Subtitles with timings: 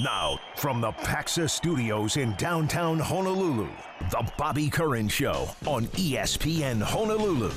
[0.00, 3.68] Now, from the Paxa Studios in downtown Honolulu,
[4.10, 7.52] The Bobby Curran Show on ESPN Honolulu.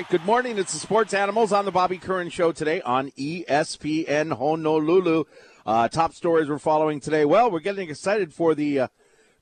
[0.00, 0.56] Right, good morning.
[0.56, 5.24] It's the Sports Animals on the Bobby Curran Show today on ESPN Honolulu.
[5.66, 7.26] Uh, top stories we're following today.
[7.26, 8.88] Well, we're getting excited for the uh,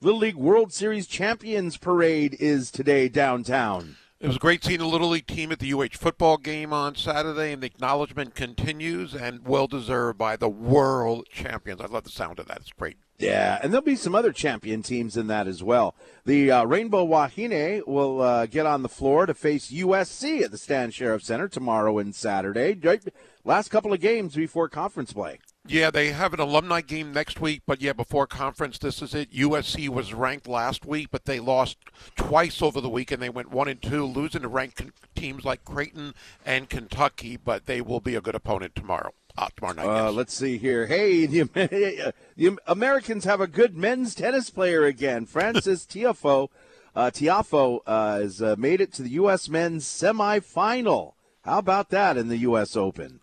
[0.01, 3.99] Little League World Series Champions Parade is today downtown.
[4.21, 7.53] It was great seeing the Little League team at the UH football game on Saturday,
[7.53, 11.81] and the acknowledgement continues and well deserved by the world champions.
[11.81, 12.57] I love the sound of that.
[12.59, 12.97] It's great.
[13.21, 15.95] Yeah, and there'll be some other champion teams in that as well.
[16.25, 20.59] The uh, Rainbow Wahine will uh, get on the floor to face USC at the
[20.59, 22.75] Stan Sheriff Center tomorrow and Saturday.
[22.75, 23.03] Right-
[23.45, 25.39] Last couple of games before conference play.
[25.69, 29.33] Yeah, they have an alumni game next week, but yeah, before conference, this is it.
[29.33, 31.77] USC was ranked last week, but they lost
[32.17, 33.21] twice over the weekend.
[33.21, 34.83] They went one and two, losing to ranked
[35.15, 39.13] teams like Creighton and Kentucky, but they will be a good opponent tomorrow.
[39.37, 39.87] Uh, tomorrow night.
[39.87, 40.15] Uh, yes.
[40.15, 40.87] let's see here.
[40.87, 45.27] Hey, the, the Americans have a good men's tennis player again.
[45.27, 46.49] Frances Tiafoe,
[46.97, 49.49] uh, Tiafoe uh, has uh, made it to the U.S.
[49.49, 51.13] men's semifinal.
[51.43, 52.75] How about that in the U.S.
[52.75, 53.21] Open?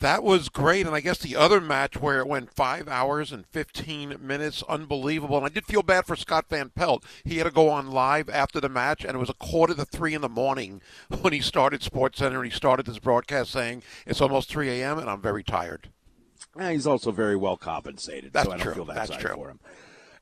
[0.00, 3.46] That was great, and I guess the other match where it went five hours and
[3.46, 5.36] fifteen minutes, unbelievable.
[5.36, 7.04] And I did feel bad for Scott Van Pelt.
[7.22, 9.84] He had to go on live after the match, and it was a quarter to
[9.84, 10.80] three in the morning
[11.20, 12.36] when he started Sports Center.
[12.42, 14.98] and He started his broadcast saying it's almost three a.m.
[14.98, 15.90] and I'm very tired.
[16.58, 18.74] Eh, he's also very well compensated, That's so I don't true.
[18.74, 19.34] feel that That's sorry true.
[19.34, 19.60] for him.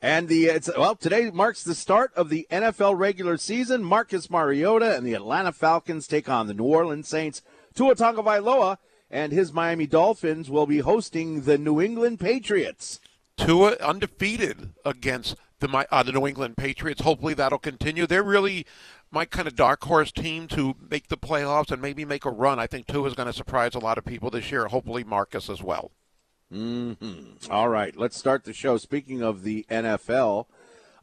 [0.03, 3.85] And the it's well today marks the start of the NFL regular season.
[3.85, 7.43] Marcus Mariota and the Atlanta Falcons take on the New Orleans Saints.
[7.75, 8.79] Tua Tagovailoa
[9.11, 13.01] and his Miami Dolphins will be hosting the New England Patriots.
[13.37, 17.03] Tua undefeated against the uh, the New England Patriots.
[17.03, 18.07] Hopefully that'll continue.
[18.07, 18.67] They're really
[19.11, 22.59] my kind of dark horse team to make the playoffs and maybe make a run.
[22.59, 24.67] I think Tua is going to surprise a lot of people this year.
[24.67, 25.93] Hopefully Marcus as well.
[27.51, 28.79] All right, let's start the show.
[28.79, 30.47] Speaking of the NFL,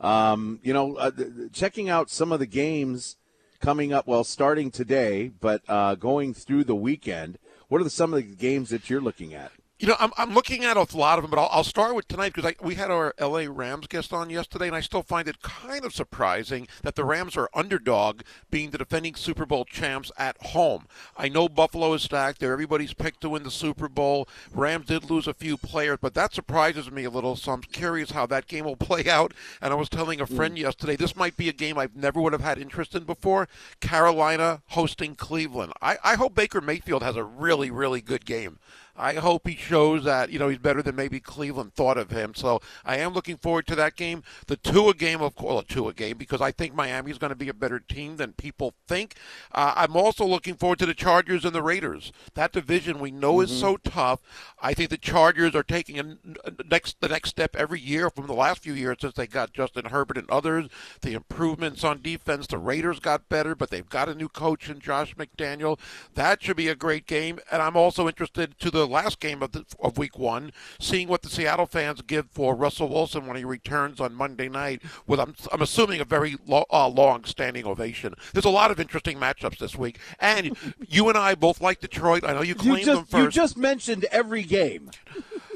[0.01, 1.11] um, you know, uh,
[1.53, 3.17] checking out some of the games
[3.59, 4.07] coming up.
[4.07, 7.37] Well, starting today, but uh, going through the weekend.
[7.67, 9.51] What are the, some of the games that you're looking at?
[9.77, 12.07] You know, I'm, I'm looking at a lot of them, but I'll, I'll start with
[12.07, 15.41] tonight because we had our LA Rams guest on yesterday, and I still find it
[15.41, 20.37] kind of surprising that the Rams are underdog, being the defending Super Bowl champs at
[20.41, 20.87] home.
[21.17, 24.29] I know Buffalo is stacked; they're everybody's picked to win the Super Bowl.
[24.53, 27.35] Rams did lose a few players, but that surprises me a little.
[27.35, 29.33] So I'm curious how that game will play out.
[29.61, 30.61] And I was telling a friend hmm.
[30.61, 33.49] yesterday, this might be a game I never would have had interest in before.
[33.81, 35.73] Carolina hosting Cleveland.
[35.81, 38.57] I, I hope Baker Mayfield has a really, really good game.
[38.97, 42.33] I hope he shows that you know he's better than maybe Cleveland thought of him.
[42.35, 44.23] So I am looking forward to that game.
[44.47, 47.29] The Tua game, of course, well, a Tua game because I think Miami is going
[47.29, 49.15] to be a better team than people think.
[49.51, 52.11] Uh, I'm also looking forward to the Chargers and the Raiders.
[52.33, 54.21] That division we know is so tough.
[54.61, 58.27] I think the Chargers are taking a, a next the next step every year from
[58.27, 60.67] the last few years since they got Justin Herbert and others.
[61.01, 62.47] The improvements on defense.
[62.47, 65.79] The Raiders got better, but they've got a new coach in Josh McDaniel.
[66.13, 67.39] That should be a great game.
[67.51, 71.21] And I'm also interested to the last game of, the, of week one, seeing what
[71.21, 75.35] the Seattle fans give for Russell Wilson when he returns on Monday night with, I'm,
[75.51, 78.13] I'm assuming, a very lo- uh, long standing ovation.
[78.33, 79.99] There's a lot of interesting matchups this week.
[80.19, 80.55] And
[80.87, 82.23] you and I both like Detroit.
[82.25, 84.91] I know you claimed You them just, you just mentioned every game.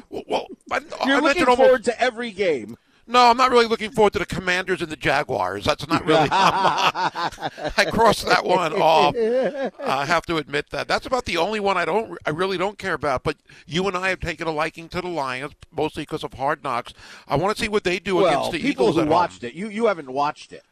[0.09, 2.77] well, well, I, You're I looking mentioned almost- forward to every game.
[3.11, 5.65] No, I'm not really looking forward to the Commanders and the Jaguars.
[5.65, 6.29] That's not really.
[6.31, 9.15] I crossed that one off.
[9.83, 10.87] I have to admit that.
[10.87, 12.19] That's about the only one I don't.
[12.25, 13.23] I really don't care about.
[13.23, 16.63] But you and I have taken a liking to the Lions, mostly because of Hard
[16.63, 16.93] Knocks.
[17.27, 19.41] I want to see what they do Well, against the people Eagles who at watched
[19.41, 19.49] home.
[19.49, 20.63] it, you you haven't watched it,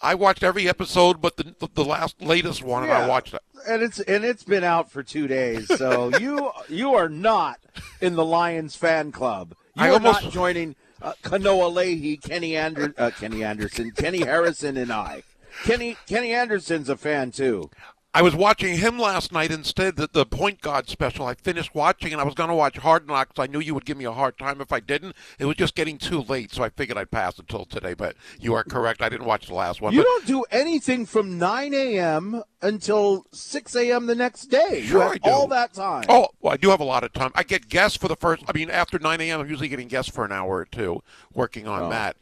[0.00, 3.42] I watched every episode, but the the, last latest one, and I watched it.
[3.68, 5.66] and it's and it's been out for two days.
[5.76, 7.58] So you you are not
[8.00, 9.56] in the Lions fan club.
[9.76, 14.20] You I are almost- not joining uh, Kanoa Leahy, Kenny Ander, uh, Kenny Anderson, Kenny
[14.20, 15.22] Harrison, and I.
[15.64, 17.70] Kenny Kenny Anderson's a fan too.
[18.12, 19.94] I was watching him last night instead.
[19.94, 21.26] The, the Point Guard special.
[21.26, 23.38] I finished watching, and I was going to watch Hard Knocks.
[23.38, 25.14] I knew you would give me a hard time if I didn't.
[25.38, 27.94] It was just getting too late, so I figured I'd pass until today.
[27.94, 29.00] But you are correct.
[29.00, 29.92] I didn't watch the last one.
[29.92, 32.42] You but, don't do anything from 9 a.m.
[32.60, 34.06] until 6 a.m.
[34.06, 34.82] the next day.
[34.82, 35.30] Sure you have I do.
[35.30, 36.04] all that time.
[36.08, 37.30] Oh, well, I do have a lot of time.
[37.36, 38.42] I get guests for the first.
[38.48, 41.00] I mean, after 9 a.m., I'm usually getting guests for an hour or two
[41.32, 41.90] working on Oh.
[41.90, 42.16] that.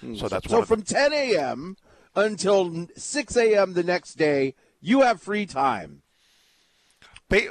[0.00, 0.14] So hmm.
[0.26, 1.76] that's so of the- from 10 a.m.
[2.16, 3.74] until 6 a.m.
[3.74, 6.02] the next day, you have free time.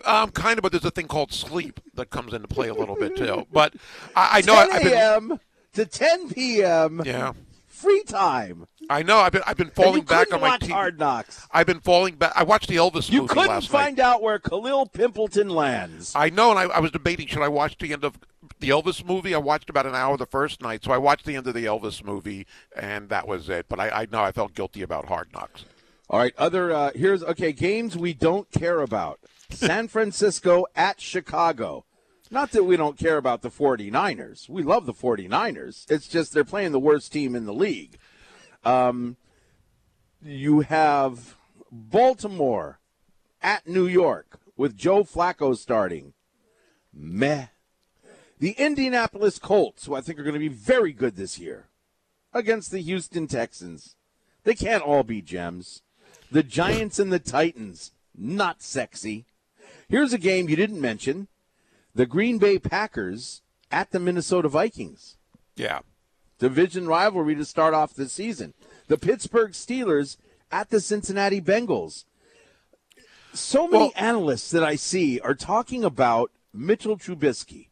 [0.05, 2.95] Um, kind of, but there's a thing called sleep that comes into play a little
[2.95, 3.47] bit too.
[3.51, 3.73] But
[4.15, 5.39] I, I know 10 I, I've been.
[5.73, 7.01] to 10 p.m.
[7.03, 7.33] Yeah,
[7.67, 8.67] free time.
[8.91, 9.17] I know.
[9.17, 9.41] I've been.
[9.47, 10.69] I've been falling back on my watch TV.
[10.71, 11.47] Hard Knocks.
[11.51, 12.33] I've been falling back.
[12.35, 14.03] I watched the Elvis You movie couldn't find night.
[14.03, 16.13] out where Khalil Pimpleton lands.
[16.15, 18.19] I know, and I, I was debating should I watch the end of
[18.59, 19.33] the Elvis movie.
[19.33, 21.65] I watched about an hour the first night, so I watched the end of the
[21.65, 22.45] Elvis movie,
[22.79, 23.65] and that was it.
[23.67, 25.65] But I, I know I felt guilty about Hard Knocks.
[26.11, 29.21] All right, other uh, here's okay games we don't care about.
[29.49, 31.85] San Francisco at Chicago.
[32.29, 34.49] Not that we don't care about the 49ers.
[34.49, 35.89] We love the 49ers.
[35.89, 37.97] It's just they're playing the worst team in the league.
[38.65, 39.15] Um,
[40.21, 41.37] you have
[41.71, 42.81] Baltimore
[43.41, 46.11] at New York with Joe Flacco starting.
[46.93, 47.47] Meh.
[48.37, 51.69] The Indianapolis Colts, who I think are going to be very good this year,
[52.33, 53.95] against the Houston Texans.
[54.43, 55.83] They can't all be gems.
[56.31, 59.25] The Giants and the Titans, not sexy.
[59.89, 61.27] Here's a game you didn't mention
[61.93, 65.17] the Green Bay Packers at the Minnesota Vikings.
[65.57, 65.79] Yeah.
[66.39, 68.53] Division rivalry to start off the season.
[68.87, 70.15] The Pittsburgh Steelers
[70.51, 72.05] at the Cincinnati Bengals.
[73.33, 77.67] So many Well- analysts that I see are talking about Mitchell Trubisky.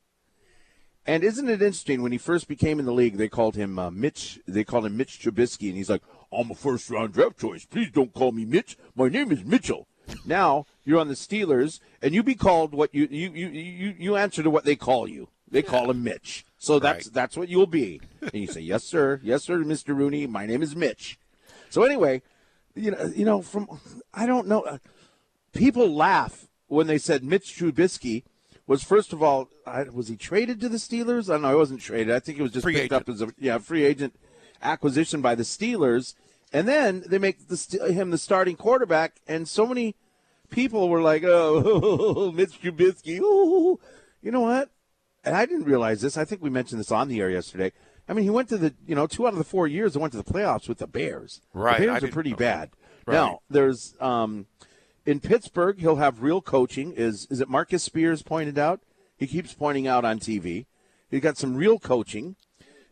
[1.05, 3.89] And isn't it interesting when he first became in the league, they called him uh,
[3.89, 4.39] Mitch.
[4.47, 7.65] They called him Mitch Trubisky, and he's like, "I'm a first round draft choice.
[7.65, 8.77] Please don't call me Mitch.
[8.95, 9.87] My name is Mitchell."
[10.25, 14.15] now you're on the Steelers, and you be called what you you you you, you
[14.15, 15.29] answer to what they call you.
[15.51, 16.45] They call him Mitch.
[16.57, 17.13] So that's Right.
[17.13, 18.01] that's what you'll be.
[18.21, 19.19] And you say, "Yes, sir.
[19.23, 19.95] Yes, sir, Mr.
[19.95, 20.25] Rooney.
[20.27, 21.19] My name is Mitch."
[21.69, 22.21] So anyway,
[22.75, 23.67] you know, you know, from
[24.13, 24.61] I don't know.
[24.61, 24.77] uh,
[25.53, 28.23] People laugh when they said Mitch Trubisky
[28.67, 31.29] was first of all I, was he traded to the Steelers?
[31.29, 31.49] I don't know.
[31.49, 32.13] He wasn't traded.
[32.15, 33.09] I think he was just Free picked agent.
[33.09, 34.15] up as a yeah free agent
[34.61, 36.15] acquisition by the Steelers,
[36.51, 39.21] and then they make the, him the starting quarterback.
[39.27, 39.95] And so many
[40.49, 43.17] people were like, "Oh, Mitch Trubisky."
[44.21, 44.69] You know what?
[45.23, 46.17] And I didn't realize this.
[46.17, 47.71] I think we mentioned this on the air yesterday.
[48.07, 49.99] I mean, he went to the you know two out of the four years they
[49.99, 51.41] went to the playoffs with the Bears.
[51.53, 52.71] Right, The Bears are pretty bad.
[53.05, 53.11] that.
[53.13, 54.47] Now there's um,
[55.05, 56.93] in Pittsburgh he'll have real coaching.
[56.93, 58.81] Is is it Marcus Spears pointed out?
[59.15, 60.65] He keeps pointing out on TV.
[61.11, 62.35] He got some real coaching.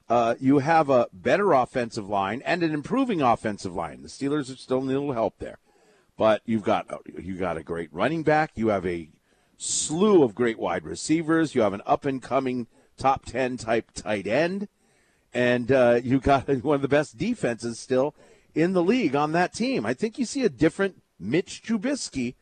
[0.09, 4.01] Uh, you have a better offensive line and an improving offensive line.
[4.01, 5.59] The Steelers are still need a little help there,
[6.17, 6.87] but you've got
[7.21, 8.51] you got a great running back.
[8.55, 9.09] You have a
[9.57, 11.55] slew of great wide receivers.
[11.55, 12.67] You have an up and coming
[12.97, 14.69] top ten type tight end,
[15.33, 18.15] and uh, you got one of the best defenses still
[18.55, 19.85] in the league on that team.
[19.85, 22.35] I think you see a different Mitch Trubisky,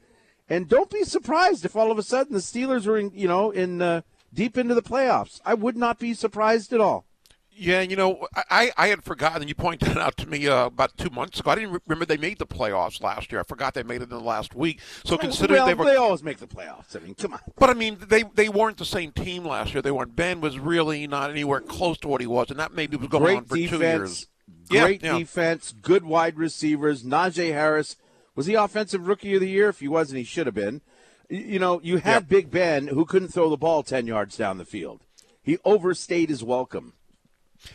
[0.48, 3.50] and don't be surprised if all of a sudden the Steelers are in you know
[3.50, 4.02] in uh,
[4.32, 5.42] deep into the playoffs.
[5.44, 7.08] I would not be surprised at all.
[7.58, 9.48] Yeah, you know, I, I had forgotten.
[9.48, 11.52] You pointed it out to me uh, about two months ago.
[11.52, 13.40] I didn't re- remember they made the playoffs last year.
[13.40, 14.82] I forgot they made it in the last week.
[15.06, 16.96] So considering well, they were, they always make the playoffs.
[16.96, 17.40] I mean, come on.
[17.58, 19.82] but I mean, they they weren't the same team last year.
[19.82, 20.16] They weren't.
[20.18, 23.24] Ben was really not anywhere close to what he was, and that maybe was going
[23.24, 23.72] great on for two years.
[23.72, 24.28] defense,
[24.70, 25.18] Yeah, great yeah.
[25.18, 27.04] defense, good wide receivers.
[27.04, 27.96] Najee Harris
[28.36, 29.70] was he offensive rookie of the year?
[29.70, 30.82] If he wasn't, he should have been.
[31.30, 32.28] You know, you had Yeah.
[32.28, 35.02] Big Ben who couldn't throw the ball ten yards down the field.
[35.42, 36.94] He overstayed his welcome.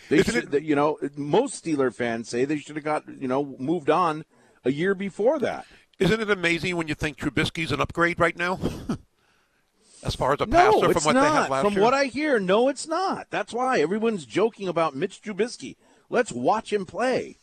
[0.09, 3.29] They Isn't should, it- you know, most Steeler fans say they should have got you
[3.29, 4.25] know moved on
[4.65, 5.67] a year before that.
[5.99, 8.59] Isn't it amazing when you think Trubisky's an upgrade right now?
[10.03, 11.51] as far as a No, passer from what they had not.
[11.51, 11.83] last From year.
[11.83, 13.27] what I hear, no, it's not.
[13.31, 15.77] That's why everyone's joking about Mitch Trubisky.
[16.09, 17.37] Let's watch him play.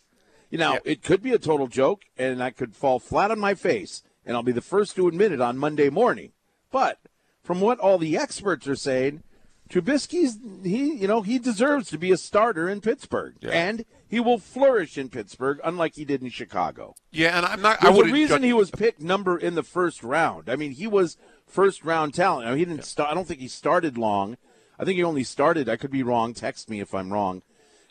[0.50, 0.80] You know, Yeah.
[0.86, 4.36] it could be a total joke, and I could fall flat on my face, and
[4.36, 6.32] I'll be the first to admit it on Monday morning.
[6.72, 7.00] But
[7.44, 9.24] from what all the experts are saying,
[9.70, 13.50] Trubisky's he, you know, he deserves to be a starter in Pittsburgh, Yeah.
[13.52, 16.96] and he will flourish in Pittsburgh, unlike he did in Chicago.
[17.12, 17.84] yeah, and I'm not.
[17.84, 20.50] I There's a reason judge- he was picked number in the first round.
[20.50, 22.48] I mean, he was first round talent.
[22.48, 23.12] I mean, he didn't start.
[23.12, 24.38] I don't think he started long.
[24.80, 25.68] I think he only started.
[25.68, 26.34] I could be wrong.
[26.34, 27.42] Text me if I'm wrong.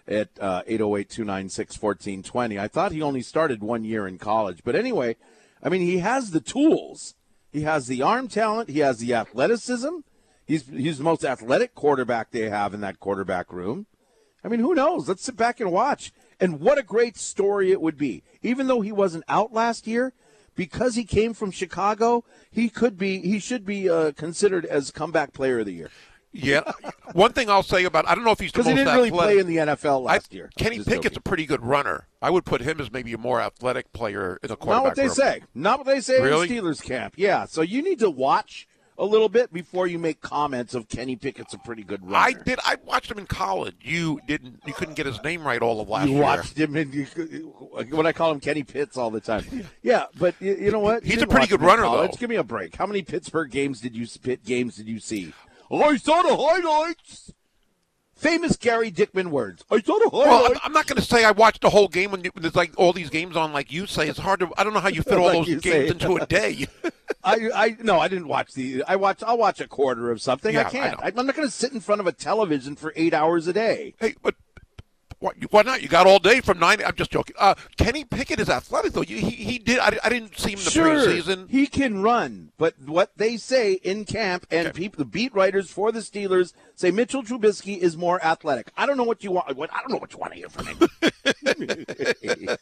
[0.08, 2.60] At uh, 808-296-1420.
[2.60, 4.60] I thought he only started one year in college.
[4.64, 5.16] But anyway,
[5.62, 7.14] I mean, he has the tools.
[7.52, 8.68] He has the arm talent.
[8.68, 9.96] He has the athleticism.
[10.46, 13.86] He's he's the most athletic quarterback they have in that quarterback room.
[14.44, 15.08] I mean, who knows?
[15.08, 16.12] Let's sit back and watch.
[16.38, 18.22] And what a great story it would be.
[18.42, 20.12] Even though he wasn't out last year,
[20.54, 25.32] because he came from Chicago, he could be, he should be uh, considered as comeback
[25.32, 25.90] player of the year.
[26.32, 26.60] Yeah.
[27.12, 29.38] One thing I'll say about I don't know if he's Because he didn't really play
[29.38, 30.50] in the NFL last I- year.
[30.56, 32.06] Kenny Pickett's a pretty good runner.
[32.22, 35.06] I would put him as maybe a more athletic player in the Not what they
[35.06, 35.14] room.
[35.14, 35.42] say.
[35.54, 36.54] Not what they say Really?
[36.56, 37.14] in Steelers camp.
[37.16, 37.46] Yeah.
[37.46, 41.54] So you need to watch a little bit before you make comments of Kenny Pickett's
[41.54, 42.16] a pretty good runner.
[42.16, 42.58] I did.
[42.64, 43.76] I watched him in college.
[43.82, 44.60] You didn't.
[44.66, 46.22] You couldn't get his name right all of last You year.
[46.22, 47.06] watched him, you,
[47.90, 49.44] when I call him Kenny Pitts all the time.
[49.82, 51.04] Yeah, but you, you know what?
[51.04, 52.08] He's a pretty good in runner, though.
[52.08, 52.76] Give me a break.
[52.76, 55.32] How many Pittsburgh games did you Pitt games did you see?
[55.70, 57.32] Oh, I saw the highlights.
[58.16, 59.62] Famous Gary Dickman words.
[59.70, 60.58] I saw the Well, I'm.
[60.64, 62.72] I'm not going to say I watched the whole game when, you, when there's like
[62.78, 64.08] all these games on, like you say.
[64.08, 64.50] It's hard to.
[64.56, 65.88] I don't know how you fit all Like those games say.
[65.88, 66.66] into a day.
[67.24, 68.82] I, I no, I didn't watch the.
[68.88, 69.22] I watch.
[69.22, 70.54] I'll watch a quarter of something.
[70.54, 70.98] Yeah, I can't.
[71.02, 73.52] I am not going to sit in front of a television for eight hours a
[73.52, 73.94] day.
[74.00, 74.34] hey, but
[75.18, 75.82] why, why not?
[75.82, 76.82] You got all day from nine.
[76.84, 77.34] I'm just joking.
[77.38, 79.00] Uh, Kenny Pickett is athletic though.
[79.02, 79.78] He, he did.
[79.78, 81.48] I, I didn't see him in the sure, preseason.
[81.50, 84.76] he can run, but what they say in camp and Okay.
[84.76, 88.70] people, the beat writers for the Steelers say Mitchell Trubisky is more athletic.
[88.76, 89.56] I don't know what you want.
[89.56, 90.78] What I don't know what you want to hear from him.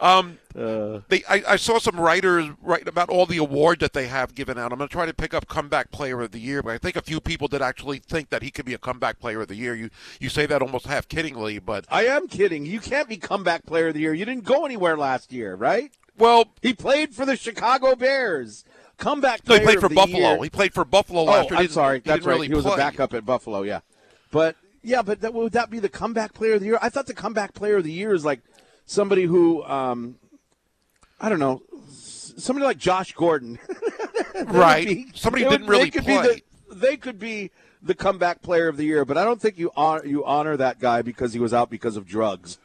[0.00, 4.06] Um, Uh, they, I, I saw some writers write about all the awards that they
[4.06, 4.72] have given out.
[4.72, 6.96] I'm going to try to pick up comeback player of the year, but I think
[6.96, 9.54] a few people did actually think that he could be a comeback player of the
[9.54, 9.74] year.
[9.74, 12.64] You you say that almost half kiddingly, but I am kidding.
[12.64, 14.14] You can't be comeback player of the year.
[14.14, 15.92] You didn't go anywhere last year, right?
[16.18, 18.64] well, He played for the Chicago Bears.
[18.96, 20.18] Comeback Player no, he played for Buffalo.
[20.18, 20.42] year.
[20.44, 21.60] He played for Buffalo Oh, last year.
[21.60, 21.98] I'm sorry.
[22.00, 22.32] That's right.
[22.32, 22.72] really he was play.
[22.72, 23.60] a backup at Buffalo.
[23.62, 23.80] Yeah,
[24.30, 26.78] but yeah, but that, would that be the comeback player of the year?
[26.80, 28.40] I thought the comeback player of the year is like
[28.86, 30.16] somebody who, um,
[31.20, 33.58] I don't know, somebody like Josh Gordon.
[34.44, 34.86] Right.
[34.86, 36.20] be- Somebody who didn't would- they really could play.
[36.22, 37.50] Be the, they could be
[37.82, 40.78] the comeback player of the year, but I don't think you honor you honor that
[40.78, 42.58] guy because he was out because of drugs.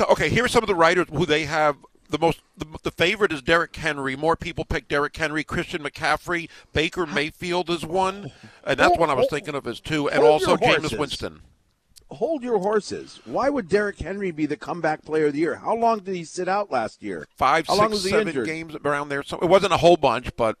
[0.00, 1.76] Okay, here are some of the writers who they have
[2.10, 2.40] the most.
[2.56, 4.16] The, the favorite is Derrick Henry.
[4.16, 5.44] More people pick Derrick Henry.
[5.44, 8.32] Christian McCaffrey, Baker Mayfield is one,
[8.64, 10.98] and that's one I was thinking of as two, and also your Jameis.
[10.98, 11.42] Winston.
[12.10, 13.20] Hold your horses.
[13.24, 15.56] Why would Derrick Henry be the comeback player of the year?
[15.56, 17.26] How long did he sit out last year?
[17.36, 18.46] Five, How long six, was he seven injured?
[18.46, 19.22] games around there.
[19.24, 20.56] So it wasn't a whole bunch, but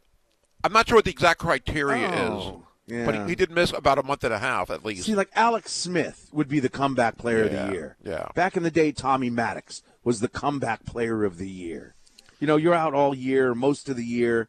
[0.64, 3.04] I'm not sure what the exact criteria Oh, is.
[3.04, 5.04] But he, he did miss about a month and a half at least.
[5.06, 7.96] See, like Alex Smith would be the comeback player of the year.
[8.04, 8.28] yeah.
[8.34, 11.94] Back in the day, Tommy Maddox was the comeback player of the year.
[12.38, 14.48] You know, you're out all year, most of the year.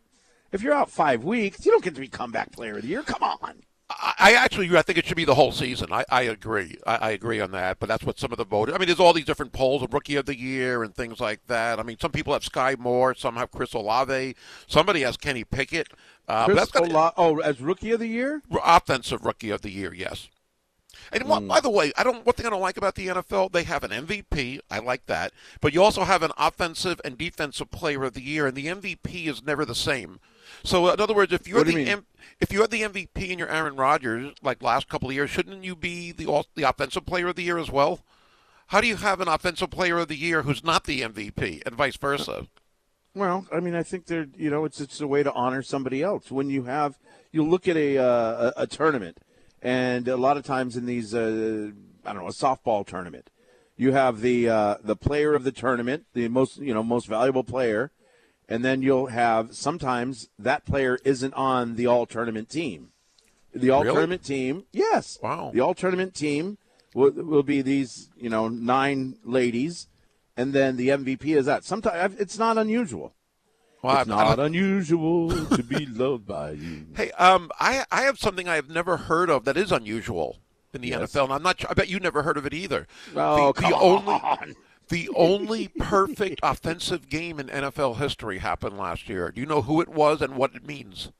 [0.52, 3.02] If you're out five weeks, you don't get to be comeback player of the year.
[3.04, 3.64] Come on.
[3.90, 5.88] I, actually I think it should be the whole season.
[5.92, 6.78] I, I agree.
[6.86, 7.80] I, I agree on that.
[7.80, 8.76] But that's what some of the voters.
[8.76, 11.40] I mean, there's all these different polls of rookie of the year and things like
[11.48, 11.80] that.
[11.80, 14.36] I mean, some people have Skyy Moore, some have Chris Olave,
[14.68, 15.88] somebody has Kenny Pickett.
[16.28, 18.42] Uh, Chris Ola- oh, as rookie of the year?
[18.66, 20.28] offensive rookie of the year, yes.
[21.14, 22.26] And one- by the way, I don't.
[22.26, 24.60] One thing I don't like about the NFL, they have an MVP.
[24.70, 28.46] I like that, but you also have an offensive and defensive player of the year,
[28.48, 30.20] and the MVP is never the same.
[30.64, 31.88] So, in other words, if you're What the you?
[31.88, 32.06] M-
[32.40, 35.76] if you're the MVP and you're Aaron Rodgers, like last couple of years, shouldn't you
[35.76, 38.02] be the all- the offensive player of the year as well?
[38.68, 41.76] How do you have an offensive player of the year who's not the MVP, and
[41.76, 42.48] vice versa?
[43.16, 46.04] Well, I mean, I think they're you know it's it's a way to honor somebody
[46.04, 46.30] else.
[46.32, 47.00] When you have
[47.32, 49.18] you look at a uh, a, a tournament,
[49.62, 51.72] and a lot of times in these uh,
[52.06, 53.30] I don't know a softball tournament,
[53.76, 57.44] you have the uh, the player of the tournament, the most you know most valuable
[57.44, 57.92] player,
[58.50, 62.90] and then you'll have sometimes that player isn't on the all tournament team.
[63.54, 63.94] The all Really?
[63.96, 65.52] tournament team, yes, Wow.
[65.54, 66.58] the all tournament team
[66.94, 69.88] will, will be these you know nine ladies,
[70.36, 71.64] and then the MVP is that.
[71.64, 73.14] Sometimes it's not unusual.
[73.82, 76.88] Well, It's I- I- not unusual to be loved by you.
[76.96, 80.38] Hey, um, I I have something I have never heard of that is unusual
[80.74, 81.12] in the Yes.
[81.14, 81.64] NFL, and I'm not.
[81.70, 82.88] I bet you never heard of it either.
[83.16, 84.56] Oh, the, come the only on.
[84.90, 89.32] The only perfect offensive game in NFL history happened last year.
[89.32, 91.12] Do you know who it was and what it means?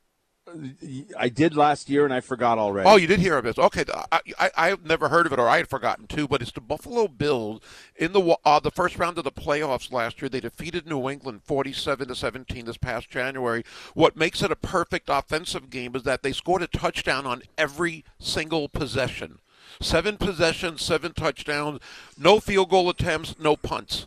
[1.18, 2.88] I did last year and I forgot already.
[2.88, 3.58] Oh, you did hear of this?
[3.58, 6.26] Okay, I, I I have never heard of it, or I had forgotten too.
[6.26, 7.60] But it's the Buffalo Bills
[7.96, 10.28] in the uh, the first round of the playoffs last year.
[10.28, 13.64] They defeated New England forty-seven to seventeen this past January.
[13.94, 18.04] What makes it a perfect offensive game is that they scored a touchdown on every
[18.18, 19.40] single possession.
[19.80, 21.80] Seven possessions, seven touchdowns,
[22.16, 24.06] no field goal attempts, no punts.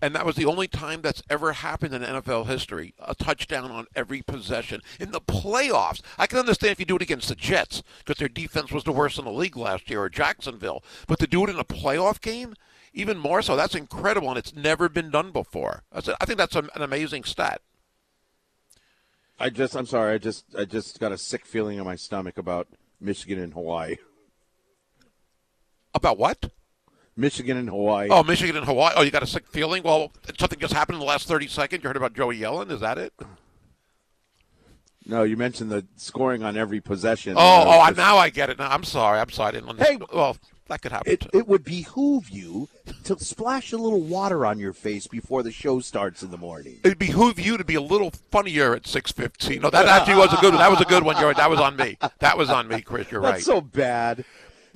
[0.00, 2.92] And that was the only time that's ever happened in NFL history.
[2.98, 4.82] A touchdown on every possession.
[5.00, 8.28] In the playoffs, I can understand if you do it against the Jets, because their
[8.28, 10.84] defense was the worst in the league last year, or Jacksonville.
[11.06, 12.54] But to do it in a playoff game,
[12.92, 15.82] even more so, that's incredible, and it's never been done before.
[15.92, 17.62] I think that's an amazing stat.
[19.38, 22.38] I just I'm sorry, I just I just got a sick feeling in my stomach
[22.38, 22.68] about
[23.00, 23.96] Michigan and Hawaii.
[25.96, 26.50] About what?
[27.16, 28.08] Michigan and Hawaii.
[28.10, 28.92] Oh, Michigan and Hawaii.
[28.96, 29.82] Oh, you got a sick feeling?
[29.82, 31.82] Well, something just happened in the last 30 seconds.
[31.82, 32.70] You heard about Joey Yellen?
[32.70, 33.14] Is that it?
[35.06, 37.34] No, you mentioned the scoring on every possession.
[37.36, 38.58] Oh, oh, just- now I get it.
[38.58, 39.20] Now, I'm sorry.
[39.20, 39.48] I'm sorry.
[39.48, 40.02] I didn't understand.
[40.02, 40.36] Hey, well,
[40.68, 41.12] that could happen.
[41.12, 42.68] It, it would behoove you
[43.04, 46.80] to splash a little water on your face before the show starts in the morning.
[46.84, 49.62] It'd behoove you to be a little funnier at 6:15.
[49.62, 50.54] No, that actually was a good.
[50.54, 51.36] That was a good one, George.
[51.36, 51.96] That was on me.
[52.18, 53.10] That was on me, Chris.
[53.10, 53.42] You're That's right.
[53.42, 54.24] so bad.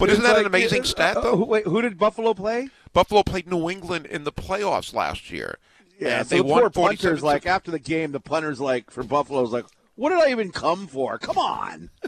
[0.01, 1.37] But isn't It's that an amazing stat, uh, though?
[1.37, 2.69] who- wait, who did Buffalo play?
[2.93, 5.59] Buffalo played New England in the playoffs last year.
[6.01, 8.91] Yeah, and so they the won poor punters, like after the game, the punters, like
[8.91, 11.19] for Buffalo's, like, what did I even come for?
[11.19, 11.91] Come on.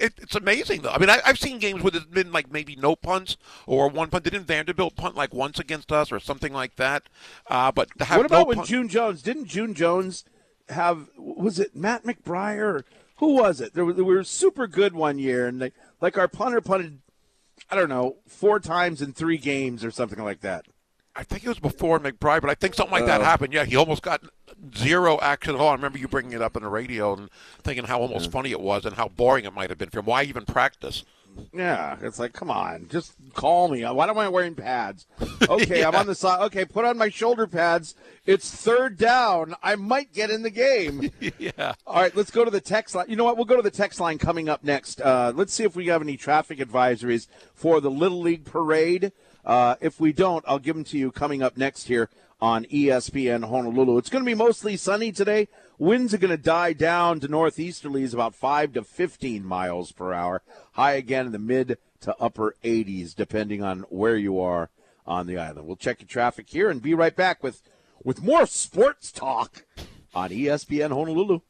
[0.00, 0.88] It, it's amazing, though.
[0.90, 3.36] I mean, I, I've seen games where there's been like maybe no punts
[3.66, 4.24] or one punt.
[4.24, 7.02] Didn't Vanderbilt punt like once against us or something like that?
[7.46, 9.20] Uh, but to have what about no when punt- June Jones?
[9.20, 10.24] Didn't June Jones
[10.70, 11.08] have?
[11.18, 12.84] Was it Matt McBriar?
[13.18, 13.74] Who was it?
[13.74, 15.72] There, were- they were super good one year, and they,
[16.04, 17.00] like our punter punted,
[17.70, 20.66] I don't know, four times in three games or something like that.
[21.16, 23.24] I think it was before McBride, but I think something like that Oh.
[23.24, 23.54] happened.
[23.54, 24.20] Yeah, he almost got
[24.76, 25.68] zero action at all.
[25.70, 27.30] I remember you bringing it up on the radio and
[27.62, 30.04] thinking how almost funny it was and how boring it might have been for him.
[30.04, 31.04] Why even practice?
[31.52, 33.82] Yeah, it's like, come on, just call me.
[33.82, 35.06] Why am I wearing pads?
[35.48, 36.40] Okay, I'm on the side.
[36.46, 37.94] Okay, put on my shoulder pads.
[38.24, 39.54] It's third down.
[39.62, 41.10] I might get in the game.
[41.38, 41.74] yeah.
[41.86, 43.06] All right, let's go to the text line.
[43.08, 43.36] You know what?
[43.36, 45.02] We'll go to the text line coming up next.
[45.02, 49.12] Uh, let's see if we have any traffic advisories for the Little League Parade.
[49.44, 52.08] Uh, if we don't, I'll give them to you coming up next here
[52.40, 53.98] on ESPN Honolulu.
[53.98, 55.48] It's going to be mostly sunny today.
[55.78, 60.42] Winds are going to die down to northeasterlies about 5 to 15 miles per hour.
[60.72, 64.70] High again in the mid to upper 80s, depending on where you are
[65.06, 65.66] on the island.
[65.66, 67.62] We'll check your traffic here and be right back with,
[68.04, 69.64] with more sports talk
[70.14, 71.40] on ESPN Honolulu.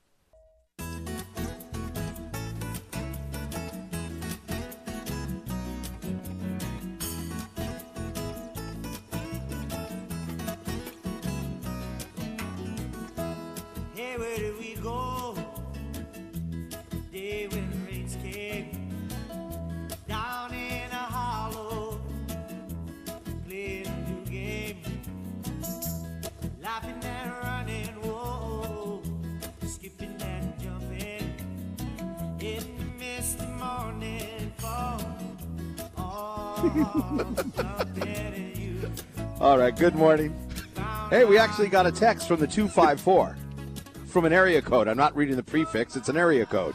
[39.77, 40.37] Good morning.
[41.11, 43.37] Hey, we actually got a text from the 254
[44.07, 44.87] from an area code.
[44.87, 46.75] I'm not reading the prefix, it's an area code.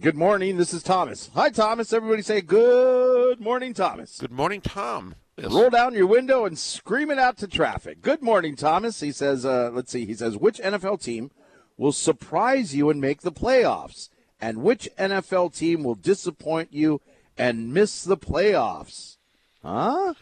[0.00, 1.30] Good morning, this is Thomas.
[1.34, 1.92] Hi, Thomas.
[1.92, 4.18] Everybody say good morning, Thomas.
[4.18, 5.14] Good morning, Tom.
[5.36, 5.52] Yes.
[5.52, 8.02] Roll down your window and scream it out to traffic.
[8.02, 9.00] Good morning, Thomas.
[9.00, 11.30] He says, uh, let's see, he says, which NFL team
[11.76, 14.08] will surprise you and make the playoffs?
[14.40, 17.00] And which NFL team will disappoint you
[17.38, 19.18] and miss the playoffs?
[19.62, 20.14] Huh?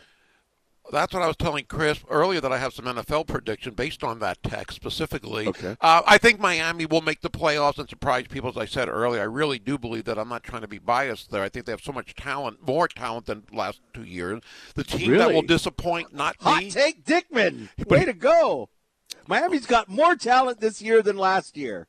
[0.91, 4.19] That's what I was telling Chris earlier that I have some NFL prediction based on
[4.21, 5.49] that text specifically.
[5.49, 5.77] Okay.
[5.81, 9.21] Uh, I think Miami will make the playoffs and surprise people, as I said earlier.
[9.21, 10.19] I really do believe that.
[10.19, 11.43] I'm not trying to be biased there.
[11.43, 14.43] I think they have so much talent, more talent than last two years.
[14.75, 16.71] The team that will disappoint, not Hot me.
[16.71, 17.69] take, Dickman.
[17.87, 18.71] Way to go.
[19.27, 21.87] Miami's got more talent this year than last year.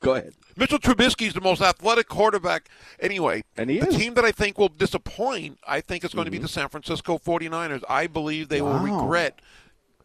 [0.00, 0.34] Go ahead.
[0.56, 2.68] Mitchell Trubisky's the most athletic quarterback
[3.00, 3.42] anyway.
[3.56, 3.94] And he the is.
[3.94, 4.00] Mm-hmm.
[4.00, 7.18] team that I think will disappoint, I think is going to be the San Francisco
[7.18, 7.82] 49ers.
[7.88, 9.40] I believe they will regret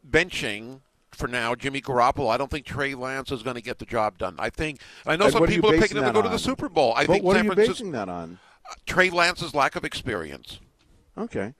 [0.10, 2.30] benching for now Jimmy Garoppolo.
[2.30, 4.36] I don't think Trey Lance is going to get the job done.
[4.40, 6.40] I think I know And some people are picking him to go to the?
[6.40, 6.94] Super Bowl.
[6.96, 8.40] I but think what San are you Francisco basing that on?
[8.86, 10.60] Trey Lance's lack of experience.
[11.18, 11.54] Okay.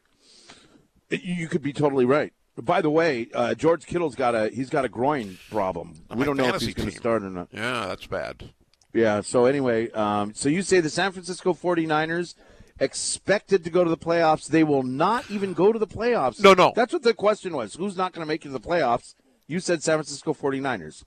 [1.10, 2.34] You could be totally right.
[2.58, 5.94] By the way, uh, George Kittle's got a he's got a groin problem.
[6.10, 7.48] On we don't know if he's going to start or not.
[7.52, 8.52] Yeah, that's bad.
[8.94, 9.22] Yeah.
[9.22, 12.36] So anyway, um, so you say the San Francisco 49ers
[12.80, 14.48] expected to go to the playoffs.
[14.48, 16.42] They will not even go to the playoffs.
[16.42, 16.74] No, no.
[16.76, 17.76] That's what the question was.
[17.76, 19.16] Who's not going to make it to the playoffs?
[19.48, 21.04] You said San Francisco 49ers.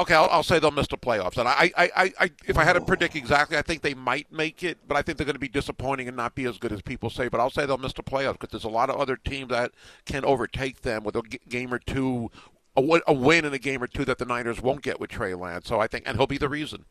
[0.00, 1.38] Okay, I'll, I'll say they'll miss the playoffs.
[1.38, 3.18] And I, I, I, I, if I had to predict oh.
[3.18, 6.06] exactly, I think they might make it, but I think they're going to be disappointing
[6.06, 7.28] and not be as good as people say.
[7.28, 9.72] But I'll say they'll miss the playoffs because there's a lot of other teams that
[10.06, 12.30] can overtake them with a game or two,
[12.76, 15.34] a, a win in a game or two that the Niners won't get with Trey
[15.34, 15.66] Lance.
[15.66, 16.84] So I think, and he'll be the reason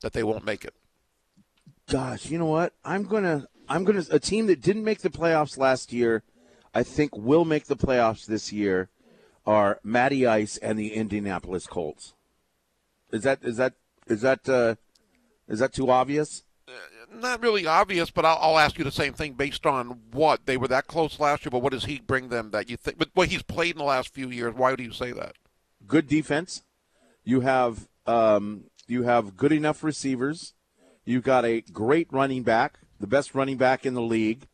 [0.00, 0.74] that they won't make it.
[1.90, 2.72] Gosh, you know what?
[2.84, 6.22] I'm gonna I'm gonna a team that didn't make the playoffs last year,
[6.72, 8.88] I think will make the playoffs this year,
[9.44, 12.14] are Matty Ice and the Indianapolis Colts.
[13.12, 13.74] Is that is that
[14.06, 14.74] is that uh,
[15.48, 16.44] is that too obvious?
[17.12, 20.56] Not really obvious, but I'll, I'll ask you the same thing based on what they
[20.56, 21.50] were that close last year.
[21.50, 22.98] But what does he bring them that you think?
[22.98, 25.34] But what he's played in the last few years, why do you say that?
[25.88, 26.62] Good defense.
[27.24, 30.54] You have um, you have good enough receivers.
[31.04, 34.46] You've got a great running back the best running back in the league.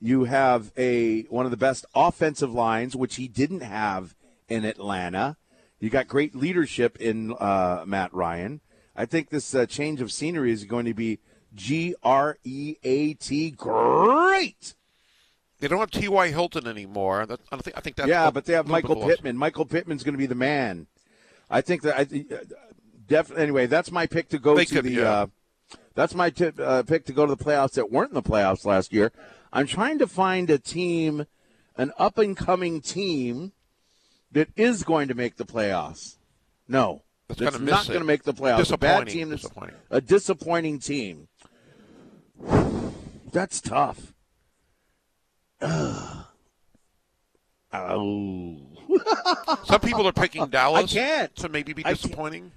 [0.00, 4.16] You have a one of the best offensive lines, which he didn't have
[4.48, 5.36] in Atlanta.
[5.82, 8.60] You got great leadership in uh, Matt Ryan.
[8.94, 11.18] I think this uh, change of scenery is going to be
[11.56, 14.76] G R E A T great.
[15.58, 16.28] They don't have T.Y.
[16.28, 17.26] Hilton anymore.
[17.26, 19.08] That, I, don't think, I think that's yeah, but they have Michael.
[19.08, 19.36] Pittman.
[19.36, 20.86] Michael Pittman's going to be the man.
[21.50, 22.04] I think that I
[23.08, 23.42] definitely.
[23.42, 24.92] Anyway, that's my pick to go They to could, the.
[24.92, 25.10] yeah.
[25.10, 25.26] Uh,
[25.96, 28.64] that's my tip, uh, pick to go to the playoffs that weren't in the playoffs
[28.64, 29.10] last year.
[29.52, 31.26] I'm trying to find a team,
[31.76, 33.52] an up and coming team,
[34.32, 36.16] that is going to make the playoffs.
[36.68, 38.72] No, That's that's not going to make the playoffs.
[38.72, 39.14] A bad Disappointing.
[39.14, 39.28] team.
[39.30, 39.76] That's Disappointing.
[39.90, 41.28] a disappointing team.
[43.32, 44.12] That's tough.
[45.62, 46.26] oh.
[49.64, 50.84] Some people are picking Dallas.
[50.84, 51.34] I can't.
[51.36, 52.52] To maybe be disappointing.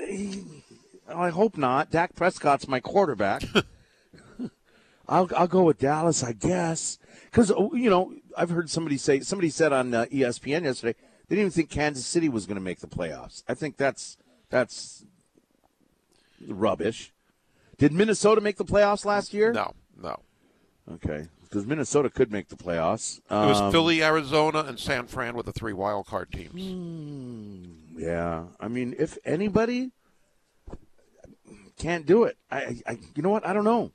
[0.00, 1.90] Oh, I hope not.
[1.90, 3.44] Dak Prescott's my quarterback.
[5.08, 9.50] I'll I'll go with Dallas, I guess, because you know I've heard somebody say somebody
[9.50, 12.80] said on uh, ESPN yesterday they didn't even think Kansas City was going to make
[12.80, 13.42] the playoffs.
[13.48, 14.16] I think that's
[14.50, 15.04] that's
[16.46, 17.12] rubbish.
[17.78, 19.52] Did Minnesota make the playoffs last year?
[19.52, 20.20] No, no.
[20.94, 23.18] Okay, because Minnesota could make the playoffs.
[23.18, 26.54] It was Um, Philly, Arizona, and San Fran with the three wild card teams.
[27.98, 29.90] Yeah, I mean, if anybody
[31.76, 33.44] can't do it, I, I, you know what?
[33.46, 33.92] I don't know.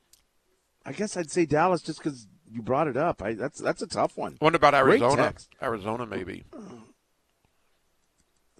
[0.85, 3.21] I guess I'd say Dallas just because you brought it up.
[3.21, 4.35] I, that's that's a tough one.
[4.39, 5.33] What about Arizona?
[5.61, 6.43] Arizona, maybe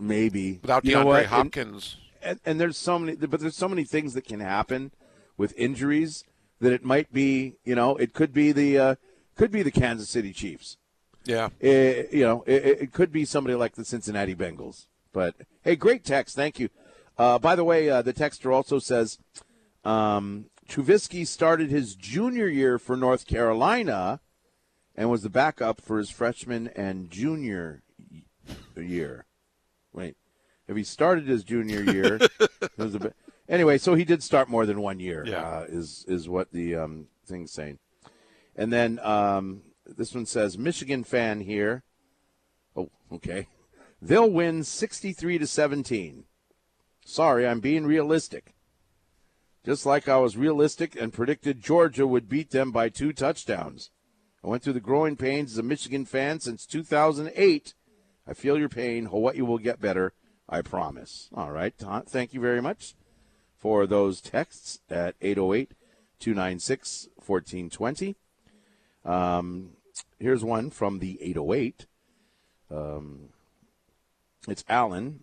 [0.01, 1.19] Maybe without you DeAndre?
[1.19, 1.97] And- Hopkins.
[2.23, 4.91] and, and there's so many, but there's so many things that can happen
[5.37, 6.23] with injuries
[6.59, 8.95] that it might be, you know, it could be the uh,
[9.35, 10.77] could be the Kansas City Chiefs.
[11.25, 11.49] yeah.
[11.59, 14.87] It, you know, it, it could be somebody like the Cincinnati Bengals.
[15.13, 16.69] But hey, great text, thank you.
[17.17, 19.19] Uh, by the way, uh, the texter also says
[19.83, 24.19] um, Trubisky started his junior year for North Carolina
[24.95, 27.83] and was the backup for his freshman and junior
[28.75, 29.25] year.
[29.93, 30.15] Wait,
[30.67, 33.15] if he started his junior year, it was a bit.
[33.49, 35.25] Anyway, so he did start more than one year.
[35.27, 35.41] Yeah.
[35.41, 37.79] uh, is is what the um, thing's saying.
[38.55, 41.83] And then um, this one says Michigan fan here.
[42.75, 43.47] Oh, okay.
[44.01, 46.23] They'll win 63 to 17.
[47.05, 48.53] Sorry, I'm being realistic.
[49.63, 53.91] Just like I was realistic and predicted Georgia would beat them by two touchdowns.
[54.43, 57.75] I went through the growing pains as a Michigan fan since 2008.
[58.27, 59.05] I feel your pain.
[59.05, 60.13] Hawaii will get better.
[60.47, 61.29] I promise.
[61.33, 61.73] All right.
[61.77, 62.95] Thank you very much
[63.57, 65.73] for those texts at 808
[66.19, 68.15] 296 1420.
[69.05, 69.71] Um,
[70.19, 71.85] here's one from the 808.
[72.69, 73.29] Um,
[74.47, 75.21] it's Allen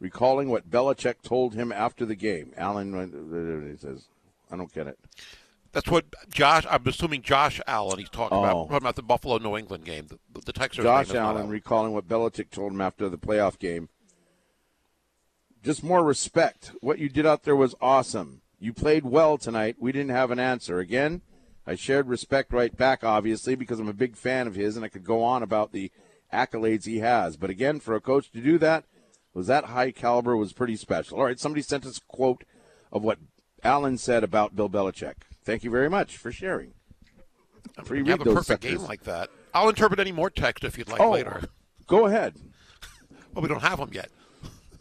[0.00, 2.52] recalling what Belichick told him after the game.
[2.56, 4.08] Allen uh, he says,
[4.50, 4.98] I don't get it.
[5.72, 6.64] That's what Josh.
[6.70, 7.98] I'm assuming Josh Allen.
[7.98, 8.42] He's talking Oh.
[8.44, 10.06] about talking about the Buffalo New England game.
[10.06, 10.84] The, the Texans.
[10.84, 13.88] Josh Allen recalling what Belichick told him after the playoff game.
[15.62, 16.72] Just more respect.
[16.80, 18.42] What you did out there was awesome.
[18.58, 19.76] You played well tonight.
[19.78, 20.78] We didn't have an answer.
[20.78, 21.22] Again,
[21.66, 24.88] I shared respect right back, obviously, because I'm a big fan of his and I
[24.88, 25.90] could go on about the
[26.32, 27.36] accolades he has.
[27.36, 28.84] But again, for a coach to do that
[29.34, 31.18] was that high caliber was pretty special.
[31.18, 32.44] All right, somebody sent us a quote
[32.92, 33.18] of what
[33.62, 35.14] Allen said about Bill Belichick.
[35.44, 36.72] Thank you very much for sharing.
[37.84, 39.30] Free You read have a perfect game like that.
[39.54, 41.42] I'll interpret any more text if you'd like Oh, later.
[41.86, 42.34] go ahead.
[43.34, 44.10] Well, we don't have them yet.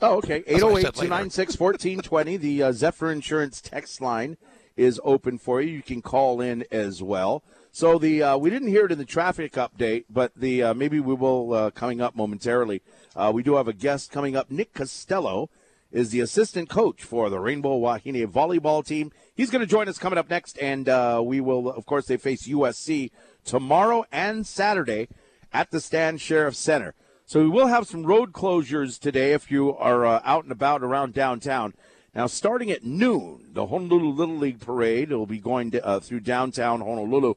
[0.01, 0.39] Oh, okay.
[0.39, 1.07] That's 808 said later.
[1.07, 2.35] 296 1420.
[2.35, 4.35] The uh, Zephyr Insurance text line
[4.75, 5.69] is open for you.
[5.77, 7.43] You can call in as well.
[7.71, 10.99] So the uh, we didn't hear it in the traffic update, but the uh, maybe
[10.99, 12.81] we will uh, coming up momentarily.
[13.15, 14.51] Uh, we do have a guest coming up.
[14.51, 15.49] Nick Castello
[15.91, 19.11] is the assistant coach for the Rainbow Wahine volleyball team.
[19.35, 22.17] He's going to join us coming up next, and uh, we will, of course, they
[22.17, 23.11] face USC
[23.43, 25.07] tomorrow and Saturday
[25.51, 26.93] at the Stan Sheriff Center.
[27.25, 30.83] So we will have some road closures today if you are uh, out and about
[30.83, 31.73] around downtown.
[32.13, 36.19] Now, starting at noon, the Honolulu Little League Parade will be going to, uh, through
[36.21, 37.35] downtown Honolulu.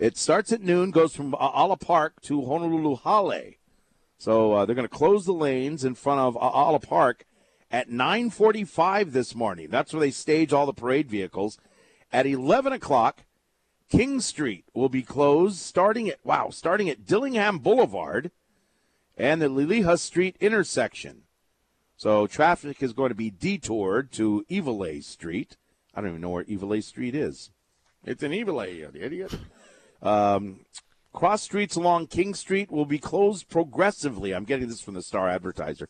[0.00, 3.52] It starts at noon, goes from Aala Park to Honolulu Hale.
[4.18, 7.24] So uh, they're going to close the lanes in front of Aala Park
[7.74, 9.68] at 9:45 this morning.
[9.68, 11.58] That's where they stage all the parade vehicles.
[12.12, 13.24] At 11 o'clock,
[13.90, 18.30] King Street will be closed, starting at wow, starting at Dillingham Boulevard
[19.16, 21.22] and the Liliha Street intersection.
[21.96, 25.56] So traffic is going to be detoured to Iwilei Street.
[25.96, 27.50] I don't even know where Iwilei Street is.
[28.04, 29.36] It's in Iwilei, you idiot.
[30.00, 30.60] Um,
[31.12, 34.32] cross streets along King Street will be closed progressively.
[34.32, 35.88] I'm getting this from the Star Advertiser.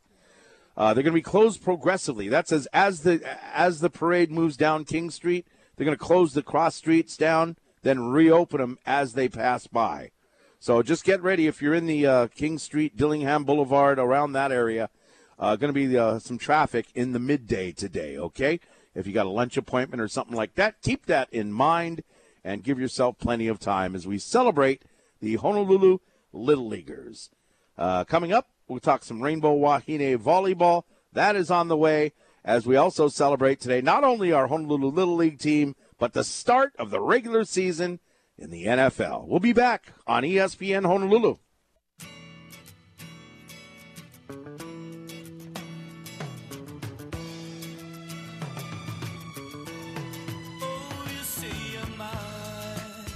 [0.77, 2.29] Uh, they're going to be closed progressively.
[2.29, 3.21] That says as the
[3.55, 7.57] as the parade moves down King Street, they're going to close the cross streets down,
[7.83, 10.11] then reopen them as they pass by.
[10.59, 14.51] So just get ready if you're in the uh, King Street, Dillingham Boulevard, around that
[14.51, 14.89] area.
[15.39, 18.61] Uh, going to be uh, some traffic in the midday today, okay?
[18.95, 22.03] If you got a lunch appointment or something like that, keep that in mind
[22.45, 24.83] and give yourself plenty of time as we celebrate
[25.21, 25.99] the Honolulu
[26.33, 27.31] Little Leaguers.
[27.77, 30.85] Uh, coming up, we'll talk some Rainbow Wahine volleyball.
[31.13, 32.13] That is on the way
[32.45, 36.75] as we also celebrate today not only our Honolulu Little League team, but the start
[36.79, 38.01] of the regular season
[38.37, 39.27] in the NFL.
[39.27, 41.37] We'll be back on ESPN Honolulu.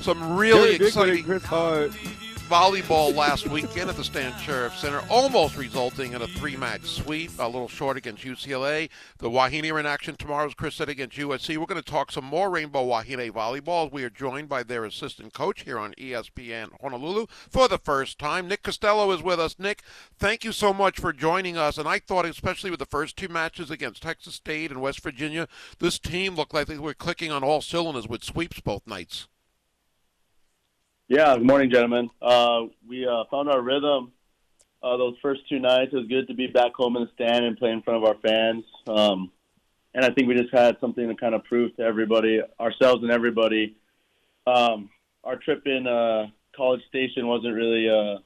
[0.01, 1.93] Some really Jerry Bigwood exciting and Chris Hart.
[2.49, 7.31] Volleyball last weekend at the Stan Sheriff Center, almost resulting in a three-match sweep.
[7.39, 8.89] A little short against UCLA.
[9.19, 11.59] The Wahine are in action tomorrow, as Chris said, against USC.
[11.59, 13.93] We're going to talk some more Rainbow Wahine volleyball.
[13.93, 18.49] We are joined by their assistant coach here on ESPN Honolulu for the first time.
[18.49, 19.59] Nick Castello is with us.
[19.59, 19.83] Nick,
[20.19, 21.77] thank you so much for joining us.
[21.77, 25.49] And I thought, especially with the first two matches against Texas State and West Virginia,
[25.81, 29.29] this team looked like they were clicking on all cylinders with sweeps both nights.
[31.11, 32.11] Yeah, good morning, gentlemen.
[32.21, 34.13] Uh, we uh, found our rhythm
[34.83, 35.95] uh, those first two nights.
[35.95, 38.05] It was good to be back home in the stand and play in front of
[38.05, 38.63] our fans.
[38.87, 39.33] Um,
[39.95, 43.11] and I think we just had something to kind of prove to everybody, ourselves and
[43.11, 43.75] everybody.
[44.47, 44.91] Um,
[45.25, 48.19] our trip in uh, College Station wasn't really uh,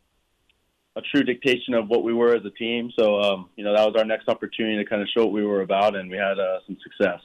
[0.97, 2.91] a true dictation of what we were as a team.
[2.99, 5.47] So, um, you know, that was our next opportunity to kind of show what we
[5.47, 7.21] were about, and we had uh, some success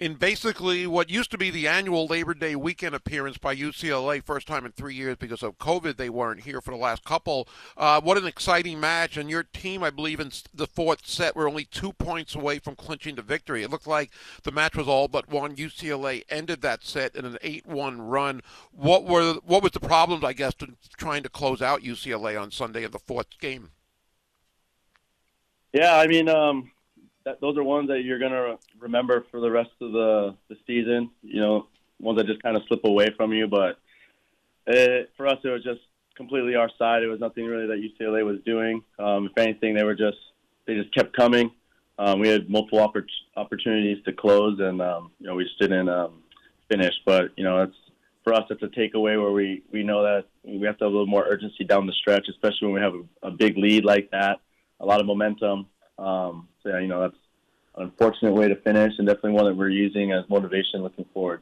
[0.00, 4.46] in basically what used to be the annual Labor Day weekend appearance by UCLA, first
[4.46, 5.96] time in three years because of COVID.
[5.96, 7.48] They weren't here for the last couple.
[7.76, 9.16] Uh, what an exciting match!
[9.16, 12.76] And your team, I believe, in the fourth set were only two points away from
[12.76, 13.62] clinching the victory.
[13.62, 14.10] It looked like
[14.44, 15.56] the match was all but won.
[15.56, 18.42] UCLA ended that set in an eight-one run.
[18.70, 22.52] What were what was the problems, I guess, to trying to close out UCLA on
[22.52, 23.70] Sunday in the fourth game?
[25.72, 26.70] Yeah, I mean, um,
[27.28, 31.10] that, those are ones that you're gonna remember for the rest of the the season.
[31.22, 31.66] You know,
[32.00, 33.46] ones that just kind of slip away from you.
[33.46, 33.78] But
[34.66, 35.80] it, for us, it was just
[36.16, 37.02] completely our side.
[37.02, 38.82] It was nothing really that UCLA was doing.
[38.98, 40.18] Um, if anything, they were just
[40.66, 41.50] they just kept coming.
[41.98, 45.88] Um, we had multiple oppor- opportunities to close, and um, you know we just didn't
[45.88, 46.22] um,
[46.70, 46.94] finish.
[47.04, 47.76] But you know, it's
[48.24, 50.96] for us, it's a takeaway where we we know that we have to have a
[50.96, 54.10] little more urgency down the stretch, especially when we have a, a big lead like
[54.12, 54.40] that,
[54.80, 55.66] a lot of momentum.
[55.98, 57.16] Um, so yeah, you know that's
[57.76, 61.40] an unfortunate way to finish, and definitely one that we're using as motivation looking forward.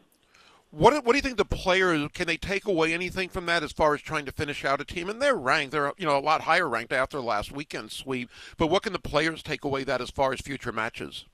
[0.70, 3.72] What what do you think the players can they take away anything from that as
[3.72, 5.08] far as trying to finish out a team?
[5.08, 8.30] And they're ranked, they're you know a lot higher ranked after last weekend's sweep.
[8.56, 11.24] But what can the players take away that as far as future matches?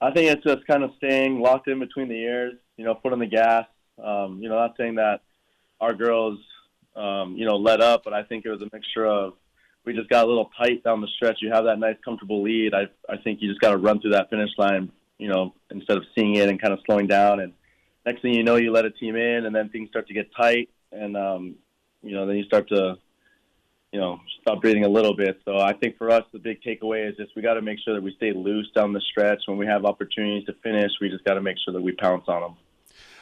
[0.00, 3.12] I think it's just kind of staying locked in between the ears, you know, foot
[3.12, 3.66] on the gas.
[4.02, 5.20] Um, you know, not saying that
[5.80, 6.38] our girls,
[6.96, 9.34] um, you know, let up, but I think it was a mixture of
[9.84, 11.38] we just got a little tight down the stretch.
[11.40, 12.74] You have that nice, comfortable lead.
[12.74, 15.96] I I think you just got to run through that finish line, you know, instead
[15.96, 17.40] of seeing it and kind of slowing down.
[17.40, 17.52] And
[18.06, 20.34] next thing you know, you let a team in, and then things start to get
[20.34, 21.56] tight, and um,
[22.02, 22.96] you know, then you start to,
[23.92, 25.40] you know, stop breathing a little bit.
[25.44, 27.94] So I think for us, the big takeaway is just we got to make sure
[27.94, 29.42] that we stay loose down the stretch.
[29.46, 32.24] When we have opportunities to finish, we just got to make sure that we pounce
[32.28, 32.56] on them.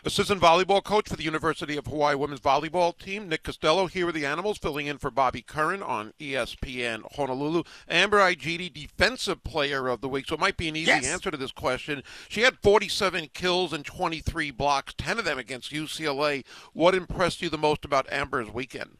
[0.04, 4.16] Assistant volleyball coach for the University of Hawaii women's volleyball team, Nick Castello, here with
[4.16, 7.62] the Animals, filling in for Bobby Curran on ESPN Honolulu.
[7.88, 10.26] Amber Igiede, Defensive Player of the Week.
[10.26, 11.06] So it might be an easy Yes.
[11.06, 12.02] answer to this question.
[12.28, 16.44] She had 47 kills and 23 blocks, 10 of them against UCLA.
[16.72, 18.98] What impressed you the most about Amber's weekend?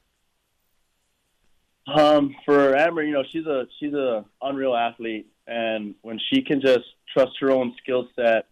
[1.88, 6.61] Um, for Amber, you know, she's a she's a unreal athlete, and when she can
[6.61, 8.47] just trust her own skill set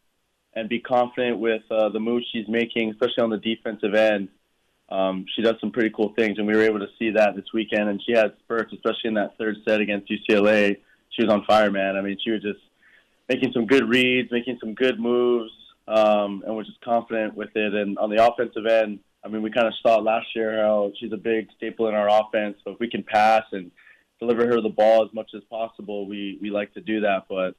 [0.54, 4.28] and be confident with uh, the moves she's making, especially on the defensive end,
[4.90, 7.44] um, she does some pretty cool things, and we were able to see that this
[7.54, 7.88] weekend.
[7.88, 10.76] And she had spurts, especially in that third set against UCLA.
[11.10, 11.96] She was on fire, man.
[11.96, 12.58] I mean, she was just
[13.28, 15.52] making some good reads, making some good moves,
[15.86, 17.74] um, and was just confident with it.
[17.74, 21.12] And on the offensive end, I mean, we kind of saw last year how she's
[21.12, 22.56] a big staple in our offense.
[22.64, 23.70] So if we can pass and
[24.18, 27.26] deliver her the ball as much as possible, we we like to do that.
[27.28, 27.54] But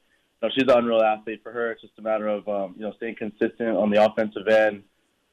[0.49, 1.41] she's an unreal athlete.
[1.43, 4.47] For her, it's just a matter of um, you know staying consistent on the offensive
[4.47, 4.84] end,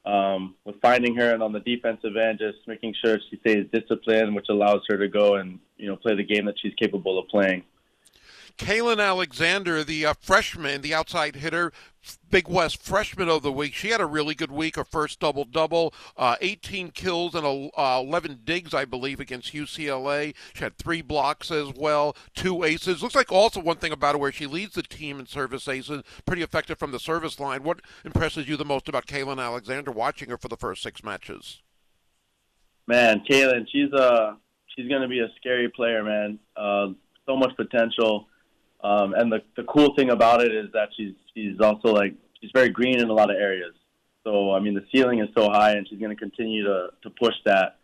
[0.04, 4.34] um, with finding her, and on the defensive end, just making sure she stays disciplined,
[4.34, 7.28] which allows her to go and you know play the game that she's capable of
[7.28, 7.62] playing.
[8.58, 11.72] Caylen Alexander, the uh, freshman, the outside hitter,
[12.30, 13.72] Big West Freshman of the Week.
[13.72, 14.76] She had a really good week.
[14.76, 20.34] Her first double double, uh, 18 kills and uh, 11 digs, I believe, against UCLA.
[20.54, 23.02] She had three blocks as well, two aces.
[23.02, 26.02] Looks like also one thing about her where she leads the team in service aces.
[26.26, 27.62] Pretty effective from the service line.
[27.62, 31.62] What impresses you the most about Caylen Alexander watching her for the first six matches?
[32.86, 34.34] Man, Caylen, she's uh
[34.74, 36.38] she's gonna be a scary player, man.
[36.56, 36.88] Uh,
[37.26, 38.27] so much potential.
[38.82, 42.50] Um, and the, the cool thing about it is that she's she's also like she's
[42.54, 43.74] very green in a lot of areas.
[44.24, 47.10] So I mean the ceiling is so high, and she's going to continue to to
[47.10, 47.76] push that.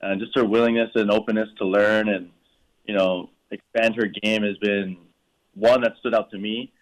[0.00, 2.30] And just her willingness and openness to learn and
[2.86, 4.96] you know expand her game has been
[5.54, 6.72] one that stood out to me.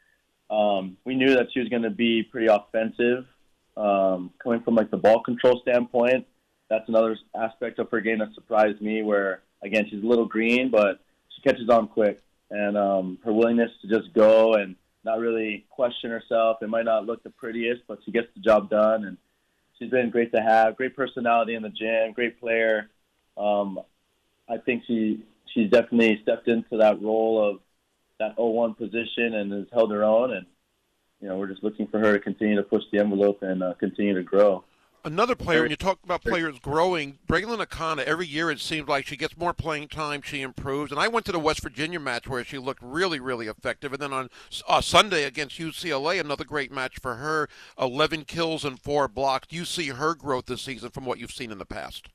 [0.48, 3.24] Um, we knew that she was going to be pretty offensive,
[3.76, 6.24] um, coming from like the ball control standpoint.
[6.68, 9.02] That's another aspect of her game that surprised me.
[9.02, 11.00] Where again, she's a little green, but
[11.34, 16.10] she catches on quick and um, her willingness to just go and not really question
[16.10, 16.58] herself.
[16.62, 19.16] It might not look the prettiest, but she gets the job done, and
[19.78, 20.76] she's been great to have.
[20.76, 22.90] Great personality in the gym, great player.
[23.36, 23.80] Um,
[24.48, 25.22] I think she
[25.54, 27.60] she's definitely stepped into that role of
[28.18, 30.32] that 0-1 position and has held her own.
[30.32, 30.46] And
[31.20, 33.74] you know, we're just looking for her to continue to push the envelope and uh,
[33.74, 34.64] continue to grow.
[35.06, 39.06] Another player, when you talk about players growing, Braelyn Akana, every year it seems like
[39.06, 40.90] she gets more playing time, she improves.
[40.90, 43.92] And I went to the West Virginia match where she looked really, really effective.
[43.92, 44.30] And then on
[44.66, 47.48] uh, Sunday against UCLA, another great match for her
[47.80, 49.46] 11 kills and four blocks.
[49.46, 52.08] Do you see her growth this season from what you've seen in the past?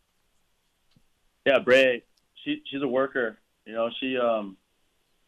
[1.45, 2.03] Yeah, Bray,
[2.43, 3.37] she, she's a worker.
[3.65, 4.57] You know, she um,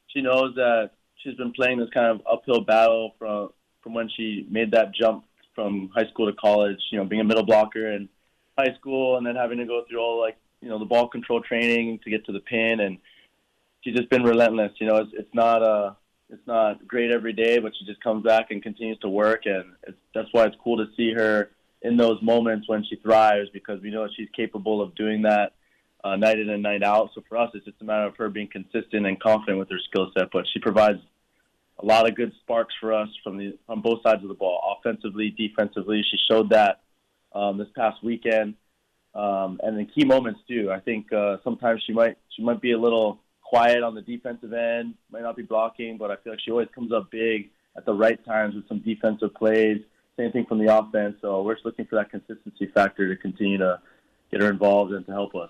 [0.08, 4.46] she knows that she's been playing this kind of uphill battle from from when she
[4.50, 5.24] made that jump
[5.56, 6.80] from high school to college.
[6.92, 8.10] You know, being a middle blocker in
[8.58, 11.42] high school, and then having to go through all like you know the ball control
[11.42, 12.98] training to get to the pin, and
[13.82, 14.72] she's just been relentless.
[14.80, 15.94] You know, it's it's not uh
[16.30, 19.74] it's not great every day, but she just comes back and continues to work, and
[19.88, 23.82] it's, that's why it's cool to see her in those moments when she thrives because
[23.82, 25.54] we know she's capable of doing that
[26.04, 27.12] uh, night in and night out.
[27.14, 29.80] So for us, it's just a matter of her being consistent and confident with her
[29.90, 30.30] skill set.
[30.32, 31.00] But she provides
[31.80, 34.78] a lot of good sparks for us from the on both sides of the ball,
[34.80, 36.04] offensively, defensively.
[36.10, 36.82] She showed that
[37.34, 38.56] um, this past weekend,
[39.16, 40.72] um, and in key moments too.
[40.72, 44.54] I think uh, sometimes she might she might be a little quiet on the defensive
[44.54, 47.86] end, might not be blocking, but I feel like she always comes up big at
[47.86, 49.78] the right times with some defensive plays.
[50.18, 51.16] Same thing from the offense.
[51.22, 53.80] So we're just looking for that consistency factor to continue to
[54.32, 55.50] get her involved and to help us.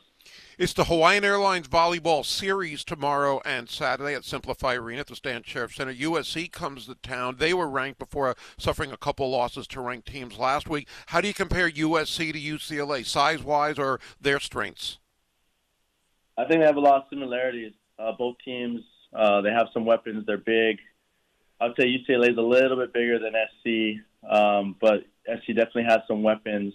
[0.57, 5.41] It's the Hawaiian Airlines Volleyball Series tomorrow and Saturday at SimpliFi Arena at the Stan
[5.43, 5.93] Sheriff Center.
[5.93, 7.37] USC comes to town.
[7.39, 10.87] They were ranked before suffering a couple losses to ranked teams last week.
[11.07, 14.99] How do you compare USC to UCLA, size-wise, or their strengths?
[16.37, 17.73] I think they have a lot of similarities.
[17.97, 18.81] Uh, both teams,
[19.13, 20.25] uh, they have some weapons.
[20.25, 20.79] They're big.
[21.59, 26.01] I'd say UCLA is a little bit bigger than SC, um, but SC definitely has
[26.07, 26.73] some weapons.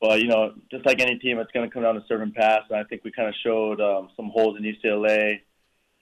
[0.00, 2.34] But you know, just like any team, it's going to come down to serve and
[2.34, 2.62] pass.
[2.70, 5.40] And I think we kind of showed um, some holes in UCLA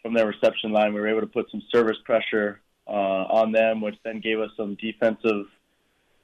[0.03, 0.93] from their reception line.
[0.93, 4.51] We were able to put some service pressure uh, on them, which then gave us
[4.57, 5.47] some defensive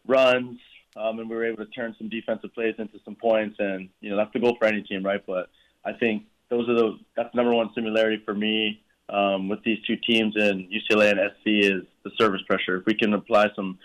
[0.07, 0.59] runs,
[0.97, 3.57] um, and we were able to turn some defensive plays into some points.
[3.59, 5.25] And you know, that's the goal for any team, right?
[5.27, 5.49] But
[5.85, 9.97] I think those are the that's number one similarity for me um, with these two
[9.97, 12.77] teams in UCLA and SC is the service pressure.
[12.77, 13.79] If we can apply some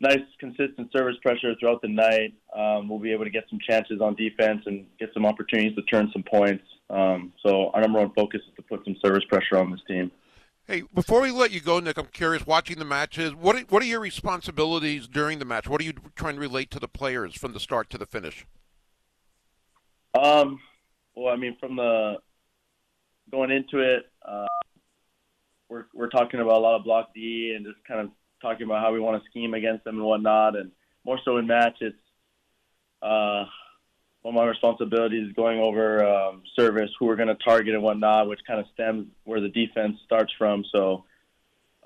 [0.00, 4.00] nice, consistent service pressure throughout the night, um, we'll be able to get some chances
[4.00, 6.64] on defense and get some opportunities to turn some points.
[6.90, 10.10] Um, so our number one focus is to put some service pressure on this team.
[10.66, 12.46] Hey, before we let you go, Nick, I'm curious.
[12.46, 15.66] Watching the matches, what are, what are your responsibilities during the match?
[15.66, 18.46] What are you trying to relate to the players from the start to the finish?
[20.14, 20.60] Um,
[21.14, 22.16] well, I mean, from the
[23.30, 24.46] going into it, uh,
[25.70, 28.82] we're we're talking about a lot of block D and just kind of talking about
[28.82, 30.56] how we want to scheme against them and whatnot.
[30.56, 30.72] And
[31.04, 31.96] more so in match, it's
[33.02, 33.44] uh,
[34.22, 37.82] one of my responsibilities is going over um, service, who we're going to target and
[37.82, 40.64] whatnot, which kind of stems where the defense starts from.
[40.72, 41.04] So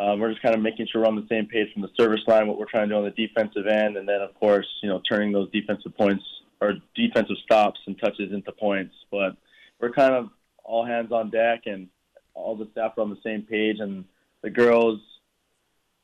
[0.01, 2.23] um, we're just kind of making sure we're on the same page from the service
[2.27, 4.89] line, what we're trying to do on the defensive end, and then of course, you
[4.89, 6.25] know, turning those defensive points
[6.61, 8.95] or defensive stops and touches into points.
[9.11, 9.37] But
[9.81, 10.31] we're kind of
[10.65, 11.89] all hands on deck and
[12.35, 14.05] all the staff are on the same page, and
[14.43, 15.01] the girls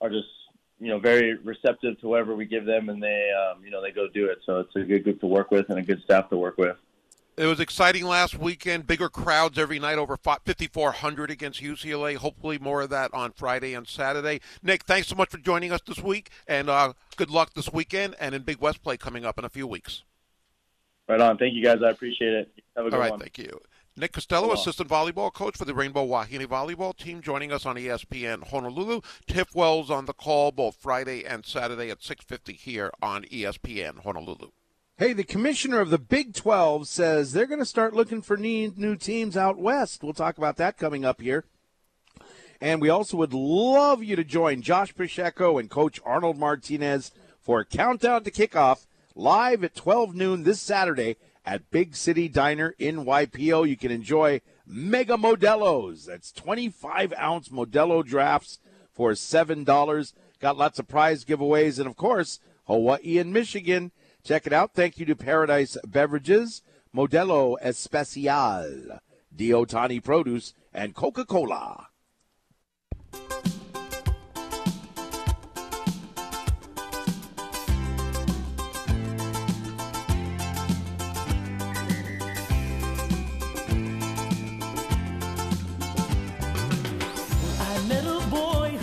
[0.01, 0.29] are just
[0.81, 3.91] you know very receptive to whatever we give them, and they um, you know they
[3.91, 4.39] go do it.
[4.47, 6.77] So it's a good group to work with and a good staff to work with.
[7.37, 8.89] It was exciting last weekend.
[8.89, 12.17] Bigger crowds every night, over 5,400 against UCLA.
[12.17, 14.41] Hopefully, more of that on Friday and Saturday.
[14.61, 18.17] Nick, thanks so much for joining us this week, and uh, good luck this weekend
[18.19, 20.03] and in Big West play coming up in a few weeks.
[21.09, 21.39] Right on.
[21.39, 21.79] Thank you, guys.
[21.81, 22.53] I appreciate it.
[22.77, 23.21] Have a good All right, one.
[23.21, 23.61] thank you.
[23.99, 24.55] Nick Castello, Hello.
[24.55, 29.01] assistant volleyball coach for the Rainbow Wahine volleyball team, joining us on ESPN Honolulu.
[29.27, 34.51] Tiff Wells on the call both Friday and Saturday at 6:50 here on ESPN Honolulu.
[34.99, 38.95] Hey, the commissioner of the Big 12 says they're going to start looking for new
[38.95, 40.05] teams out west.
[40.05, 41.45] We'll talk about that coming up here.
[42.61, 47.59] And we also would love you to join Josh Pacheco and Coach Arnold Martinez for
[47.61, 48.87] a countdown to kickoff
[49.17, 51.17] live at 12 noon this Saturday
[51.49, 53.67] at Big City Diner in YPO.
[53.67, 56.05] You can enjoy Mega Modelos.
[56.05, 58.59] That's 25 ounce Modelo drafts
[58.93, 60.13] for $7.
[60.41, 61.79] Got lots of prize giveaways.
[61.79, 63.93] And of course, Hawaii and Michigan.
[64.23, 64.75] Check it out.
[64.75, 66.61] Thank you to Paradise Beverages,
[66.95, 69.01] Modelo Especial,
[69.35, 71.89] Diotani Produce, and Coca Cola.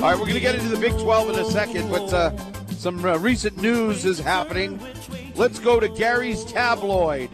[0.05, 2.37] All right, we're going to get into the Big 12 in a second, but uh,
[2.67, 4.79] some uh, recent news is happening.
[5.33, 7.31] Let's go to Gary's tabloid.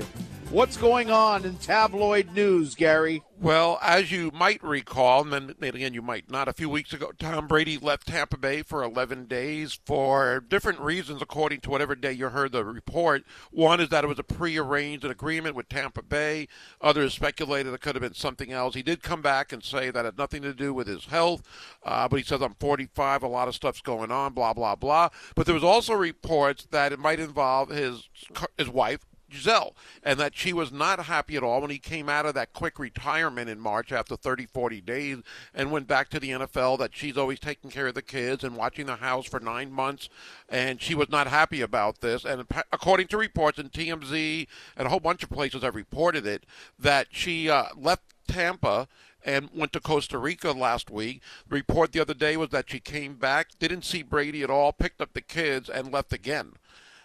[0.52, 3.24] What's going on in tabloid news, Gary?
[3.40, 7.12] Well, as you might recall, and then again you might not, a few weeks ago,
[7.18, 12.12] Tom Brady left Tampa Bay for 11 days for different reasons, according to whatever day
[12.12, 13.24] you heard the report.
[13.50, 16.50] One is that it was a prearranged agreement with Tampa Bay.
[16.82, 18.76] Others speculated it could have been something else.
[18.76, 21.44] He did come back and say that had nothing to do with his health,
[21.86, 25.10] uh, but he says, I'm 45, a lot of stuff's going on, blah, blah, blah.
[25.34, 28.10] But there was also reports that it might involve his
[28.58, 29.00] his wife,
[29.32, 32.54] Gisele, and that she was not happy at all when he came out of that
[32.54, 35.18] quick retirement in March after 30, 40 days
[35.54, 38.56] and went back to the NFL, that she's always taking care of the kids and
[38.56, 40.10] watching the house for nine months,
[40.50, 42.26] and she was not happy about this.
[42.26, 46.46] And according to reports in TMZ and a whole bunch of places have reported it,
[46.78, 48.88] that she uh, left Tampa
[49.24, 51.22] and went to Costa Rica last week.
[51.48, 54.74] The report the other day was that she came back, didn't see Brady at all,
[54.74, 56.54] picked up the kids, and left again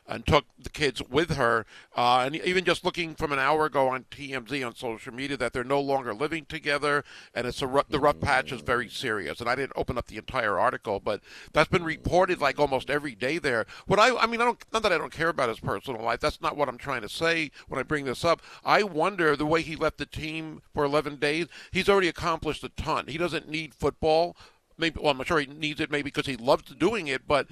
[0.08, 1.66] and took the kids with her.
[1.96, 5.52] Uh, and even just looking from an hour ago on TMZ on social media that
[5.52, 7.04] they're no longer living together,
[7.34, 9.40] and it's a ru- the rough patch is very serious.
[9.40, 11.20] And I didn't open up the entire article, but
[11.52, 13.66] that's been reported like almost every day there.
[13.86, 16.20] What I, I mean, I don't not that I don't care about his personal life.
[16.20, 18.42] That's not what I'm trying to say when I bring this up.
[18.64, 21.46] I wonder the way he left the team for 11 days.
[21.70, 23.06] He's already accomplished a ton.
[23.08, 24.36] He doesn't need football.
[24.78, 27.48] Maybe, well, I'm not sure he needs it maybe because he loves doing it, but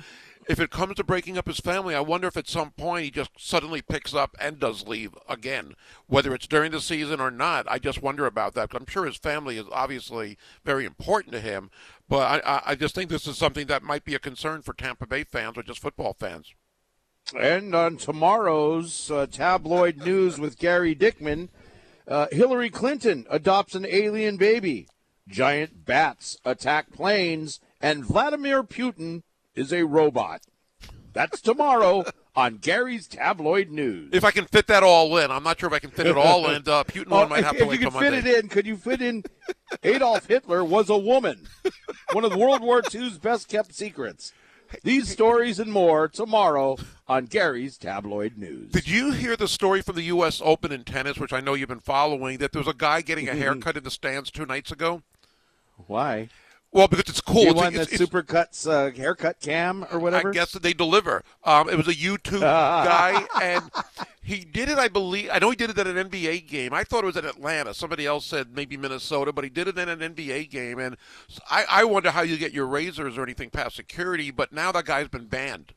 [0.49, 3.11] if it comes to breaking up his family, I wonder if at some point he
[3.11, 5.75] just suddenly picks up and does leave again,
[6.07, 7.67] whether it's during the season or not.
[7.69, 8.71] I just wonder about that.
[8.75, 11.71] I'm sure his family is obviously very important to him,
[12.09, 15.07] but I, I, just think this is something that might be a concern for Tampa
[15.07, 16.55] Bay fans or just football fans.
[17.39, 21.49] And on tomorrow's uh, tabloid news with Gary Dickman,
[22.07, 24.89] uh, Hillary Clinton adopts an alien baby,
[25.27, 29.23] giant bats attack planes, and Vladimir Putin
[29.55, 30.43] is a robot.
[31.13, 34.11] That's tomorrow on Gary's tabloid news.
[34.13, 36.17] If I can fit that all in, I'm not sure if I can fit it
[36.17, 36.57] all in.
[36.67, 38.31] Uh, Putin one Oh, might if, have to if wait you till could fit Monday.
[38.31, 39.23] it in, could you fit in?
[39.85, 41.47] Adolf Hitler was a woman.
[42.13, 44.33] One of World War II's best kept secrets.
[44.83, 46.77] These stories and more tomorrow
[47.07, 48.73] on Gary's tabloid news.
[48.73, 50.43] Did you hear the story from the U.S.
[50.45, 53.29] Open in tennis, which I know you've been following, that there was a guy getting
[53.29, 55.03] a haircut in the stands two nights ago?
[55.87, 56.29] Why?
[56.75, 57.45] Well, because it's cool.
[57.45, 60.31] You won it's- that Supercuts uh, haircut cam or whatever?
[60.31, 61.23] I guess that they deliver.
[61.45, 63.71] Um, it was a YouTube guy, and
[64.21, 64.77] he did it.
[64.77, 65.31] I believe.
[65.33, 66.75] I know he did it at an NBA game.
[66.75, 67.75] I thought it was in Atlanta.
[67.75, 70.81] Somebody else said maybe Minnesota, but he did it in an NBA game.
[70.81, 70.97] And
[71.49, 74.33] I, I wonder how you get your razors or anything past security.
[74.33, 75.75] But now that guy's been banned.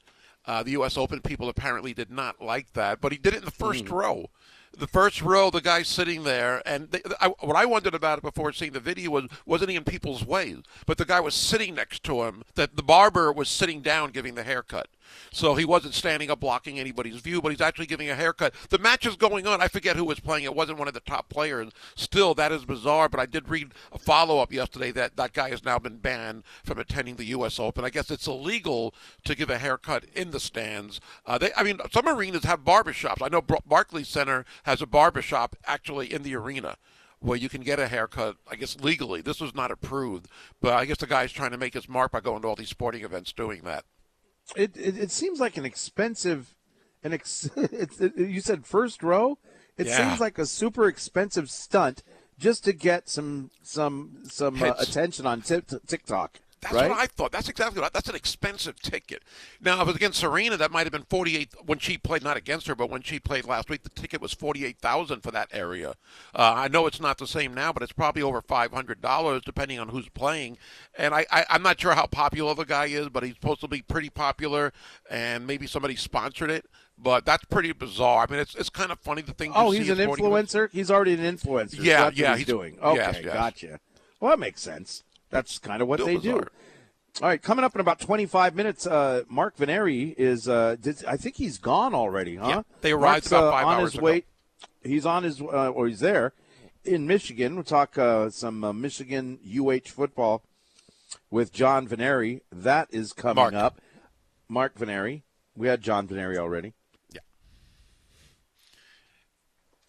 [0.47, 0.97] Uh, the U.S.
[0.97, 4.31] Open people apparently did not like that, but he did it in the first row.
[4.75, 8.23] The first row, the guy sitting there, and they, I, what I wondered about it
[8.23, 10.55] before seeing the video was wasn't he in people's way?
[10.85, 12.43] But the guy was sitting next to him.
[12.55, 14.87] That the barber was sitting down giving the haircut,
[15.31, 18.53] so he wasn't standing up blocking anybody's view, but he's actually giving a haircut.
[18.69, 19.61] The match is going on.
[19.61, 20.45] I forget who was playing.
[20.45, 21.71] It wasn't one of the top players.
[21.95, 23.09] Still, that is bizarre.
[23.09, 26.43] But I did read a follow up yesterday that that guy has now been banned
[26.63, 27.59] from attending the U.S.
[27.59, 27.85] Open.
[27.85, 28.93] I guess it's illegal
[29.25, 30.99] to give a haircut in the stands.
[31.25, 33.21] Uh, they, I mean, some arenas have barbershops.
[33.21, 36.77] I know Bar- Barclays Center has a barbershop actually in the arena
[37.19, 39.21] where you can get a haircut, I guess legally.
[39.21, 40.27] This was not approved,
[40.61, 42.69] but I guess the guy's trying to make his mark by going to all these
[42.69, 43.85] sporting events doing that.
[44.55, 46.55] It, it it seems like an expensive,
[47.03, 47.49] an ex.
[47.55, 49.37] It's, it, you said first row.
[49.77, 49.97] It Yeah.
[50.09, 52.03] seems like a super expensive stunt
[52.39, 56.39] just to get some some some uh, attention on Tik TikTok.
[56.61, 56.89] That's right?
[56.89, 57.31] what I thought.
[57.31, 57.87] That's exactly what.
[57.87, 59.23] I, that's an expensive ticket.
[59.61, 62.23] Now, if it was against Serena, that might have been forty-eight when she played.
[62.23, 65.29] Not against her, but when she played last week, the ticket was forty-eight thousand for
[65.31, 65.89] that area.
[66.33, 69.43] Uh, I know it's not the same now, but it's probably over five hundred dollars,
[69.45, 70.57] depending on who's playing.
[70.97, 73.67] And I, I, I'm not sure how popular the guy is, but he's supposed to
[73.67, 74.73] be pretty popular,
[75.11, 76.65] and maybe somebody sponsored it.
[76.97, 78.25] But that's pretty bizarre.
[78.27, 79.51] I mean, it's it's kind of funny the thing.
[79.55, 80.55] Oh, he's an is 40 minutes.
[80.55, 80.71] influencer.
[80.71, 81.75] He's already an influencer.
[81.77, 82.79] so Yeah, what yeah, he's, he's- doing.
[82.81, 83.33] Okay, yes, yes.
[83.33, 83.79] gotcha.
[84.19, 85.03] Well, that makes sense.
[85.29, 86.41] That's kind of what Still they bizarre.
[86.41, 86.47] do.
[87.21, 90.47] All right, coming up in about 25 minutes, uh, Mark Veneri is.
[90.47, 92.47] Uh, did, I think he's gone already, huh?
[92.47, 94.05] Yeah, they arrived Mark's, about uh, on hours his ago.
[94.05, 94.23] way.
[94.83, 96.33] He's on his, uh, or he's there
[96.85, 97.55] in Michigan.
[97.55, 100.43] We'll talk uh, some uh, Michigan UH football
[101.31, 102.41] with John Veneri.
[102.51, 103.53] That is coming Mark.
[103.55, 103.81] up.
[104.47, 105.23] Mark Veneri.
[105.55, 106.73] We had John Veneri already.
[107.11, 107.21] Yeah.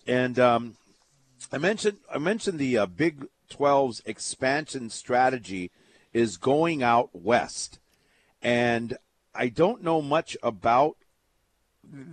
[0.07, 0.77] And um,
[1.53, 5.71] I mentioned I mentioned the uh, Big 12's expansion strategy
[6.13, 7.79] is going out west,
[8.43, 8.97] and
[9.35, 10.97] I don't know much about.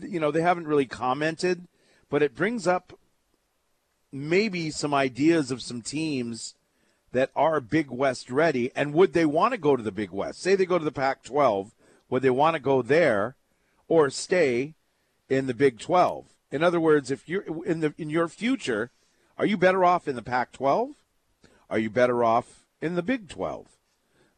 [0.01, 1.67] You know, they haven't really commented,
[2.09, 2.97] but it brings up
[4.11, 6.55] maybe some ideas of some teams
[7.11, 10.41] that are Big West ready, and would they want to go to the Big West?
[10.41, 11.71] Say they go to the Pac-12,
[12.09, 13.35] would they want to go there,
[13.87, 14.75] or stay
[15.29, 16.25] in the Big 12?
[16.51, 18.91] In other words, if you're in the in your future,
[19.37, 20.95] are you better off in the Pac-12?
[21.69, 23.67] Are you better off in the Big 12?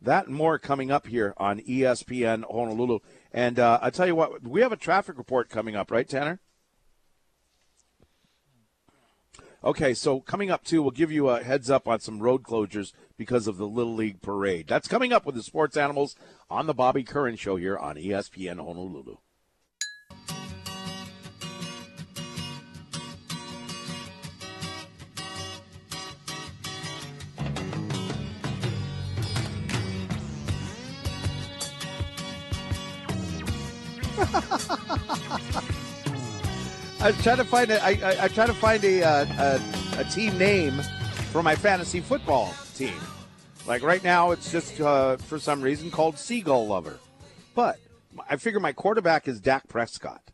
[0.02, 3.00] That and more coming up here on ESPN Honolulu.
[3.32, 6.40] And uh, I tell you what, we have a traffic report coming up, right, Tanner?
[9.64, 12.94] Okay, so coming up too, we'll give you a heads up on some road closures
[13.18, 14.68] because of the Little League parade.
[14.68, 16.16] That's coming up with the sports animals
[16.50, 19.18] on the Bobby Curran Show here on ESPN Honolulu.
[37.00, 40.02] I was trying to find a, I, I, I try to find a, uh, a
[40.02, 40.82] a team name
[41.32, 42.96] for my fantasy football team.
[43.66, 47.00] Like right now, it's just uh, for some reason called Seagull Lover,
[47.54, 47.80] but
[48.30, 50.32] I figure my quarterback is Dak Prescott,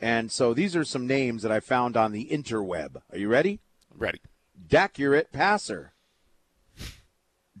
[0.00, 2.96] and so these are some names that I found on the interweb.
[3.12, 3.60] Are you ready?
[3.94, 4.20] Ready.
[4.66, 5.92] Dak Urate Passer.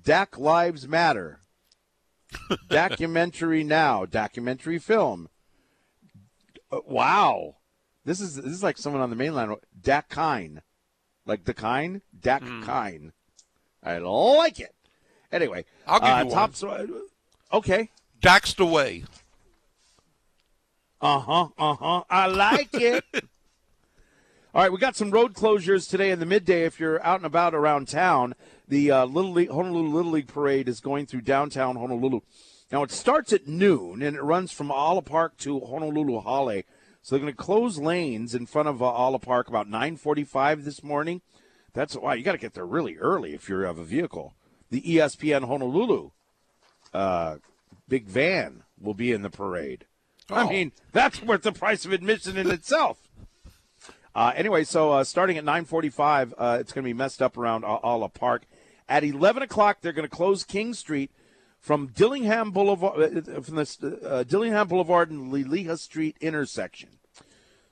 [0.00, 1.40] Dak Lives Matter.
[2.68, 4.04] documentary now.
[4.04, 5.28] Documentary film.
[6.86, 7.56] Wow.
[8.04, 9.54] This is this is like someone on the mainland.
[9.80, 10.62] Dak Kine.
[11.26, 12.02] Like the Kine?
[12.18, 13.12] Dak Kine.
[13.82, 14.74] I like it.
[15.32, 15.64] Anyway.
[15.86, 16.34] I'll give uh, you one.
[16.34, 17.02] top, so-
[17.52, 17.90] Okay.
[18.20, 19.04] Daxed away.
[21.00, 21.48] Uh huh.
[21.58, 22.04] Uh huh.
[22.08, 23.04] I like it.
[24.54, 26.64] All right, we got some road closures today in the midday.
[26.64, 28.34] If you're out and about around town,
[28.68, 32.20] the uh, Little League Honolulu Little League Parade is going through downtown Honolulu.
[32.72, 36.62] Now it starts at noon and it runs from Aala Park to Honolulu Hale.
[37.02, 40.82] So they're going to close lanes in front of uh, Aala Park about 9:45 this
[40.82, 41.20] morning.
[41.72, 44.34] That's why you got to get there really early if you have a vehicle.
[44.70, 46.10] The ESPN Honolulu
[46.92, 47.36] uh,
[47.88, 49.86] big van will be in the parade.
[50.30, 50.48] I Oh.
[50.48, 52.98] mean, that's worth the price of admission in itself.
[54.16, 57.64] Uh, anyway, so uh, starting at 9:45, uh, it's going to be messed up around
[57.64, 58.44] A- Aala Park.
[58.88, 61.10] At 11 o'clock, they're going to close King Street
[61.64, 66.90] from Dillingham Boulevard, uh, from the uh, Dillingham Boulevard and Liliha Street intersection.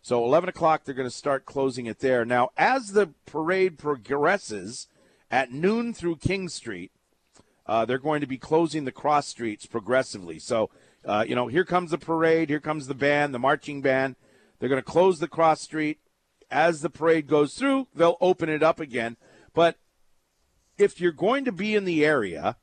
[0.00, 2.24] So 11 o'clock, they're going to start closing it there.
[2.24, 4.88] Now, as the parade progresses
[5.30, 6.90] at noon through King Street,
[7.66, 10.38] uh, they're going to be closing the cross streets progressively.
[10.38, 10.70] So,
[11.04, 14.16] uh, you know, here comes the parade, here comes the band, the marching band.
[14.58, 15.98] They're going to close the cross street.
[16.50, 19.18] As the parade goes through, they'll open it up again.
[19.52, 19.76] But
[20.78, 22.56] if you're going to be in the area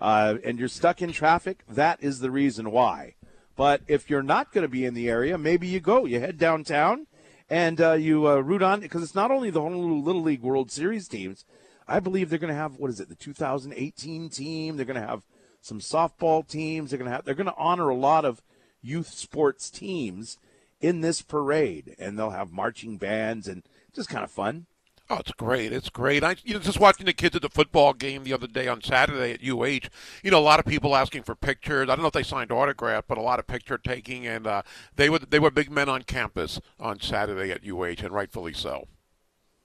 [0.00, 3.14] uh, and you're stuck in traffic, that is the reason why.
[3.56, 6.04] But if you're not going to be in the area, maybe you go.
[6.04, 7.06] You head downtown
[7.48, 10.70] and uh, you uh, root on because it's not only the Honolulu Little League World
[10.70, 11.44] Series teams.
[11.88, 14.76] I believe they're going to have what is it, the 2018 team.
[14.76, 15.24] They're going to have
[15.60, 16.90] some softball teams.
[16.90, 17.24] They're going to have.
[17.24, 18.42] They're going to honor a lot of
[18.82, 20.38] youth sports teams
[20.80, 23.62] in this parade, and they'll have marching bands and
[23.94, 24.66] just kind of fun.
[25.08, 25.72] Oh, it's great.
[25.72, 26.24] It's great.
[26.24, 28.82] I you know just watching the kids at the football game the other day on
[28.82, 29.88] Saturday at UH.
[30.24, 31.88] You know, a lot of people asking for pictures.
[31.88, 34.62] I don't know if they signed autographs, but a lot of picture taking, and uh,
[34.96, 38.88] they were they were big men on campus on Saturday at UH, and rightfully so.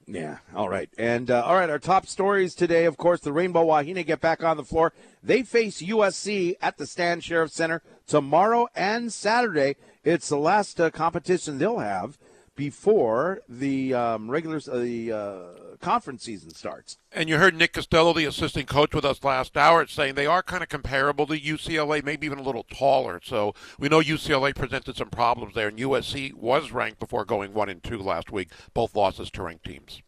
[0.06, 0.39] Yeah.
[0.56, 0.89] All right.
[0.98, 4.44] And uh, all right, our top stories today, of course, the Rainbow Wahine get back
[4.44, 4.94] on the floor.
[5.24, 9.76] They face USC at the Stan Sheriff Center tomorrow and Saturday.
[10.04, 12.18] It's the last uh, competition they'll have
[12.56, 15.39] before the um, regular uh, the uh,
[15.80, 16.97] conference season starts.
[17.12, 20.43] And you heard Nick Castello, the assistant coach with us last hour, saying they are
[20.43, 23.20] kind of comparable to UCLA, maybe even a little taller.
[23.24, 27.70] So we know UCLA presented some problems there, and USC was ranked before going one
[27.70, 30.02] and two last week, both losses to ranked teams.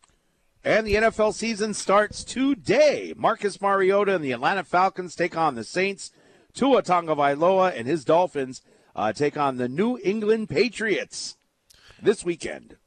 [0.65, 3.13] And the NFL season starts today.
[3.17, 6.11] Marcus Mariota and the Atlanta Falcons take on the Saints.
[6.53, 8.61] Tua Tagovailoa and his Dolphins
[8.95, 11.35] uh, take on the New England Patriots
[12.03, 12.77] this weekend.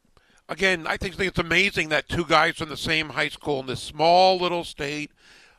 [0.49, 3.83] Again, I think it's amazing that two guys from the same high school in this
[3.83, 5.11] small little state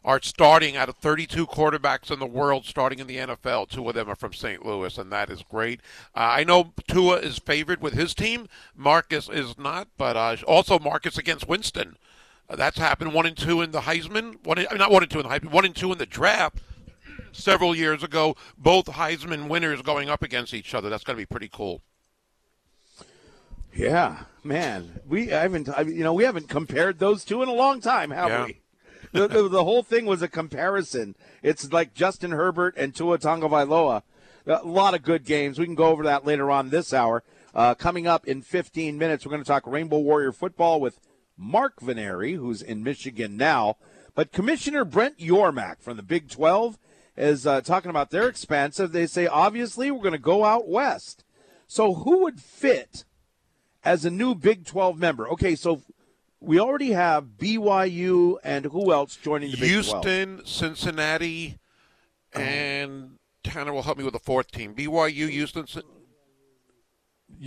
[0.06, 3.68] are starting out of 32 quarterbacks in the world starting in the NFL.
[3.68, 4.66] Two of them are from St.
[4.66, 5.82] Louis, and that is great.
[6.16, 8.48] Uh, I know Tua is favored with his team.
[8.74, 11.98] Marcus is not, but uh, also Marcus against Winston.
[12.50, 14.46] Uh, that's happened one and two in the Heisman.
[14.46, 15.52] One, in, not one and two in the Heisman.
[15.52, 16.60] One and two in the draft
[17.34, 18.38] several years ago.
[18.58, 20.90] Both Heisman winners going up against each other.
[20.90, 21.82] That's going to be pretty cool.
[23.78, 27.54] Yeah, man, we I haven't I, you know we haven't compared those two in a
[27.54, 28.46] long time, have Yeah.
[28.46, 28.62] we?
[29.14, 31.16] The, the, the whole thing was a comparison.
[31.42, 34.02] It's like Justin Herbert and Tua Tagovailoa.
[34.48, 35.60] A lot of good games.
[35.60, 37.24] We can go over that later on this hour.
[37.54, 41.00] Uh, coming up in 15 minutes, we're going to talk Rainbow Warrior football with
[41.38, 43.78] Mark Veneri, who's in Michigan now.
[44.14, 46.78] But Commissioner Brett Yormark from the Big 12
[47.16, 48.92] is uh, talking about their expansive.
[48.92, 51.24] They say, obviously, we're going to go out west.
[51.68, 53.06] So who would fit
[53.88, 55.28] as a new Big 12 member?
[55.30, 55.82] Okay, so
[56.40, 60.06] we already have BYU and who else joining the Big 12?
[60.06, 61.58] Houston, Cincinnati,
[62.34, 62.44] uh-huh.
[62.44, 64.76] and Tanner will help me with the fourth team.
[64.76, 65.66] BYU, Houston,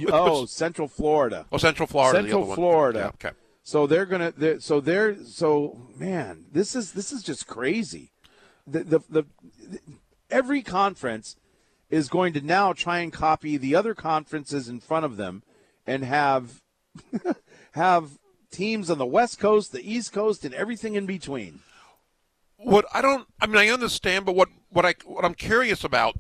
[0.09, 1.47] Oh, Central Florida.
[1.51, 2.19] oh Central Florida.
[2.21, 2.55] Central.
[2.55, 2.99] Florida.
[2.99, 3.37] Yeah, okay.
[3.63, 4.33] So they're gonna.
[4.37, 5.25] They're, so they're.
[5.25, 8.13] So man, this is this is just crazy.
[8.67, 9.25] The, the the
[10.31, 11.37] every conference
[11.89, 15.43] is going to now try and copy the other conferences in front of them,
[15.87, 16.61] and have
[17.73, 18.19] have
[18.51, 21.61] teams on the West Coast, the East Coast, and everything in between.
[22.57, 26.17] What I don't, I mean, I understand, but what what I what I'm curious about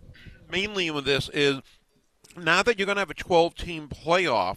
[0.50, 1.60] mainly with this is
[2.36, 4.56] now that you're going to have a 12 team playoff.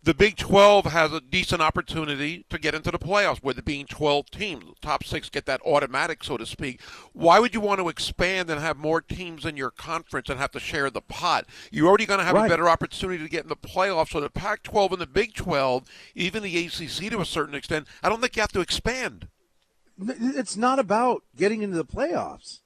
[0.00, 3.84] The Big 12 has a decent opportunity to get into the playoffs with it being
[3.84, 4.64] 12 teams.
[4.64, 6.80] The top six get that automatic, so to speak.
[7.12, 10.52] Why would you want to expand and have more teams in your conference and have
[10.52, 11.46] to share the pot?
[11.72, 12.46] You're already going to have Right.
[12.46, 14.10] a better opportunity to get in the playoffs.
[14.10, 15.84] So the Pac 12 and the Big 12,
[16.14, 19.26] even the ACC to a certain extent, I don't think you have to expand.
[19.98, 22.60] It's not about getting into the playoffs.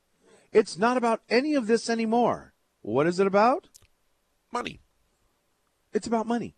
[0.53, 2.53] It's not about any of this anymore.
[2.83, 3.69] What is it about?
[4.53, 4.81] Money.
[5.95, 6.57] It's about money.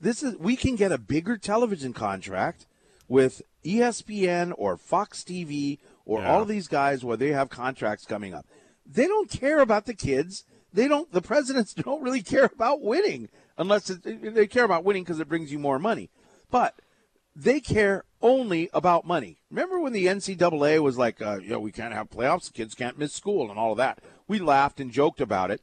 [0.00, 2.66] This is we can get a bigger television contract
[3.08, 6.32] with ESPN or Fox TV or Yeah.
[6.32, 8.46] all of these guys where they have contracts coming up.
[8.86, 10.44] They don't care about the kids.
[10.72, 11.10] They don't.
[11.12, 13.28] The presidents don't really care about winning
[13.58, 14.02] unless it,
[14.34, 16.10] they care about winning because it brings you more money.
[16.50, 16.76] But
[17.36, 19.38] they care only about money.
[19.50, 22.74] Remember when the NCAA was like, uh, you know, we can't have playoffs, The kids
[22.74, 24.00] can't miss school, and all of that.
[24.26, 25.60] We laughed and joked about it,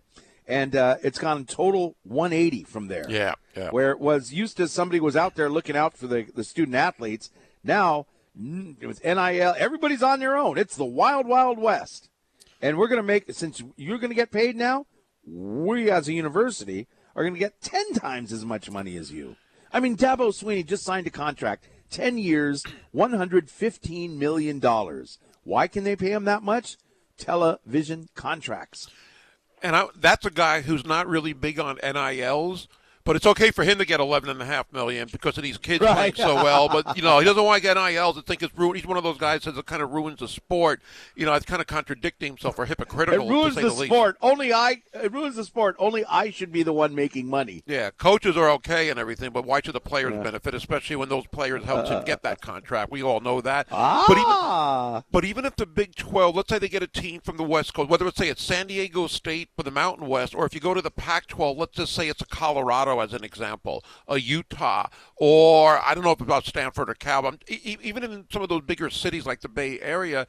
[0.48, 3.06] and uh, it's gone total 180 from there.
[3.10, 3.70] Yeah, yeah.
[3.70, 6.76] Where it was used to somebody was out there looking out for the, the student
[6.76, 7.30] athletes.
[7.64, 8.08] Now
[8.80, 9.56] it was NIL.
[9.58, 10.58] Everybody's on their own.
[10.58, 12.10] It's the wild, wild west.
[12.62, 14.86] And we're going to make since you're going to get paid now.
[15.26, 19.36] We as a university are going to get ten times as much money as you.
[19.74, 25.20] I mean, Dabo Swinney just signed a contract, ten years, one hundred fifteen million dollars.
[25.44, 26.78] Why can they pay him that much?
[27.18, 28.88] Television contracts.
[29.62, 32.68] And I, that's a guy who's not really big on NILs,
[33.08, 35.58] but it's okay for him to get eleven and a half million because of these
[35.58, 36.70] kids playing so well.
[36.70, 38.18] But you know, he doesn't want to get NILs.
[38.18, 38.76] I think it's ruined.
[38.78, 40.82] He's one of those guys that kind of ruins the sport.
[41.16, 43.28] You know, it's kind of contradicting himself or It hypocritical.
[43.28, 43.92] ruins to the say the least.
[43.94, 44.18] sport.
[44.22, 44.84] Only I.
[44.94, 45.76] It ruins the sport.
[45.80, 47.64] Only I should be the one making money.
[47.66, 51.26] Yeah, coaches are okay and everything, but why should the players benefit, especially when those
[51.28, 52.92] players helped him get that contract?
[52.92, 53.68] We all know that.
[53.70, 57.22] But even Ah, But even if the Big 12, let's say they get a team
[57.22, 60.36] from the West Coast, whether it's say it's San Diego State for the Mountain West,
[60.36, 63.14] or if you go to the Pac 12, let's just say it's a Colorado as
[63.14, 68.04] an example, a Utah, or I don't know if about Stanford or Cal, but even
[68.04, 70.28] in some of those bigger cities like the Bay Area,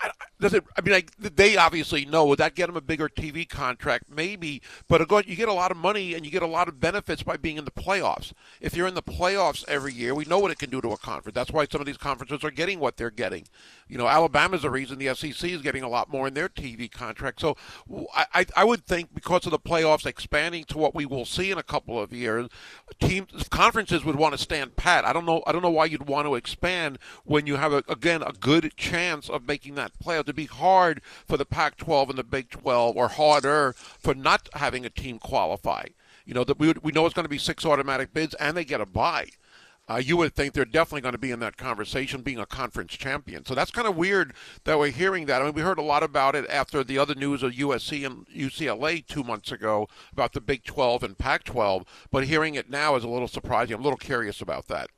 [0.00, 0.64] I- I- does it?
[0.76, 2.24] I mean, they obviously know.
[2.26, 4.04] Would that get them a bigger TV contract?
[4.08, 6.80] Maybe, but again, you get a lot of money and you get a lot of
[6.80, 8.32] benefits by being in the playoffs.
[8.60, 10.96] If you're in the playoffs every year, we know what it can do to a
[10.96, 11.34] conference.
[11.34, 13.44] That's why some of these conferences are getting what they're getting.
[13.88, 16.90] You know, Alabama's the reason the SEC is getting a lot more in their TV
[16.90, 17.40] contract.
[17.40, 17.56] So,
[18.56, 21.62] I would think because of the playoffs expanding to what we will see in a
[21.62, 22.48] couple of years,
[23.00, 25.04] teams conferences would want to stand pat.
[25.04, 25.42] I don't know.
[25.46, 28.76] I don't know why you'd want to expand when you have a, again a good
[28.76, 30.20] chance of making that playoff.
[30.20, 34.84] It'd be hard for the Pac-12 and the Big 12, or harder for not having
[34.84, 35.86] a team qualify.
[36.24, 38.64] You know that we we know it's going to be six automatic bids, and they
[38.64, 39.30] get a buy.
[39.90, 42.92] Uh, you would think they're definitely going to be in that conversation, being a conference
[42.92, 43.44] champion.
[43.44, 45.42] So that's kind of weird that we're hearing that.
[45.42, 48.24] I mean, we heard a lot about it after the other news of USC and
[48.28, 52.94] UCLA two months ago about the Big 12 and Pac 12, but hearing it now
[52.94, 53.74] is a little surprising.
[53.74, 54.90] I'm a little curious about that.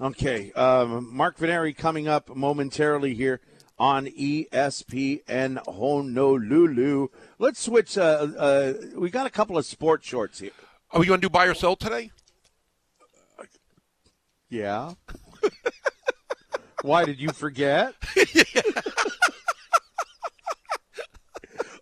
[0.00, 3.40] Okay, um, Mark Veneri coming up momentarily here
[3.78, 7.08] on ESPN Honolulu.
[7.38, 7.96] Let's switch.
[7.96, 10.50] Uh, uh, we got a couple of sports shorts here.
[10.90, 12.10] Are we going to do buy or sell today?
[14.48, 14.94] Yeah.
[16.82, 17.94] Why did you forget?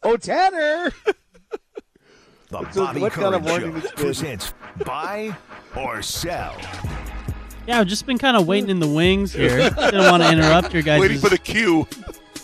[0.03, 0.93] oh, Tanner.
[2.49, 4.53] The So Bobby what kind of Show presents
[4.85, 5.37] Buy
[5.75, 6.57] or Sell.
[7.67, 9.71] Yeah, I've just been kind of waiting in the wings here.
[9.71, 11.01] Didn't want to interrupt your guys.
[11.01, 11.87] Waiting for the cue.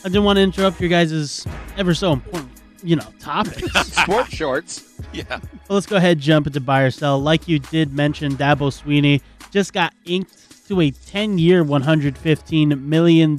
[0.04, 1.44] I didn't want to interrupt your guys'
[1.76, 2.50] ever so important,
[2.84, 3.72] you know, topics.
[3.92, 5.00] Sports shorts.
[5.12, 5.24] Yeah.
[5.28, 5.40] Well,
[5.70, 7.18] let's go ahead and jump into buy or sell.
[7.18, 13.36] Like you did mention, Dabo Swinney just got inked to a 10 year, $115 million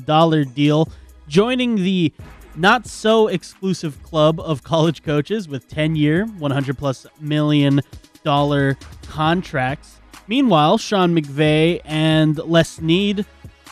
[0.54, 0.90] deal,
[1.30, 2.12] joining the
[2.56, 7.80] not so exclusive club of college coaches with 10 year, 100 plus million
[8.24, 9.99] dollar contracts.
[10.30, 13.26] Meanwhile, Sean McVay and Les Snead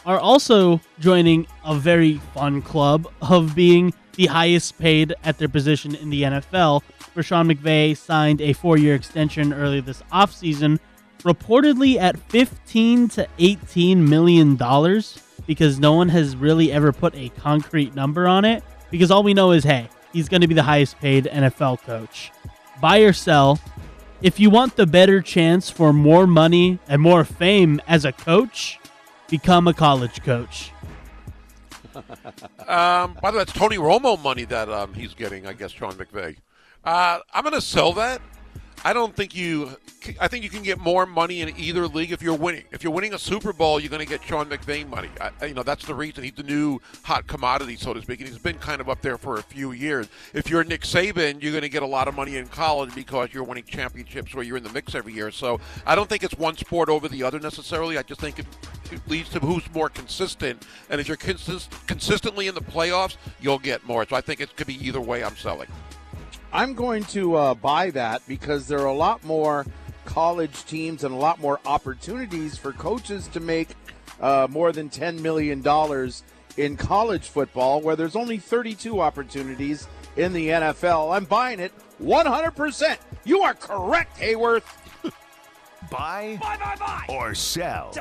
[0.08, 5.94] are also joining a very fun club of being the highest paid at their position
[5.94, 6.82] in the NFL,
[7.14, 10.80] where Sean McVay signed a four year extension earlier this offseason,
[11.20, 17.30] reportedly at 15 to 18 million dollars, because no one has really ever put a
[17.30, 18.64] concrete number on it.
[18.90, 22.32] Because all we know is, hey, he's going to be the highest paid NFL coach.
[22.82, 23.60] Buy or sell,
[24.22, 28.80] if you want the better chance for more money and more fame as a coach,
[29.30, 30.72] become a college coach.
[32.68, 35.94] Um, by the way, that's Tony Romo money that um, he's getting, I guess, Sean
[35.94, 36.36] McVay.
[36.84, 38.22] Uh, I'm going to sell that.
[38.86, 39.72] I don't think you.
[40.22, 42.64] I think you can get more money in either league if you're winning.
[42.72, 45.10] If you're winning a Super Bowl, you're going to get Sean McVay money.
[45.20, 48.30] I, you know that's the reason he's the new hot commodity, so to speak, and
[48.30, 50.08] he's been kind of up there for a few years.
[50.34, 53.34] If you're Nick Saban, you're going to get a lot of money in college because
[53.34, 55.32] you're winning championships where you're in the mix every year.
[55.32, 57.98] So I don't think it's one sport over the other necessarily.
[57.98, 58.46] I just think it,
[58.92, 63.60] it leads to who's more consistent, and if you're consist- consistently in the playoffs, you'll
[63.60, 64.08] get more.
[64.08, 65.24] So I think it could be either way.
[65.24, 65.68] I'm selling.
[66.52, 69.66] I'm going to uh, buy that because there are a lot more
[70.06, 73.70] college teams and a lot more opportunities for coaches to make
[74.22, 75.62] uh, more than $10 million
[76.56, 81.16] in college football, where there's only 32 opportunities in the NFL.
[81.16, 81.72] I'm buying it
[82.02, 82.98] 100%.
[83.26, 84.64] You are correct, Hayworth.
[85.90, 86.40] Buy,
[87.08, 87.94] or sell.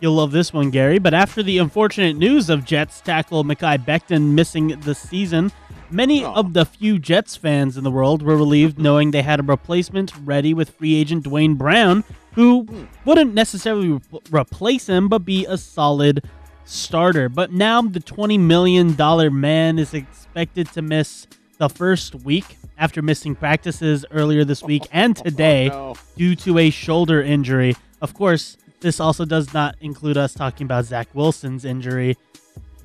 [0.00, 0.98] You'll love this one, Gary.
[0.98, 5.52] But after the unfortunate news of Jets tackle Mekhi Becton missing the season,
[5.90, 6.32] many Aw.
[6.34, 10.12] of the few Jets fans in the world were relieved knowing they had a replacement
[10.24, 12.04] ready with free agent Duane Brown,
[12.34, 12.84] who hmm.
[13.04, 14.00] wouldn't necessarily re-
[14.30, 16.24] replace him, but be a solid
[16.64, 17.28] starter.
[17.28, 18.96] But now the $20 million
[19.40, 21.26] man is expected to miss
[21.60, 25.94] the first week after missing practices earlier this week and today no.
[26.16, 27.76] due to a shoulder injury.
[28.00, 32.16] Of course, this also does not include us talking about Zach Wilson's injury.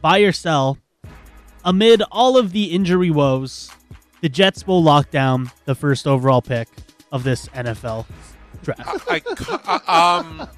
[0.01, 0.77] Buy or sell.
[1.63, 3.71] Amid all of the injury woes,
[4.19, 6.67] the Jets will lock down the first overall pick
[7.13, 8.05] of this NFL
[8.61, 9.05] draft.
[9.07, 9.21] I,
[9.87, 10.49] I um,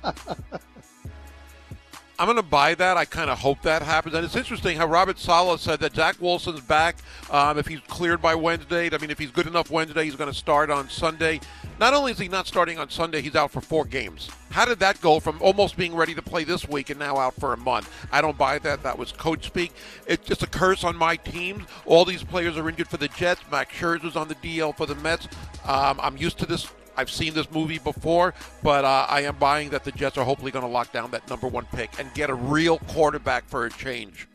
[2.19, 2.97] I'm going to buy that.
[2.97, 4.15] I kind of hope that happens.
[4.15, 6.97] And it's interesting how Robert Saleh said that Zach Wilson's back.
[7.29, 10.31] Um, if he's cleared by Wednesday, I mean, if he's good enough Wednesday, he's going
[10.31, 11.39] to start on Sunday.
[11.79, 14.31] Not only is he not starting on Sunday, he's out for four games.
[14.49, 17.35] How did that go from almost being ready to play this week and now out
[17.35, 17.87] for a month?
[18.11, 18.81] I don't buy that.
[18.81, 19.73] That was coach speak.
[20.07, 21.65] It's just a curse on my teams.
[21.85, 23.41] All these players are injured for the Jets.
[23.51, 25.27] Max Scherzer's on the DL for the Mets.
[25.65, 28.33] Um, I'm used to this I've seen this movie before,
[28.63, 31.29] but uh, I am buying that the Jets are hopefully going to lock down that
[31.29, 34.27] number one pick and get a real quarterback for a change.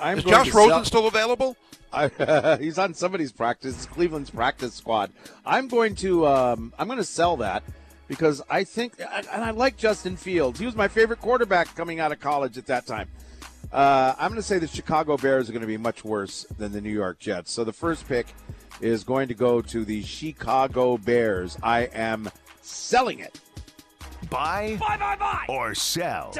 [0.00, 1.56] I'm Is Josh to sell- Rosen still available?
[1.92, 5.10] I, he's on somebody's practice, Cleveland's practice squad.
[5.44, 7.62] I'm going to um, I'm going to sell that
[8.08, 10.58] because I think and and I like Justin Fields.
[10.58, 13.08] He was my favorite quarterback coming out of college at that time.
[13.72, 16.72] Uh, I'm going to say the Chicago Bears are going to be much worse than
[16.72, 17.52] the New York Jets.
[17.52, 18.26] So the first pick
[18.80, 21.56] is going to go to the Chicago Bears.
[21.62, 22.30] I am
[22.62, 23.40] selling it.
[24.28, 26.34] Buy, buy, buy, or sell.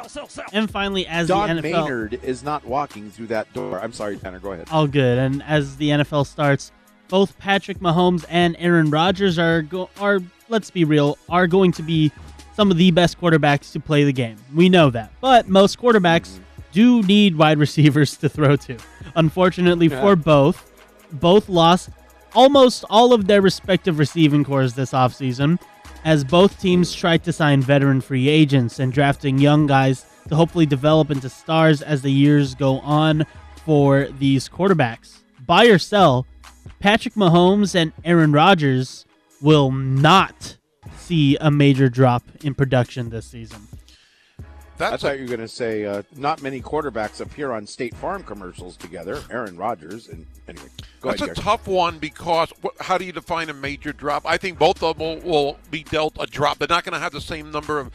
[0.53, 3.81] And finally, as Don the NFL, Maynard is not walking through that door.
[3.81, 4.39] I'm sorry, Tanner.
[4.39, 4.69] Go ahead.
[4.71, 5.19] all good.
[5.19, 6.73] And as the NFL starts,
[7.09, 11.83] both Patrick Mahomes and Aaron Rodgers are go- are let's be real are going to
[11.83, 12.13] be
[12.55, 14.37] some of the best quarterbacks to play the game.
[14.55, 16.43] We know that, but most quarterbacks mm-hmm.
[16.73, 18.77] do need wide receivers to throw to.
[19.17, 20.01] Unfortunately Yeah.
[20.01, 20.71] for both,
[21.13, 21.91] both lost
[22.35, 25.61] almost all of their respective receiving cores this offseason,
[26.05, 30.67] as both teams tried to sign veteran free agents and drafting young guys to hopefully
[30.67, 33.25] develop into stars as the years go on
[33.65, 35.19] for these quarterbacks.
[35.47, 36.27] Buy or sell,
[36.79, 39.05] Patrick Mahomes and Aaron Rodgers
[39.43, 40.57] will not
[40.97, 43.67] see a major drop in production this season.
[44.81, 47.67] I That's thought a, you were going to say uh, not many quarterbacks appear on
[47.67, 49.21] State Farm commercials together.
[49.31, 50.69] Aaron Rodgers and anyway,
[51.03, 51.33] that's ahead.
[51.33, 51.45] a Gary.
[51.45, 54.23] tough one because wh- how do you define a major drop?
[54.27, 56.59] I think both of them will, will be dealt a drop.
[56.59, 57.91] They're not going to have the same number of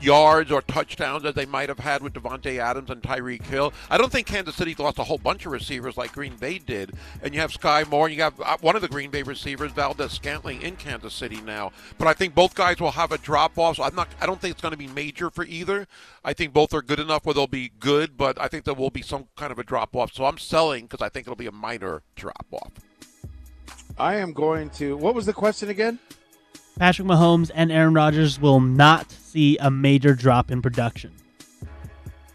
[0.00, 3.72] yards or touchdowns as they might have had with Davante Adams and Tyreek Hill.
[3.90, 6.92] I don't think Kansas City lost a whole bunch of receivers like Green Bay did.
[7.22, 9.72] And you have Skyy Moore, and you have uh, one of the Green Bay receivers,
[9.72, 11.72] Valdes-Scantling, in Kansas City now.
[11.98, 13.76] But I think both guys will have a drop off.
[13.76, 14.08] So I'm not.
[14.20, 15.86] I don't think it's going to be major for either.
[16.24, 18.90] I think both are good enough where they'll be good, but I think there will
[18.90, 20.12] be some kind of a drop off.
[20.12, 22.72] So I'm selling because I think it'll be a minor drop off.
[23.98, 24.96] I am going to.
[24.96, 25.98] What was the question again?
[26.78, 31.12] Patrick Mahomes and Aaron Rodgers will not see a major drop in production.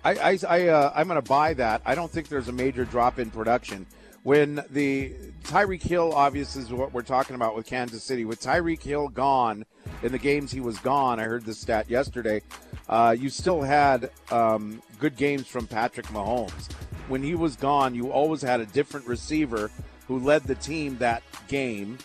[0.03, 1.83] I, I, I uh, I'm going to buy that.
[1.85, 3.85] I don't think there's a major drop in production.
[4.23, 5.13] When the
[5.43, 8.25] Tyreek Hill, obviously, is what we're talking about with Kansas City.
[8.25, 9.65] With Tyreek Hill gone
[10.01, 12.41] in the games he was gone, I heard the stat yesterday.
[12.89, 16.71] Uh, you still had um, good games from Patrick Mahomes.
[17.07, 19.69] When he was gone, you always had a different receiver
[20.07, 21.97] who led the team that game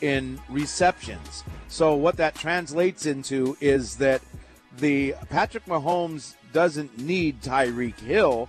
[0.00, 1.44] in receptions.
[1.68, 4.22] So what that translates into is that
[4.78, 8.48] the Patrick Mahomes doesn't need Tyreek Hill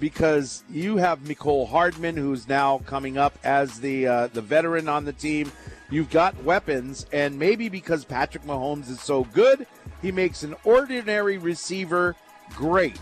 [0.00, 5.04] because you have Mecole Hardman, who's now coming up as the uh, the veteran on
[5.04, 5.50] the team.
[5.90, 9.66] You've got weapons, and maybe because Patrick Mahomes is so good,
[10.02, 12.16] he makes an ordinary receiver
[12.50, 12.98] great.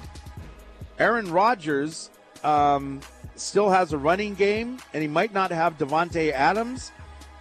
[0.98, 2.10] Aaron Rodgers
[2.44, 3.00] um,
[3.36, 6.92] still has a running game, and he might not have Davante Adams.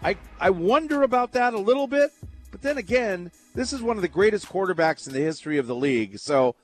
[0.03, 2.11] I I wonder about that a little bit,
[2.51, 5.75] but then again, this is one of the greatest quarterbacks in the history of the
[5.75, 6.17] league.
[6.19, 6.55] So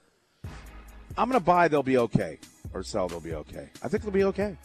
[1.18, 2.40] I'm going to buy they'll be okay,
[2.74, 3.70] or sell they'll be okay.
[3.84, 4.58] I think they'll be okay.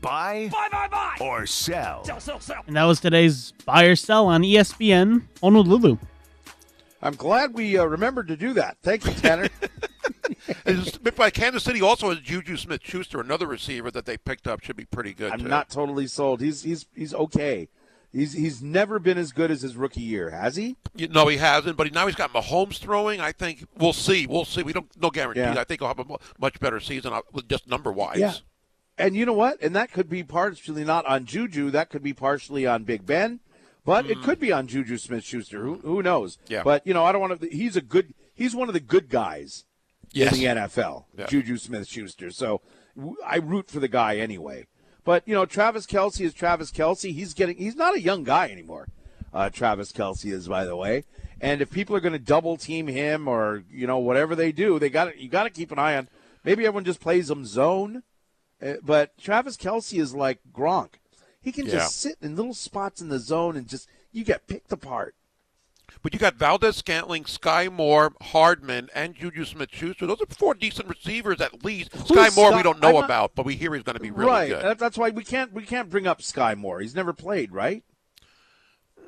[0.00, 2.04] Buy, buy, buy, buy, or sell.
[2.18, 2.62] sell, sell.
[2.66, 5.98] And that was today's buy or sell on ESPN Honolulu.
[7.02, 8.78] I'm glad we uh, remembered to do that.
[8.82, 9.48] Thank you, Tanner.
[10.64, 14.62] And just- By Kansas City also has Juju Smith-Schuster, another receiver that they picked up,
[14.62, 15.32] should be pretty good.
[15.32, 15.48] I'm too.
[15.48, 16.40] not totally sold.
[16.40, 17.68] He's he's he's okay.
[18.12, 20.76] He's he's never been as good as his rookie year, has he?
[20.94, 21.76] You- No, he hasn't.
[21.78, 23.20] But he, now he's got Mahomes throwing.
[23.20, 24.26] I think we'll see.
[24.26, 24.62] We'll see.
[24.62, 25.42] We don't no guarantees.
[25.54, 25.58] Yeah.
[25.60, 28.18] I think he'll have a much better season uh, with just number wise.
[28.18, 28.34] Yeah.
[28.98, 29.60] And you know what?
[29.62, 31.70] And that could be partially not on Juju.
[31.70, 33.40] That could be partially on Big Ben,
[33.86, 35.62] but it could be on Juju Smith-Schuster.
[35.64, 36.36] Who who knows?
[36.48, 36.62] Yeah.
[36.62, 37.48] But you know, I don't want to.
[37.48, 38.12] He's a good.
[38.34, 39.64] He's one of the good guys
[40.12, 40.34] Yes.
[40.34, 41.06] in the NFL.
[41.16, 41.26] Yeah.
[41.26, 42.30] Juju Smith-Schuster.
[42.30, 42.60] So
[43.26, 44.66] I root for the guy anyway.
[45.04, 47.12] But you know, Travis Kelce is Travis Kelce.
[47.12, 47.56] He's getting.
[47.56, 48.88] He's not a young guy anymore.
[49.34, 51.04] Uh, Travis Kelce is, by the way.
[51.40, 54.78] And if people are going to double team him or you know whatever they do,
[54.78, 56.08] they got to you got to keep an eye on.
[56.44, 58.02] Maybe everyone just plays him zone.
[58.64, 60.90] Uh, but Travis Kelce is like Gronk.
[61.40, 61.72] He can Yeah.
[61.72, 65.14] just sit in little spots in the zone and just you get picked apart.
[66.02, 70.04] But you got Valdez Scantling, Skyy Moore, Hardman, and Juju Smith-Schuster.
[70.06, 71.92] Those are four decent receivers at least.
[71.92, 74.10] Skyy Moore Sky- we don't know not- about, but we hear he's going to be
[74.10, 74.48] really right.
[74.48, 74.62] good.
[74.64, 76.80] That- That's why we can't we can't bring up Skyy Moore.
[76.80, 77.84] He's never played, right?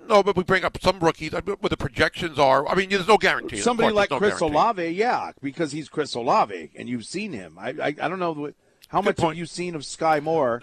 [0.09, 1.33] No, but we bring up some rookies.
[1.33, 2.69] What the projections are.
[2.69, 3.57] I mean, there's no guarantee.
[3.57, 4.55] Somebody course, like no Chris guarantee.
[4.57, 7.59] Olave, yeah, because he's Chris Olave, and you've seen him.
[7.59, 8.55] I I, I don't know what,
[8.89, 10.63] how much have you seen of Skyy Moore,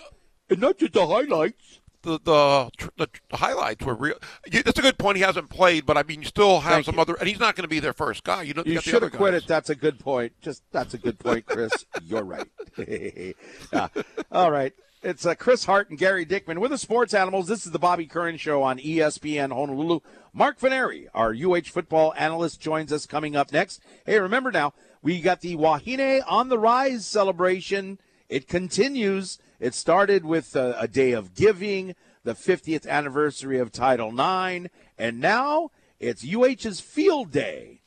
[0.49, 1.80] and not just the highlights.
[2.03, 4.15] The the, the highlights were real.
[4.51, 5.17] That's a good point.
[5.17, 7.01] He hasn't played, but I mean, you still have Thank some you.
[7.01, 8.41] other, and he's not going to be their first guy.
[8.43, 9.43] You know, You the should have quit guys.
[9.43, 9.47] it.
[9.47, 10.33] That's a good point.
[10.41, 11.71] Just that's a good point, Chris.
[12.03, 12.47] You're right.
[13.73, 13.87] Yeah.
[14.31, 14.73] All right.
[15.03, 16.59] It's uh, Chris Hart and Gary Dickman.
[16.59, 17.47] We're the Sports Animals.
[17.47, 19.99] This is the Bobby Curran Show on ESPN Honolulu.
[20.31, 23.81] Mark Veneri, our UH football analyst, joins us coming up next.
[24.05, 27.97] Hey, remember now, we got the Wahine on the Rise celebration.
[28.29, 29.39] It continues.
[29.61, 31.93] It started with uh, a day of giving,
[32.23, 37.81] the 50th anniversary of Title IX, and now it's UH's Field Day.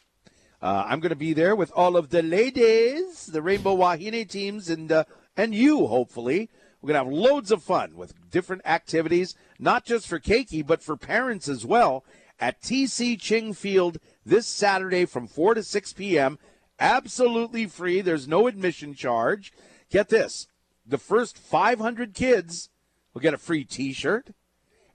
[0.63, 4.71] Uh, I'm going to be there with all of the ladies, the Rainbow Wahine teams,
[4.71, 5.03] and uh,
[5.37, 5.89] and you.
[5.89, 6.49] Hopefully,
[6.81, 10.81] we're going to have loads of fun with different activities, not just for Keiki, but
[10.81, 12.05] for parents as well.
[12.39, 16.39] At TC Ching Field this Saturday from 4 to 6 p.m.
[16.79, 18.01] Absolutely free.
[18.01, 19.53] There's no admission charge.
[19.91, 20.47] Get this:
[20.87, 22.69] the first 500 kids
[23.13, 24.31] will get a free T-shirt.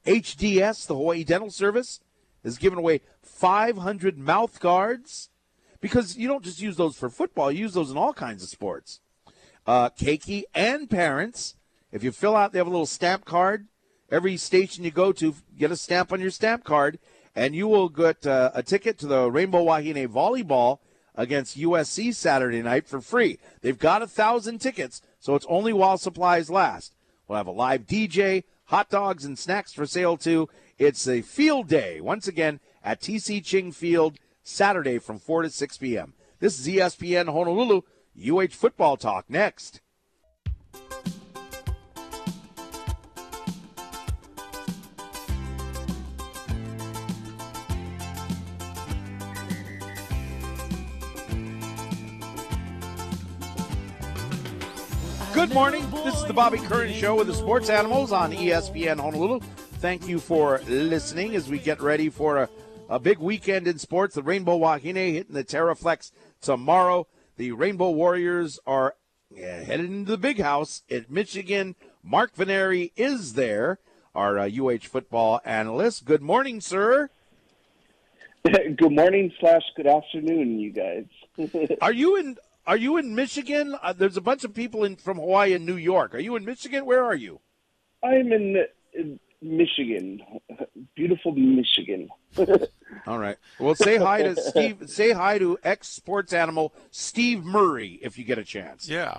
[0.06, 2.00] HDS, the Hawaii Dental Service,
[2.44, 5.30] is giving away 500 mouth guards
[5.82, 8.50] because you don't just use those for football, you use those in all kinds of
[8.50, 9.00] sports.
[9.66, 11.56] Uh, Keiki and parents,
[11.92, 13.68] if you fill out, they have a little stamp card.
[14.12, 17.00] every station you go to, get a stamp on your stamp card,
[17.36, 20.80] and you will get uh, a ticket to the Rainbow Wahine volleyball
[21.16, 23.40] against USC Saturday night for free.
[23.62, 26.96] They've got a thousand tickets, so it's only while supplies last.
[27.28, 30.50] We'll have a live DJ, hot dogs, and snacks for sale too.
[30.78, 35.78] It's a field day once again at TC Ching Field Saturday from 4 to 6
[35.78, 36.14] p.m.
[36.40, 37.82] This is ESPN Honolulu.
[38.18, 39.82] UH football talk next.
[55.50, 55.90] Good morning.
[56.06, 59.40] This is the Bobby Curran Show with the Sports Animals on ESPN Honolulu.
[59.80, 62.50] Thank you for listening as we get ready for a,
[62.88, 64.14] a big weekend in sports.
[64.14, 67.08] The Rainbow Wahine hitting the Taraflex tomorrow.
[67.38, 68.94] The Rainbow Warriors are
[69.32, 71.74] yeah, headed into the big house at Michigan.
[72.04, 73.80] Mark Veneri is there,
[74.14, 76.06] our uh, UH football analyst.
[76.06, 77.10] Good morning, sir.
[78.44, 81.06] good morning slash good afternoon, you guys.
[81.82, 82.38] Are you in?
[82.70, 83.76] Are you in Michigan?
[83.82, 86.14] Uh, there's a bunch of people in from Hawaii and New York.
[86.14, 86.86] Are you in Michigan?
[86.86, 87.40] Where are you?
[88.04, 88.64] I'm in,
[88.94, 90.22] in Michigan,
[90.96, 92.10] beautiful Michigan.
[93.08, 93.38] All right.
[93.60, 94.84] Well, say hi to Steve.
[94.86, 98.88] Say hi to ex sports animal Steve Murray if you get a chance.
[98.88, 99.18] Yeah.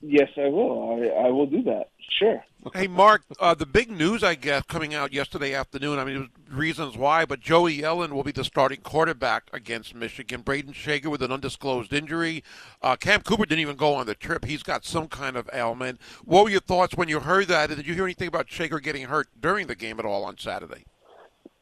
[0.00, 1.04] yes, I will.
[1.04, 1.90] I, I will do that.
[2.10, 2.44] Sure.
[2.74, 6.22] Hey, Mark, uh, the big news, I guess, coming out yesterday afternoon, I mean, there
[6.22, 10.42] was reasons why, but Joey Yellen will be the starting quarterback against Michigan.
[10.42, 12.44] Brayden Schager with an undisclosed injury.
[12.82, 14.44] Uh, Cam Cooper didn't even go on the trip.
[14.44, 16.00] He's got some kind of ailment.
[16.24, 17.70] What were your thoughts when you heard that?
[17.70, 20.36] And did you hear anything about Schager getting hurt during the game at all on
[20.36, 20.84] Saturday?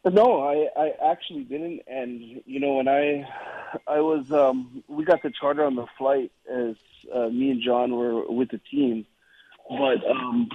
[0.05, 1.83] No, I, I actually didn't.
[1.87, 3.29] And you know, when I
[3.87, 6.77] I was um, we got the charter on the flight as
[7.15, 9.07] uh, me and John were with the team,
[9.69, 10.49] but um,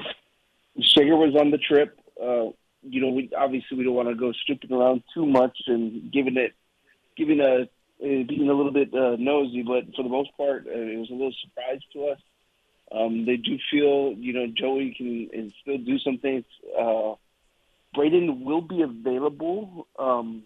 [0.79, 1.99] Schager was on the trip.
[2.21, 2.49] Uh,
[2.81, 6.37] you know, we obviously we don't want to go stripping around too much and giving
[6.37, 6.53] it
[7.15, 7.63] giving a
[8.03, 11.09] uh, being a little bit uh, nosy, but for the most part, uh, it was
[11.09, 12.19] a little surprise to us.
[12.91, 16.43] Um, they do feel, you know, Joey can, still do some things.
[16.77, 17.15] Uh,
[17.95, 19.87] Brayden will be available.
[19.97, 20.43] Um,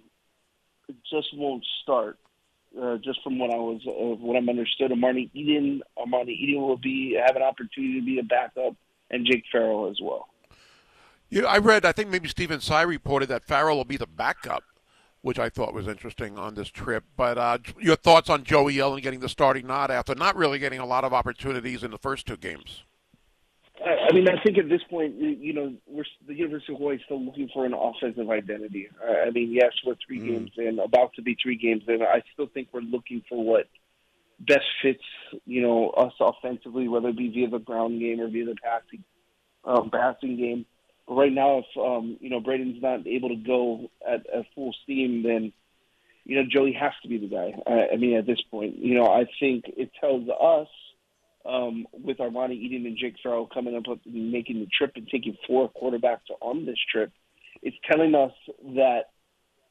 [1.09, 2.20] just won't start.
[2.80, 6.78] Uh, just from what I was, uh, what I'm understood, Amani Eden, Amani Eden will
[6.78, 8.75] be have an opportunity to be a backup,
[9.09, 10.28] and Jake Farrell as well.
[11.30, 14.63] Yeah, I read, I think maybe Stephen Tsai reported that Farrell will be the backup,
[15.21, 17.03] which I thought was interesting on this trip.
[17.17, 20.80] But uh, your thoughts on Joey Yellen getting the starting nod after not really getting
[20.80, 22.84] a lot of opportunities in the first two games?
[23.86, 26.95] I I mean, I think at this point, you know, we're the University of Hawaii
[26.95, 28.88] is still looking for an offensive identity.
[29.28, 32.01] I mean, yes, we're three games in, about to be three games in.
[32.01, 33.67] I still think we're looking for what
[34.39, 35.03] best fits,
[35.45, 39.03] you know, us offensively, whether it be via the ground game or via the passing
[39.65, 40.65] um, passing game.
[41.07, 44.73] But right now, if um, you know Brayden's not able to go at, at full
[44.84, 45.53] steam, then
[46.25, 47.53] you know Joey has to be the guy.
[47.65, 50.67] I, I mean, at this point, you know, I think it tells us
[51.48, 55.38] um, with Armani Eden and Jake Farrell coming up with making the trip and taking
[55.48, 57.12] four quarterbacks on this trip,
[57.62, 58.34] it's telling us
[58.76, 59.06] that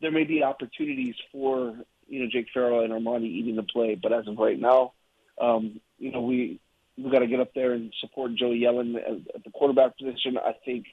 [0.01, 1.77] there may be opportunities for
[2.09, 3.95] you know Jake Farrell and Armani Eden to play.
[3.95, 4.93] But as of right now,
[5.41, 6.61] um, you know we
[6.97, 10.39] we got to get up there and support Joey Yellen at, at the quarterback position.
[10.39, 10.87] I think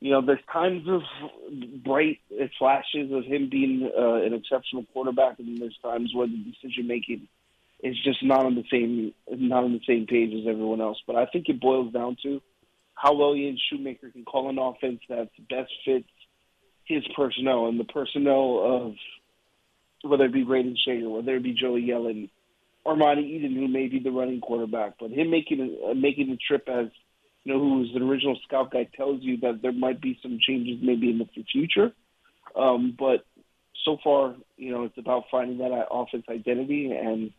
[0.00, 1.02] you know there's times of
[1.82, 2.20] bright
[2.58, 7.28] flashes of him being uh, an exceptional quarterback, and there's times where the decision making
[7.82, 10.98] is just not on the same not on the same page as everyone else.
[11.06, 12.40] But I think it boils down to
[12.94, 16.08] how well Ian Shoemaker can call an offense that best fits
[16.84, 18.94] his personnel and the personnel of
[20.08, 22.30] whether it be Brayden Schager, whether it be Joey Yellen,
[22.86, 26.68] Armani Eden, who may be the running quarterback, but him making uh, making the trip
[26.68, 26.86] as
[27.44, 30.78] you know, who's the original scout guy, tells you that there might be some changes
[30.82, 31.92] maybe in the future.
[32.56, 33.24] Um, but
[33.84, 37.30] so far, you know, it's about finding that offense identity and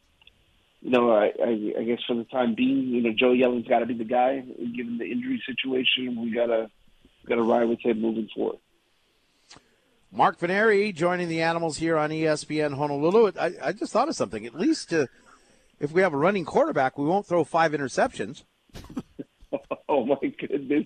[0.81, 3.79] you know, I, I, I guess for the time being, you know, Joe Yellen's got
[3.79, 4.39] to be the guy.
[4.39, 6.69] Given the injury situation, we gotta
[7.27, 8.57] gotta ride with him moving forward.
[10.11, 13.33] Mark Veneri joining the Animals here on ESPN Honolulu.
[13.39, 14.45] I, I just thought of something.
[14.45, 15.07] At least uh,
[15.79, 18.43] if we have a running quarterback, we won't throw five interceptions.
[19.89, 20.85] oh my goodness!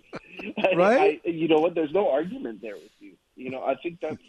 [0.76, 1.22] Right?
[1.26, 1.76] I, I, you know what?
[1.76, 3.14] There's no argument there with you.
[3.36, 4.22] You know, I think that's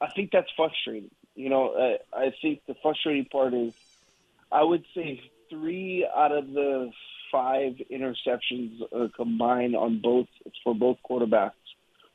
[0.00, 1.10] I think that's frustrating.
[1.34, 3.74] You know, I, I think the frustrating part is
[4.52, 6.90] I would say three out of the
[7.30, 10.26] five interceptions uh, combined on both
[10.62, 11.52] for both quarterbacks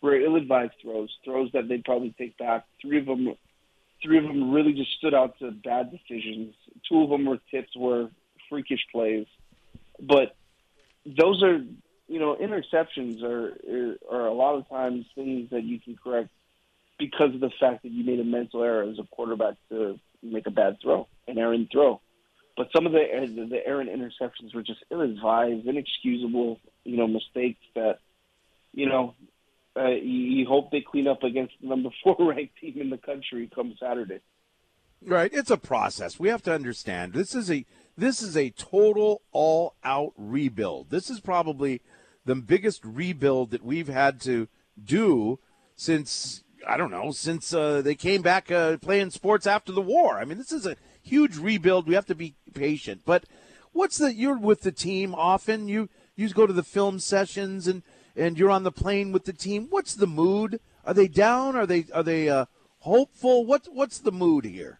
[0.02, 2.66] were ill-advised throws, throws that they'd probably take back.
[2.82, 3.34] Three of them,
[4.04, 6.54] three of them really just stood out to bad decisions.
[6.88, 8.10] Two of them were tips, were
[8.48, 9.26] freakish plays,
[10.00, 10.36] but
[11.06, 11.60] those are
[12.08, 13.58] you know, interceptions are
[14.10, 16.30] are a lot of times things that you can correct
[16.98, 20.48] because of the fact that you made a mental error as a quarterback to make
[20.48, 22.02] a bad throw, an errant throw.
[22.58, 27.99] But some of the the errant interceptions were just ill-advised, inexcusable, you know, mistakes that,
[28.74, 29.14] you know,
[29.78, 32.97] uh, you, you hope they clean up against the number four ranked team in the
[32.97, 34.20] country come Saturday.
[35.05, 36.20] Right, it's a process.
[36.20, 37.64] We have to understand this is a
[37.95, 40.89] this is a total all out rebuild.
[40.89, 41.82] This is probably
[42.26, 44.47] the biggest rebuild that we've had to
[44.84, 45.38] do
[45.76, 50.18] since I don't know since uh, they came back uh, playing sports after the war.
[50.18, 50.76] I mean, this is a
[51.08, 51.88] huge rebuild.
[51.88, 53.01] We have to be patient.
[53.05, 53.24] But
[53.72, 55.68] what's the you're with the team often?
[55.68, 57.84] You you go to the film sessions and
[58.16, 59.68] and you're on the plane with the team.
[59.70, 60.60] What's the mood?
[60.86, 61.55] Are they down?
[61.55, 62.45] Are they are they uh,
[62.80, 63.45] hopeful?
[63.45, 64.80] What's what's the mood here?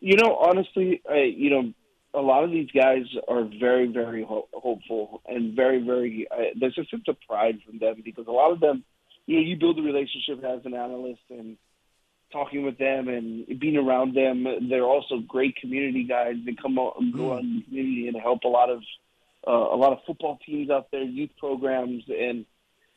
[0.00, 1.72] You know, honestly, I, you know,
[2.12, 6.26] a lot of these guys are very, very ho- hopeful and very, very.
[6.30, 8.84] Uh, there's a sense of pride from them because a lot of them,
[9.26, 11.56] you know, you build a relationship as an analyst and
[12.34, 14.68] talking with them and being around them.
[14.68, 16.34] They're also great community guys.
[16.44, 18.82] They come out and go out in the community and help a lot of
[19.46, 22.44] uh, a lot of football teams out there, youth programs, and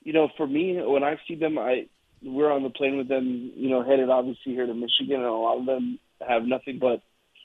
[0.04, 1.88] you know, for me, when I see them, I
[2.24, 3.52] we're on the plane with them.
[3.56, 7.02] You know, headed obviously here to Michigan, and a lot of them have nothing but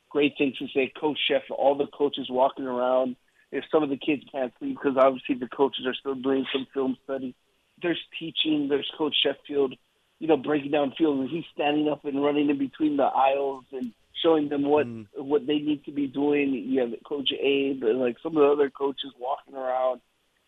[0.09, 0.93] great things to say.
[0.99, 3.17] Coach Chef, all the coaches walking around.
[3.51, 6.67] If some of the kids can't sleep because obviously the coaches are still doing some
[6.73, 7.35] film study,
[7.83, 8.69] there's teaching.
[8.69, 9.75] There's Coach Sheffield,
[10.23, 13.65] you know, breaking down field, and he's standing up and running in between the aisles
[13.73, 13.93] and
[14.23, 15.07] showing them what Mm.
[15.17, 16.55] what they need to be doing.
[16.55, 20.01] You have Coach Abe and like some of the other coaches walking around.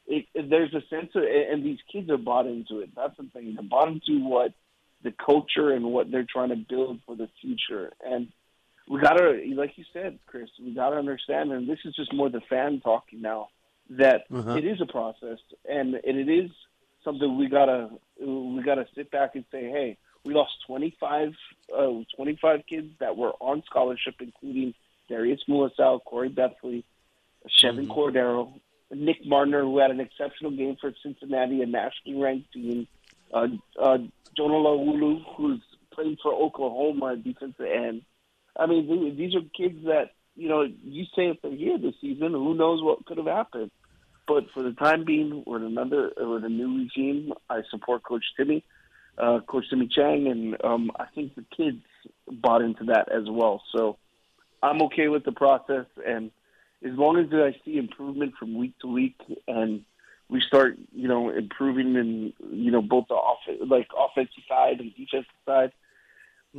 [0.07, 2.91] It, it, there's a sense of, and these kids are bought into it.
[2.95, 3.55] That's the thing.
[3.55, 4.53] They're bought into what
[5.03, 7.93] the culture and what they're trying to build for the future.
[8.01, 8.29] And
[8.89, 12.43] we gotta, like you said, Chris, we gotta understand, and this is just more the
[12.49, 13.49] fan talking now,
[13.91, 14.55] that Uh-huh.
[14.55, 16.51] it is a process, and, and it is
[17.03, 17.91] something we gotta
[18.21, 21.35] we gotta sit back and say, hey, we lost 25,
[21.77, 24.75] uh, 25 kids that were on scholarship, including
[25.09, 26.85] Darius Muasau, Khoury Bethley,
[27.49, 28.53] Chevan Cordeiro,
[28.91, 32.87] Nick Mardner, who had an exceptional game for Cincinnati, a nationally ranked team,
[33.33, 33.49] uh,
[33.81, 33.99] uh,
[34.37, 35.61] Jonah Laulu, who's
[35.93, 38.03] playing for Oklahoma at defensive end.
[38.57, 40.62] I mean, th- these are kids that you know.
[40.62, 43.71] You say if they're here this season, who knows what could have happened.
[44.27, 48.64] But for the time being, with another with a new regime, I support Coach Timmy,
[49.18, 51.83] uh, Coach Timmy Chang, and um, I think the kids
[52.31, 53.62] bought into that as well.
[53.77, 53.99] So
[54.62, 56.31] I'm okay with the process, and
[56.85, 59.16] as long as I see improvement from week to week,
[59.47, 59.85] and
[60.31, 64.91] we start, you know, improving in you know both the off like offensive side and
[64.97, 65.72] defensive side.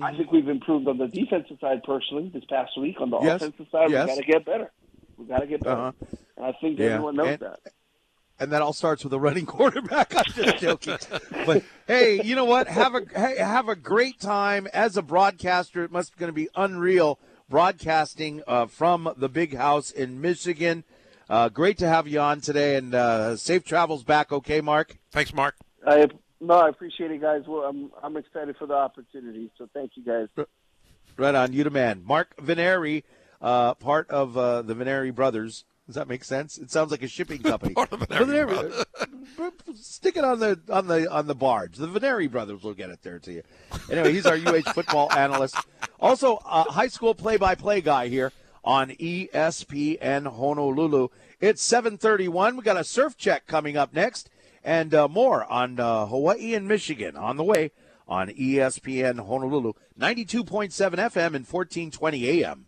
[0.01, 2.99] I think we've improved on the defensive side personally this past week.
[2.99, 3.41] On the Yes.
[3.41, 4.03] offensive side, Yes.
[4.07, 4.72] we got to get better.
[5.18, 5.80] We got to get better.
[5.82, 6.05] Uh-huh.
[6.38, 6.86] And I think Yeah.
[6.88, 7.59] everyone knows And- that.
[8.39, 10.13] and that all starts with a running quarterback.
[10.16, 10.97] I'm just joking,
[11.45, 12.68] but hey, you know what?
[12.68, 15.84] Have a hey, have a great time as a broadcaster.
[15.84, 17.18] It must be going to be unreal
[17.49, 20.84] broadcasting uh, from the big house in Michigan.
[21.30, 24.32] Uh, great to have you on today, and uh, safe travels back.
[24.32, 24.97] Okay, Mark.
[25.11, 25.55] Thanks, Mark.
[25.88, 26.07] I
[26.41, 27.43] no, I appreciate it, guys.
[27.47, 29.49] Well, I'm I'm excited for the opportunity.
[29.57, 30.28] So thank you, guys.
[31.18, 32.03] Right on, you the man.
[32.05, 33.03] Mark Veneri,
[33.46, 35.66] uh, part of uh, the Veneri brothers.
[35.86, 36.58] Does that make sense?
[36.58, 37.76] It sounds like a shipping company.
[37.76, 38.48] Part of Veneri
[39.38, 41.78] Veneri- Stick it on the on the on the barge.
[41.78, 43.43] The Veneri brothers will get it there to you.
[43.91, 45.56] Anyway, he's our UH football analyst.
[46.00, 48.32] Also, a high school play-by-play guy here
[48.64, 51.10] on ESPN Honolulu.
[51.39, 52.58] It's 7:31.
[52.58, 54.30] We got a surf check coming up next,
[54.64, 57.72] and uh, more on uh, Hawaii and Michigan on the way
[58.08, 62.68] on ESPN Honolulu, 92.7 FM and 1420 AM.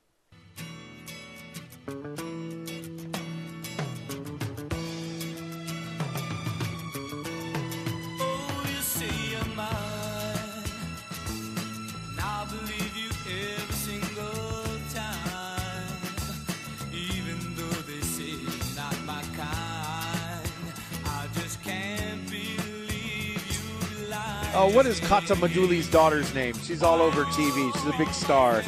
[24.60, 26.56] Oh, what is Kata Maduli's daughter's name?
[26.64, 27.72] She's all over TV.
[27.74, 28.64] She's a big star.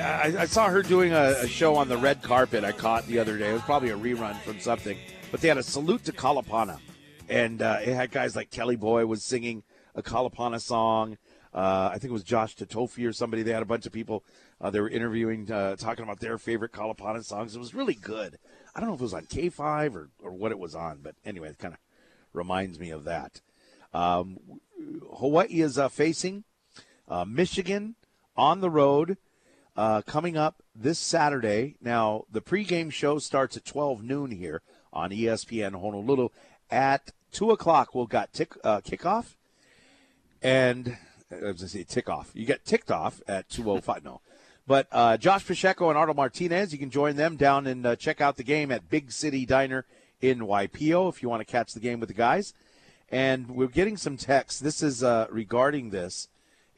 [0.00, 2.64] I, I saw her doing a, a show on the red carpet.
[2.64, 3.50] I caught the other day.
[3.50, 4.98] It was probably a rerun from something,
[5.30, 6.78] but they had a salute to Kalapana,
[7.28, 9.62] and uh, it had guys like Kelly Boy was singing
[9.94, 11.18] a Kalapana song.
[11.52, 13.42] Uh, I think it was Josh Tatofi or somebody.
[13.42, 14.24] They had a bunch of people
[14.60, 17.56] uh, they were interviewing, uh, talking about their favorite Kalapana songs.
[17.56, 18.38] It was really good.
[18.74, 21.14] I don't know if it was on K5 or, or what it was on, but
[21.24, 21.80] anyway, it kind of
[22.32, 23.40] reminds me of that.
[23.94, 24.38] Um,
[25.14, 26.44] Hawaii is uh, facing
[27.08, 27.96] uh, Michigan
[28.36, 29.16] on the road
[29.76, 31.76] uh, coming up this Saturday.
[31.80, 36.28] Now, the pregame show starts at 12 noon here on ESPN Honolulu.
[36.70, 39.36] At 2 o'clock, we'll got tick, uh, kickoff.
[40.42, 40.96] And
[41.30, 42.30] I was going to say tick off.
[42.34, 44.04] You get ticked off at 2.05.
[44.04, 44.20] no.
[44.66, 48.20] But uh, Josh Pacheco and Arnold Martinez, you can join them down and uh, check
[48.20, 49.84] out the game at Big City Diner
[50.20, 52.54] in Waipio if you want to catch the game with the guys.
[53.08, 54.60] And we're getting some texts.
[54.60, 56.28] This is uh, regarding this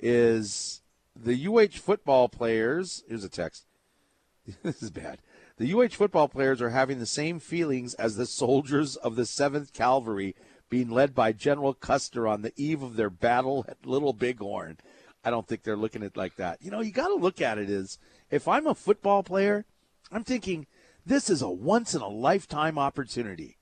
[0.00, 0.81] is
[1.14, 3.04] the UH football players.
[3.08, 3.66] Here's a text.
[4.62, 5.18] this is bad.
[5.58, 9.72] The UH football players are having the same feelings as the soldiers of the 7th
[9.72, 10.34] Cavalry
[10.68, 14.78] being led by General Custer on the eve of their battle at Little Bighorn.
[15.24, 16.62] I don't think they're looking at it like that.
[16.62, 17.98] You know, you got to look at it as
[18.30, 19.66] if I'm a football player,
[20.10, 20.66] I'm thinking
[21.04, 23.58] this is a once in a lifetime opportunity.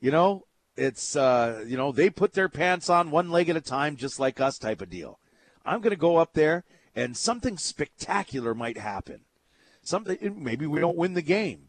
[0.00, 0.46] You know,
[0.76, 4.18] it's uh, you know, they put their pants on one leg at a time just
[4.18, 5.18] like us type of deal.
[5.64, 6.64] I'm going to go up there
[6.94, 9.20] and something spectacular might happen.
[9.82, 11.68] Something maybe we don't win the game,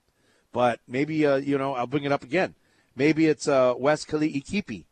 [0.51, 2.55] but maybe uh, you know, I'll bring it up again.
[2.95, 4.85] Maybe it's uh, Wes Kali'ikipi,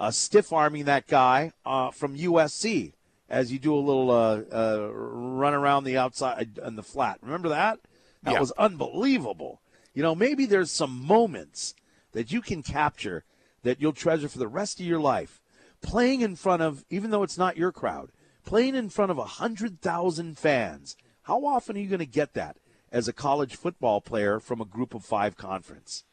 [0.00, 2.94] uh, stiff arming that guy uh, from USC
[3.28, 7.18] as you do a little uh, uh, run around the outside and the flat.
[7.22, 7.80] Remember that?
[8.22, 8.40] That Yeah.
[8.40, 9.60] was unbelievable.
[9.94, 11.74] You know, maybe there's some moments
[12.12, 13.24] that you can capture
[13.62, 15.40] that you'll treasure for the rest of your life.
[15.82, 18.12] Playing in front of, even though it's not your crowd,
[18.44, 20.96] playing in front of a hundred thousand fans.
[21.22, 22.56] How often are you going to get that
[22.90, 26.04] as a college football player from a group of five conference?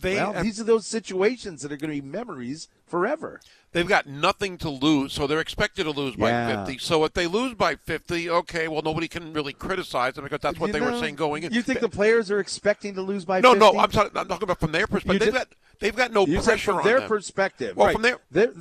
[0.00, 3.40] They well, have- these are those situations that are going to be memories forever.
[3.72, 6.30] They've got nothing to lose, so they're expected to lose by
[6.64, 6.78] 50.
[6.78, 10.58] So if they lose by 50, okay, well, nobody can really criticize them because that's
[10.58, 11.52] what You they were saying going in.
[11.52, 13.58] You think the players are expecting to lose by no, 50?
[13.60, 15.20] no, I'm, talking, I'm talking about from their perspective.
[15.20, 15.48] They've got
[15.80, 17.08] they've got no pressure from their them.
[17.08, 17.76] perspective.
[17.76, 17.92] Well, right.
[17.92, 18.54] from their- They're-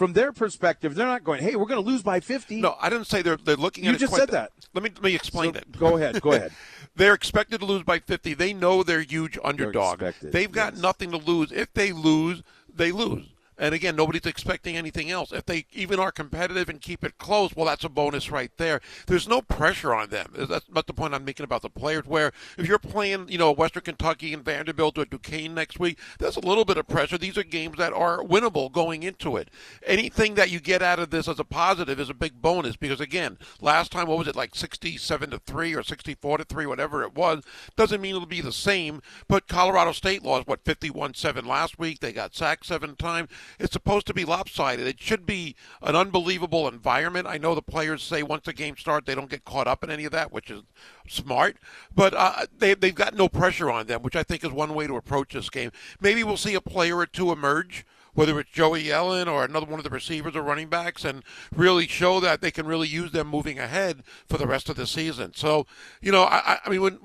[0.00, 2.88] from their perspective, they're not going, "Hey, we're going to lose by 50." No, I
[2.88, 4.50] didn't say they're they're looking You at it just said that.
[4.72, 5.78] Let me let me explain So, it.
[5.78, 6.22] Go ahead.
[6.22, 6.52] Go ahead.
[6.96, 8.32] They're expected to lose by 50.
[8.34, 10.02] They know they're huge underdog.
[10.02, 10.82] expected, They've got yes.
[10.82, 11.52] nothing to lose.
[11.52, 12.42] If they lose,
[12.74, 13.26] they lose.
[13.60, 15.32] And again, nobody's expecting anything else.
[15.32, 18.80] If they even are competitive and keep it close, well, that's a bonus right there.
[19.06, 20.32] There's no pressure on them.
[20.34, 22.06] That's not the point I'm making about the players.
[22.06, 26.38] Where if you're playing, you know, Western Kentucky and Vanderbilt or Duquesne next week, there's
[26.38, 27.18] a little bit of pressure.
[27.18, 29.50] These are games that are winnable going into it.
[29.86, 33.00] Anything that you get out of this as a positive is a big bonus because
[33.00, 37.02] again, last time what was it like 67 to three or 64 to three, whatever
[37.02, 37.44] it was,
[37.76, 39.02] doesn't mean it'll be the same.
[39.28, 42.00] But Colorado State lost what 51-7 last week.
[42.00, 43.28] They got sacked seven times.
[43.58, 44.86] It's supposed to be lopsided.
[44.86, 47.26] It should be an unbelievable environment.
[47.26, 49.90] I know the players say once the game starts they don't get caught up in
[49.90, 50.62] any of that, which is
[51.08, 51.56] smart.
[51.94, 54.86] But uh, they they've got no pressure on them, which I think is one way
[54.86, 55.70] to approach this game.
[56.00, 59.78] Maybe we'll see a player or two emerge whether it's Joey Yellen or another one
[59.78, 61.22] of the receivers or running backs, and
[61.54, 64.86] really show that they can really use them moving ahead for the rest of the
[64.86, 65.32] season.
[65.34, 65.66] So,
[66.00, 66.98] you know, I- I mean, when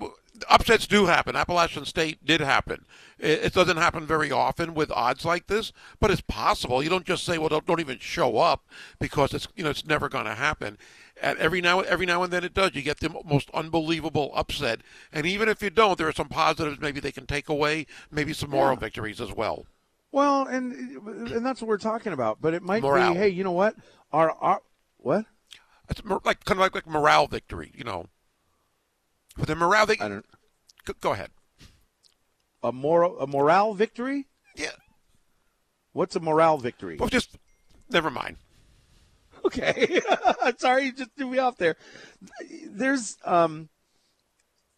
[0.49, 2.85] upsets do happen, Appalachian State did happen.
[3.19, 6.83] It, it doesn't happen very often with odds like this, but it's possible.
[6.83, 8.65] You don't just say, "Well, don't, don't even show up,"
[8.99, 10.77] because it's you know it's never going to happen.
[11.21, 12.71] And every now every now and then it does.
[12.73, 14.81] You get the most unbelievable upset,
[15.11, 18.33] and even if you don't, there are some positives maybe they can take away, maybe
[18.33, 19.65] some moral victories as well.
[20.11, 20.73] Well, and
[21.31, 22.41] and that's what we're talking about.
[22.41, 23.13] But it might Morale.
[23.13, 23.75] be, hey, you know what?
[24.11, 24.61] Our our
[24.97, 25.25] what?
[25.89, 28.07] It's like kind of like, like morale victory, you know.
[29.37, 30.25] With the morale, they, I don't.
[30.85, 31.29] go, go ahead.
[32.63, 34.27] A moral a morale victory?
[34.55, 34.71] Yeah,
[35.93, 36.97] What's a morale victory?
[36.97, 37.37] well, just
[37.89, 38.37] never mind.
[39.45, 39.99] Okay.
[40.57, 41.75] Sorry, you just threw me off there.
[42.67, 43.69] There's um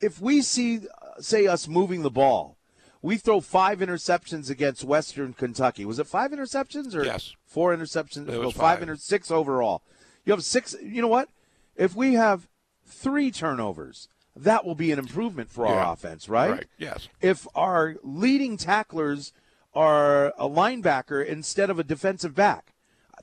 [0.02, 2.58] if we see uh, say us moving the ball,
[3.02, 5.86] we throw five interceptions against Western Kentucky.
[5.86, 7.34] Was it five interceptions or Yes.
[7.46, 8.28] four interceptions?
[8.28, 8.82] It was five, five.
[8.82, 9.82] inter- six overall.
[10.26, 10.76] You have six.
[10.82, 11.30] You know what?
[11.78, 12.48] If we have
[12.86, 15.74] three turnovers, that will be an improvement for Yeah.
[15.74, 16.52] our offense, right?
[16.52, 16.66] Right.
[16.78, 17.08] Yes.
[17.22, 19.34] if our leading tacklers
[19.74, 22.74] are a linebacker instead of a defensive back,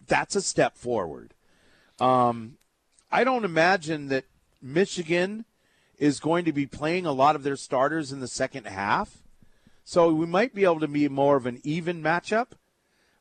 [0.07, 1.35] that's a step forward.
[1.99, 2.59] Um,
[3.11, 4.25] I don't imagine that
[4.61, 5.45] Michigan
[5.99, 9.23] is going to be playing a lot of their starters in the second half.
[9.85, 12.49] So we might be able to be more of an even matchup.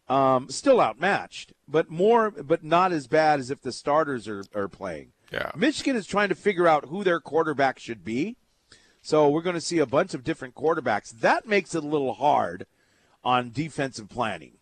[0.09, 4.67] Um, still outmatched, but more, but not as bad as if the starters are, are
[4.67, 5.13] playing.
[5.33, 5.51] Yeah.
[5.55, 8.37] Michigan is trying to figure out who their quarterback should be.
[9.01, 11.09] So we're going to see a bunch of different quarterbacks.
[11.09, 12.67] That makes it a little hard
[13.23, 14.53] on defensive planning.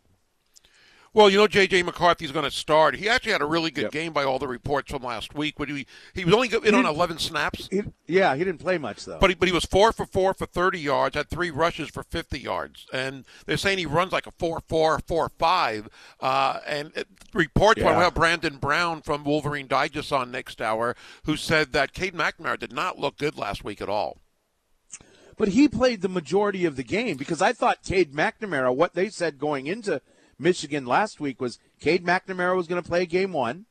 [1.13, 1.83] Well, you know, J.J.
[1.83, 2.95] McCarthy's going to start.
[2.95, 3.91] He actually had a really good Yep.
[3.91, 5.55] game by all the reports from last week.
[5.57, 9.03] But he he was only in on 11 snaps, He, yeah, he didn't play much
[9.03, 9.17] though.
[9.19, 12.03] but he, but he was four for four for 30 yards, had three rushes for
[12.03, 15.89] 50 yards, and they're saying he runs like a four four four five.
[16.21, 17.91] Uh, and it, reports Yeah.
[17.91, 18.03] yeah.
[18.03, 22.71] have Brandon Brown from Wolverine Digest on next hour, who said that Cade McNamara did
[22.71, 24.19] not look good last week at all.
[25.37, 29.09] But he played the majority of the game because I thought Cade McNamara, what they
[29.09, 30.01] said going into
[30.41, 33.65] Michigan last week was Cade McNamara was going to play game one,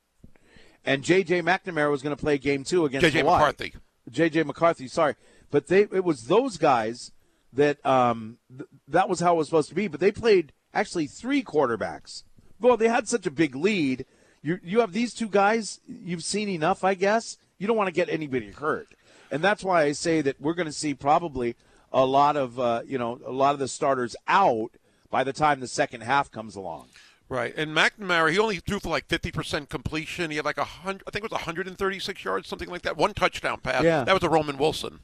[0.85, 1.43] and J.J.
[1.43, 3.39] McNamara was going to play game two against JJ Hawaii.
[3.39, 3.75] McCarthy.
[4.11, 4.45] J.J.
[4.45, 5.15] McCarthy, sorry,
[5.51, 7.13] but they it was those guys
[7.53, 9.89] that um th- that was how it was supposed to be.
[9.89, 12.25] But they played actually three quarterbacks.
[12.61, 14.07] Well, they had such a big lead.
[14.43, 15.81] You you have these two guys.
[15.87, 17.37] You've seen enough, I guess.
[17.59, 18.89] You don't want to get anybody hurt,
[19.31, 21.57] and that's why I say that we're going to see probably
[21.93, 24.71] a lot of uh, you know a lot of the starters out
[25.11, 26.89] by the time the second half comes along.
[27.29, 30.31] Right, and McNamara, he only threw for like fifty percent completion.
[30.31, 32.69] He had like a hundred, I think it was one hundred and thirty-six yards, something
[32.69, 32.97] like that.
[32.97, 33.85] One touchdown pass.
[33.85, 34.03] Yeah.
[34.03, 34.99] that was a Roman Wilson.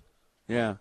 [0.48, 0.74] Yeah.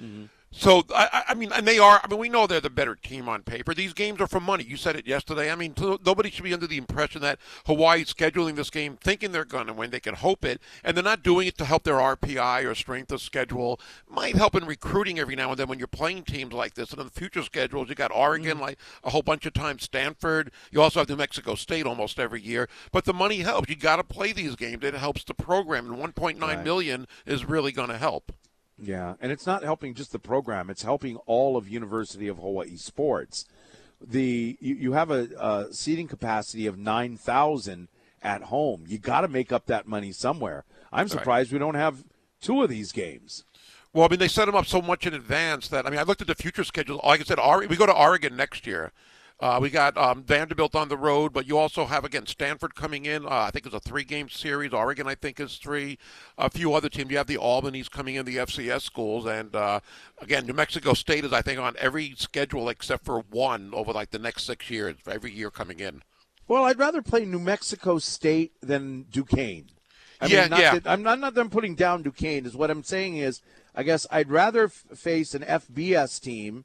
[0.00, 0.26] Mm-hmm.
[0.54, 2.00] So I, I- mean, and they are.
[2.04, 3.72] I mean, we know they're the better team on paper.
[3.72, 4.64] These games are for money.
[4.64, 5.50] You said it yesterday.
[5.50, 9.32] I mean, t- nobody should be under the impression that Hawaii's scheduling this game thinking
[9.32, 9.90] they're going to win.
[9.90, 13.10] They can hope it, and they're not doing it to help their RPI or strength
[13.10, 13.80] of schedule.
[14.08, 16.90] Might help in recruiting every now and then when you're playing teams like this.
[16.90, 18.60] And in the future schedules, you got Oregon mm-hmm.
[18.60, 20.52] like a whole bunch of times, Stanford.
[20.70, 22.68] You also have New Mexico State almost every year.
[22.92, 23.70] But the money helps.
[23.70, 24.84] You got to play these games.
[24.84, 26.62] It helps the program, and 1.9 Right.
[26.62, 28.32] million is really going to help.
[28.84, 32.76] Yeah, and it's not helping just the program; it's helping all of University of Hawaii
[32.76, 33.46] sports.
[34.04, 37.86] The you, you have a, a seating capacity of nine thousand
[38.22, 38.84] at home.
[38.88, 40.64] You got to make up that money somewhere.
[40.92, 42.02] I'm surprised we don't have
[42.40, 43.44] two of these games.
[43.92, 46.02] Well, I mean, they set them up so much in advance that I mean, I
[46.02, 47.00] looked at the future schedule.
[47.04, 47.38] Like I said,
[47.68, 48.90] we go to Oregon next year.
[49.40, 53.06] Uh, we got um, Vanderbilt on the road, but you also have again Stanford coming
[53.06, 53.26] in.
[53.26, 54.72] Uh, I think it's a three-game series.
[54.72, 55.98] Oregon, I think, is three.
[56.38, 57.10] A few other teams.
[57.10, 59.80] You have the Albany's coming in, the FCS schools, and uh,
[60.20, 64.10] again, New Mexico State is I think on every schedule except for one over like
[64.10, 64.96] the next six years.
[65.08, 66.02] Every year coming in.
[66.48, 69.70] Well, I'd rather play New Mexico State than Duquesne.
[70.20, 70.70] I Yeah, mean, not yeah.
[70.70, 72.46] That, I'm not not that I'm putting down Duquesne.
[72.46, 73.40] Is what I'm saying is,
[73.74, 76.64] I guess I'd rather f- face an FBS team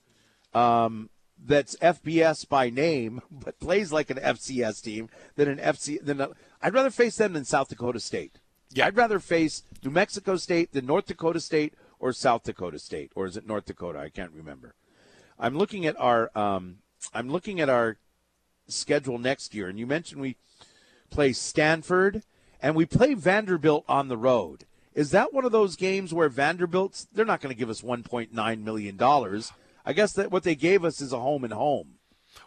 [0.53, 1.09] um,
[1.43, 6.03] that's FBS by name but plays like an FCS team than an FC.
[6.03, 6.29] Than a,
[6.61, 8.39] I'd rather face them than South Dakota State.
[8.71, 8.87] Yeah.
[8.87, 13.25] I'd rather face New Mexico State than North Dakota State or South Dakota State, or
[13.25, 13.99] is it North Dakota?
[13.99, 14.75] I can't remember.
[15.39, 16.77] I'm looking at our um,
[17.13, 17.97] I'm looking at our
[18.67, 20.37] schedule next year, and you mentioned we
[21.09, 22.23] play Stanford
[22.61, 24.65] and we play Vanderbilt on the road.
[24.93, 28.63] Is that one of those games where Vanderbilt's they're not going to give us 1.9
[28.63, 29.51] million dollars?
[29.87, 31.93] I guess that what they gave us is a home and home.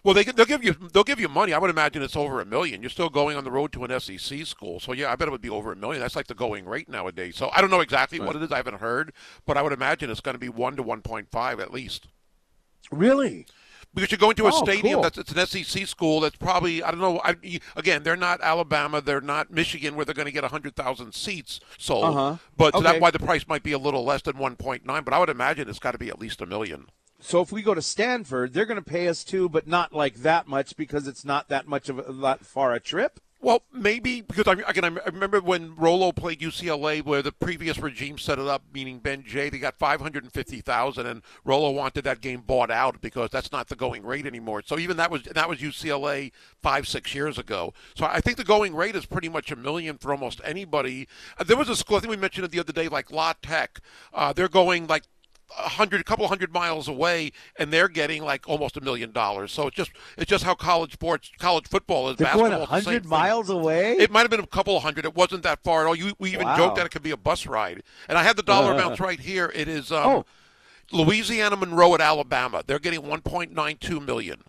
[0.05, 1.53] Well, they they'll give you they'll give you money.
[1.53, 2.83] I would imagine it's over a million.
[2.83, 5.31] You're still going on the road to an SEC school, so yeah, I bet it
[5.31, 6.01] would be over a million.
[6.01, 7.37] That's like the going rate nowadays.
[7.37, 8.53] So I don't know exactly what it is.
[8.53, 9.12] I haven't heard,
[9.47, 12.07] but I would imagine it's going to be one to one point five at least.
[12.93, 13.47] Really?
[13.93, 15.03] Because you're going to a Oh, stadium cool.
[15.03, 17.21] that's it's an SEC school that's probably I don't know.
[17.25, 17.35] I,
[17.75, 21.59] again, they're not Alabama, they're not Michigan, where they're going to get hundred thousand seats
[21.79, 22.05] sold.
[22.05, 22.37] Uh-huh.
[22.57, 22.85] But so Okay.
[22.91, 25.03] that's why the price might be a little less than one point nine.
[25.03, 26.87] But I would imagine it's got to be at least a million.
[27.20, 30.16] So if we go to Stanford, they're going to pay us too, but not like
[30.16, 33.20] that much because it's not that much of a, that far a trip.
[33.42, 38.18] Well, maybe because I again I remember when Rolo played UCLA, where the previous regime
[38.18, 41.70] set it up, meaning Ben Jay, they got five hundred and fifty thousand, and Rolo
[41.70, 44.62] wanted that game bought out because that's not the going rate anymore.
[44.66, 47.72] So even that was that was UCLA five six years ago.
[47.94, 51.09] So I think the going rate is pretty much a million for almost anybody.
[51.38, 53.32] Uh, there was a school I think we mentioned it the other day, like La
[53.40, 53.80] Tech.
[54.12, 55.05] Uh, they're going like
[55.59, 59.52] a hundred, a couple hundred miles away, and they're getting like almost a million dollars.
[59.52, 62.16] So it's just it's just how college sports, college football is.
[62.16, 63.10] They're going basketball, the same 100 thing.
[63.10, 63.93] miles away.
[63.98, 65.05] It might have been a couple of hundred.
[65.05, 65.94] It wasn't that far at all.
[65.97, 66.56] You, we even Wow.
[66.56, 67.82] joked that it could be a bus ride.
[68.09, 69.51] And I have the dollar amounts right here.
[69.55, 70.24] It is um, Oh.
[70.93, 72.62] Louisiana Monroe at Alabama.
[72.66, 74.43] They're getting 1.92 million.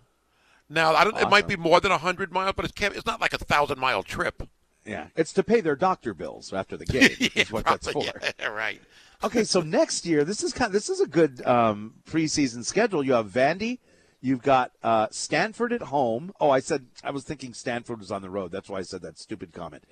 [0.69, 1.17] Now I don't.
[1.17, 2.95] It might be more than a hundred miles, but it can't.
[2.95, 4.47] It's not like a thousand mile trip.
[4.85, 7.09] yeah, it's to pay their doctor bills after the game.
[7.35, 8.01] is what that's for.
[8.03, 8.81] Probably, yeah, right.
[9.23, 13.03] Okay, so next year, this is kind of, this is a good um, preseason schedule.
[13.03, 13.77] You have Vandy,
[14.19, 16.31] you've got uh, Stanford at home.
[16.39, 18.51] Oh, I said I was thinking Stanford was on the road.
[18.51, 19.83] That's why I said that stupid comment.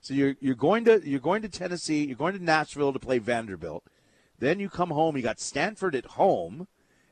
[0.00, 3.18] So you're you're going to you're going to Tennessee, you're going to Nashville to play
[3.18, 3.84] Vanderbilt.
[4.38, 5.16] Then you come home.
[5.16, 6.68] You got Stanford at home,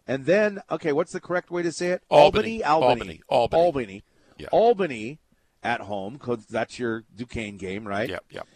[0.06, 2.02] and then okay, what's the correct way to say it?
[2.08, 2.62] Albany.
[2.62, 3.62] Albany, Albany.
[3.62, 4.04] Albany,
[4.38, 4.48] Yeah.
[4.52, 5.18] Albany
[5.62, 8.08] at home because that's your Duquesne game, right?
[8.08, 8.24] Yep.
[8.30, 8.46] Yep.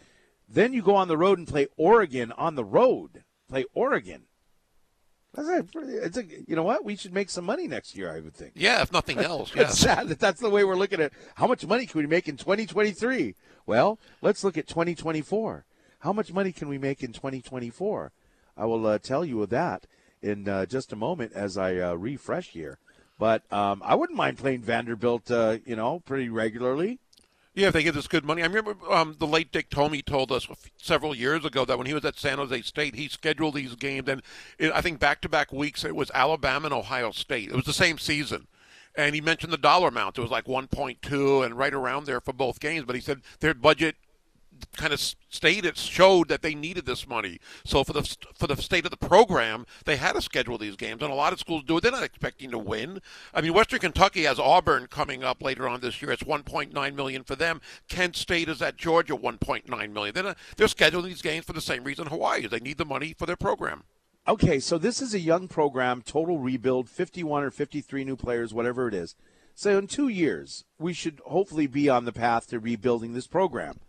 [0.53, 3.23] Then you go on the road and play Oregon on the road.
[3.49, 4.23] Play Oregon.
[5.33, 5.65] That's a,
[6.03, 6.83] it's a, you know what?
[6.83, 8.51] We should make some money next year, I would think.
[8.55, 8.81] Yeah.
[8.81, 9.49] If nothing else.
[9.51, 9.79] It's Yes.
[9.79, 12.35] sad that that's the way we're looking at how much money can we make in
[12.35, 13.35] 2023?
[13.65, 15.65] Well, let's look at 2024.
[15.99, 18.11] How much money can we make in 2024?
[18.57, 19.85] I will uh, tell you that
[20.21, 22.77] in uh, just a moment as I uh, refresh here.
[23.17, 26.99] But um, I wouldn't mind playing Vanderbilt, uh, you know, pretty regularly.
[27.53, 28.41] Yeah, if they get this good money.
[28.41, 30.47] I remember um, the late Dick Tomey told us
[30.77, 34.07] several years ago that when he was at San Jose State, he scheduled these games,
[34.07, 34.21] and
[34.57, 37.49] it, I think back-to-back weeks it was Alabama and Ohio State.
[37.49, 38.47] It was the same season.
[38.95, 40.17] And he mentioned the dollar amount.
[40.17, 42.83] It was like 1.2 and right around there for both games.
[42.85, 43.95] But he said their budget
[44.75, 47.39] kind of stated showed that they needed this money.
[47.63, 48.03] So for the
[48.35, 51.33] for the state of the program, they had to schedule these games, and a lot
[51.33, 51.81] of schools do it.
[51.81, 53.01] They're not expecting to win.
[53.33, 56.11] I mean, Western Kentucky has Auburn coming up later on this year.
[56.11, 57.61] It's 1.9 million for them.
[57.87, 60.13] Kent State is at Georgia, 1.9 million.
[60.13, 62.51] They're not, they're scheduling these games for the same reason Hawaii is.
[62.51, 63.83] They need the money for their program.
[64.27, 68.87] Okay, so this is a young program, total rebuild, 51 or 53 new players, whatever
[68.87, 69.15] it is.
[69.55, 73.79] So in two years, we should hopefully be on the path to rebuilding this program,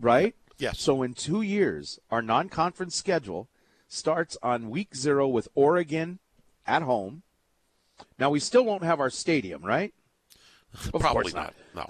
[0.00, 0.34] right?
[0.58, 0.80] Yes.
[0.80, 3.48] So in two years, our non-conference schedule
[3.88, 6.18] starts on week zero with Oregon
[6.66, 7.22] at home.
[8.18, 9.94] Now we still won't have our stadium, right?
[10.92, 11.54] Of Probably course not.
[11.74, 11.86] No.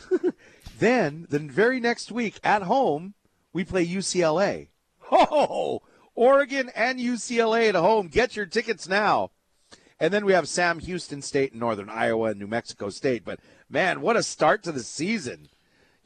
[0.79, 3.15] Then the very next week at home,
[3.53, 4.69] we play UCLA.
[5.11, 5.83] Oh,
[6.15, 8.09] Oregon and UCLA at home.
[8.09, 9.31] Get your tickets now.
[9.99, 13.25] And then we have Sam Houston State and Northern Iowa and New Mexico State.
[13.25, 15.49] But man, what a start to the season.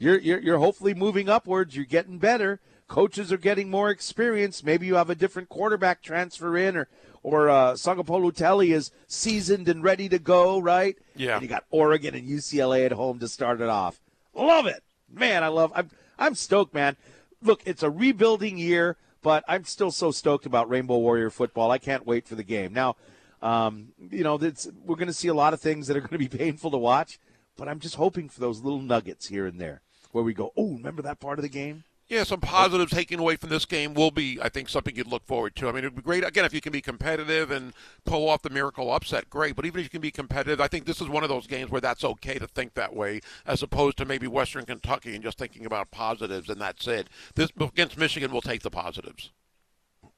[0.03, 1.77] You're, you're, you're hopefully moving upwards.
[1.77, 2.59] You're getting better.
[2.89, 4.61] Coaches are getting more experience.
[4.61, 6.89] Maybe you have a different quarterback transfer in, or
[7.23, 10.97] or uh, Sangapolu Telly is seasoned and ready to go, right?
[11.15, 11.35] Yeah.
[11.35, 14.01] And you got Oregon and UCLA at home to start it off.
[14.33, 15.41] Love it, man.
[15.41, 15.71] I love.
[15.73, 15.89] I'm
[16.19, 16.97] I'm stoked, man.
[17.41, 21.71] Look, it's a rebuilding year, but I'm still so stoked about Rainbow Warrior football.
[21.71, 22.73] I can't wait for the game.
[22.73, 22.97] Now,
[23.41, 26.17] um, you know, we're going to see a lot of things that are going to
[26.17, 27.19] be painful to watch,
[27.55, 29.81] but I'm just hoping for those little nuggets here and there
[30.13, 31.83] where we go, oh, remember that part of the game?
[32.07, 35.25] Yeah, some positives taken away from this game will be, I think, something you'd look
[35.25, 35.67] forward to.
[35.67, 37.73] I mean, it'd be great again if you can be competitive and
[38.05, 39.29] pull off the miracle upset.
[39.29, 41.47] Great, but even if you can be competitive, I think this is one of those
[41.47, 45.23] games where that's okay to think that way, as opposed to maybe Western Kentucky and
[45.23, 47.07] just thinking about positives and that's it.
[47.35, 49.31] This against Michigan, will take the positives.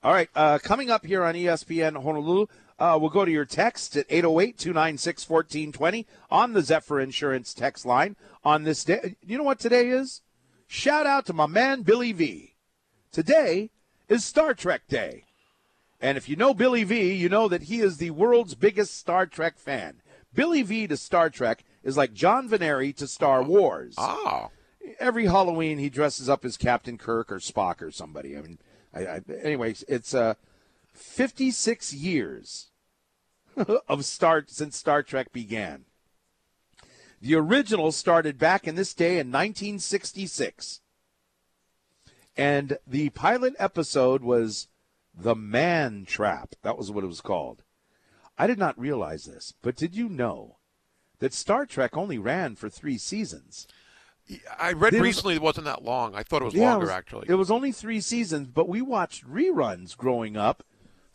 [0.03, 2.47] All right, uh, coming up here on ESPN Honolulu,
[2.77, 7.85] uh, we'll go to your text at 808 296 1420 on the Zephyr Insurance text
[7.85, 9.15] line on this day.
[9.25, 10.21] You know what today is?
[10.67, 12.55] Shout out to my man Billy V.
[13.11, 13.69] Today
[14.09, 15.23] is Star Trek Day.
[16.01, 19.25] And if you know Billy V, you know that he is the world's biggest Star
[19.25, 20.01] Trek fan.
[20.33, 24.49] Billy V to Star Trek is like John Veneri to Star Wars Ah,
[24.99, 28.37] every Halloween he dresses up as Captain Kirk or Spock or somebody.
[28.37, 28.59] I mean,
[28.93, 30.33] I, I, anyways, it's uh,
[30.95, 32.67] 56 years
[33.87, 35.85] of start since Star Trek began.
[37.21, 40.81] The original started back in this day in 1966,
[42.37, 44.67] and the pilot episode was
[45.17, 46.55] the Man Trap.
[46.61, 47.63] That was what it was called.
[48.37, 50.57] I did not realize this, but did you know
[51.19, 53.65] that Star Trek only ran for three seasons?
[54.59, 56.15] I read was- recently it wasn't that long.
[56.15, 57.27] I thought it was Yeah, it longer was- actually.
[57.29, 60.63] It was only three seasons, but we watched reruns growing up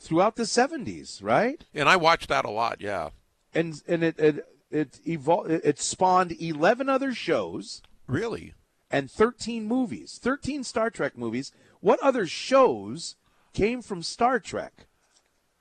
[0.01, 1.64] throughout the seventies, right?
[1.74, 2.81] and I watched that a lot.
[2.81, 3.10] Yeah,
[3.55, 5.51] And and it it it evolved.
[5.51, 8.55] It spawned eleven other shows really.
[8.90, 11.52] and thirteen movies, thirteen Star Trek movies.
[11.81, 13.16] What other shows
[13.55, 14.86] came from Star Trek?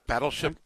[0.07, 0.57] Battleship.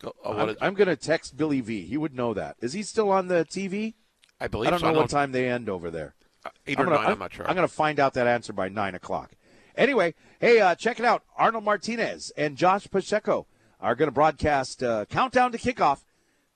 [0.00, 1.82] go- oh, I'm, I'm going to text Billy V.
[1.82, 2.56] He would know that.
[2.60, 3.94] Is he still on the TV?
[4.40, 4.90] I believe I don't so.
[4.90, 6.14] know what time they end over there.
[6.44, 7.46] Uh, eight I'm or gonna, 9 I'm, not sure.
[7.48, 9.32] I'm going to find out that answer by nine o'clock.
[9.76, 11.22] Anyway, hey, uh, check it out.
[11.36, 13.46] Arnold Martinez and Josh Pacheco
[13.80, 16.04] are going to broadcast uh, Countdown to Kickoff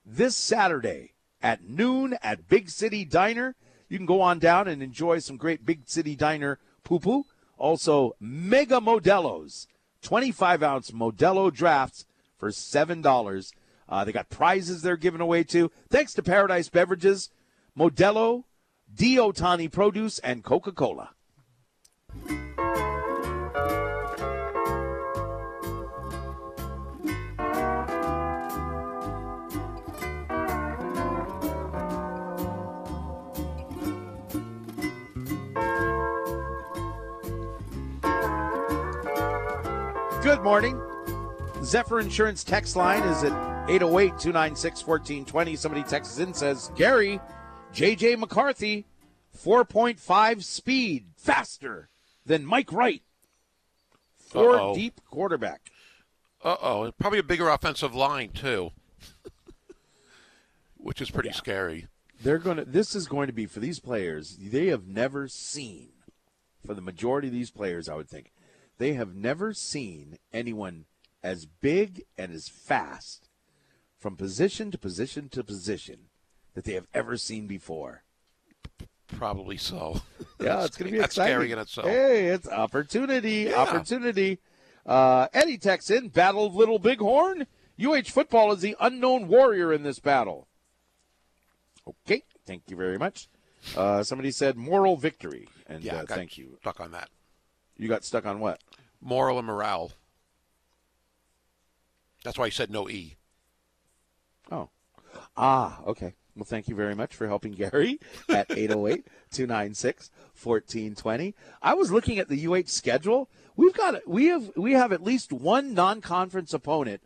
[0.07, 3.57] this Saturday at noon at Big City Diner.
[3.89, 7.25] You can go on down and enjoy some great Big City Diner poo poo.
[7.59, 9.67] Also, Mega Modelos,
[10.01, 12.07] 25 ounce Modelo drafts
[12.39, 13.53] for $7.
[13.87, 15.71] Uh, they got prizes they're giving away too.
[15.91, 17.31] Thanks to Paradise Beverages,
[17.77, 18.45] Modelo,
[18.95, 21.11] Diotani Produce, and Coca Cola.
[40.41, 40.81] Good morning.
[41.63, 43.33] Zephyr Insurance text line is at
[43.69, 45.55] 808 296 1420.
[45.55, 47.21] Somebody texts in says, Gary,
[47.75, 48.87] JJ McCarthy,
[49.39, 51.91] 4.5 speed, faster
[52.25, 53.03] than Mike Wright.
[54.17, 54.75] Four Uh-oh.
[54.75, 55.71] deep quarterback.
[56.43, 58.71] Uh oh, probably a bigger offensive line too,
[60.79, 61.87] which is pretty scary.
[62.23, 65.91] They're going to, this is going to be for these players, they have never seen,
[66.65, 68.33] for the majority of these players, I would think,
[68.81, 70.87] they have never seen anyone
[71.23, 73.29] as big and as fast
[73.99, 76.07] from position to position to position
[76.55, 78.05] that they have ever seen before.
[79.07, 80.01] Probably so.
[80.41, 81.35] Yeah, it's going to be That's exciting.
[81.35, 81.87] scary in itself.
[81.87, 83.57] Hey, it's opportunity, Yeah.
[83.57, 84.39] opportunity.
[84.87, 87.47] Uh, Eddie texts in, Battle of Little Bighorn.
[87.79, 90.49] UH football is the unknown warrior in this battle.
[91.87, 93.29] Okay, thank you very much.
[93.77, 96.57] Uh, somebody said moral victory, and Yeah, uh, thank you.
[96.63, 97.11] Stuck on that.
[97.77, 98.61] You got stuck on what?
[99.01, 99.93] Moral and morale.
[102.25, 103.17] That's why he said no E.
[104.51, 104.69] Oh.
[105.37, 106.15] Ah, okay.
[106.37, 107.99] Well, thank you very much for helping Gary
[108.29, 110.11] at 808 296
[110.43, 111.35] 1420.
[111.61, 113.29] I was looking at the UH schedule.
[113.57, 117.03] We've got we have we have at least one non-conference opponent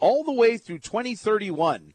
[0.00, 1.94] all the way through 2031.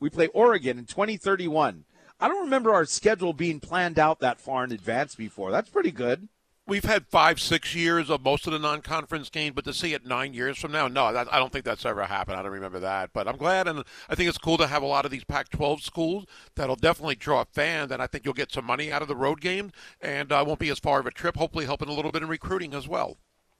[0.00, 1.84] We play Oregon in 2031.
[2.18, 5.50] I don't remember our schedule being planned out that far in advance before.
[5.50, 6.28] That's pretty good.
[6.64, 10.06] We've had five, six years of most of the non-conference games, but to see it
[10.06, 12.38] nine years from now, no, that, I don't think that's ever happened.
[12.38, 14.86] I don't remember that, but I'm glad, and I think it's cool to have a
[14.86, 16.24] lot of these Pac-12 schools
[16.54, 19.40] that'll definitely draw fans, and I think you'll get some money out of the road
[19.40, 21.36] games, and uh, won't be as far of a trip.
[21.36, 23.16] Hopefully, helping a little bit in recruiting as well.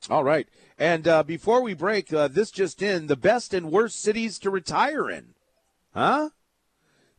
[0.08, 0.48] All right.
[0.78, 4.50] And uh, before we break, uh, this just in the best and worst cities to
[4.50, 5.34] retire in.
[5.92, 6.30] Huh?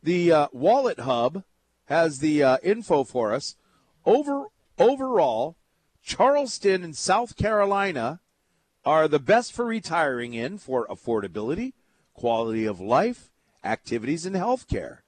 [0.02, 1.44] The uh, Wallet Hub
[1.86, 3.56] has the uh, info for us.
[4.06, 4.48] Over
[4.78, 5.56] Overall,
[6.04, 8.20] Charleston and South Carolina
[8.84, 11.72] are the best for retiring in for affordability,
[12.12, 13.30] quality of life,
[13.64, 15.02] activities, and health care.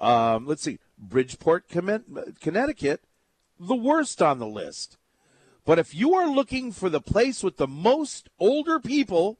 [0.00, 0.78] Um, let's see.
[0.98, 3.02] Bridgeport, Connecticut,
[3.60, 4.96] the worst on the list.
[5.64, 9.38] But if you are looking for the place with the most older people,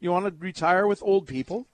[0.00, 1.68] you want to retire with old people,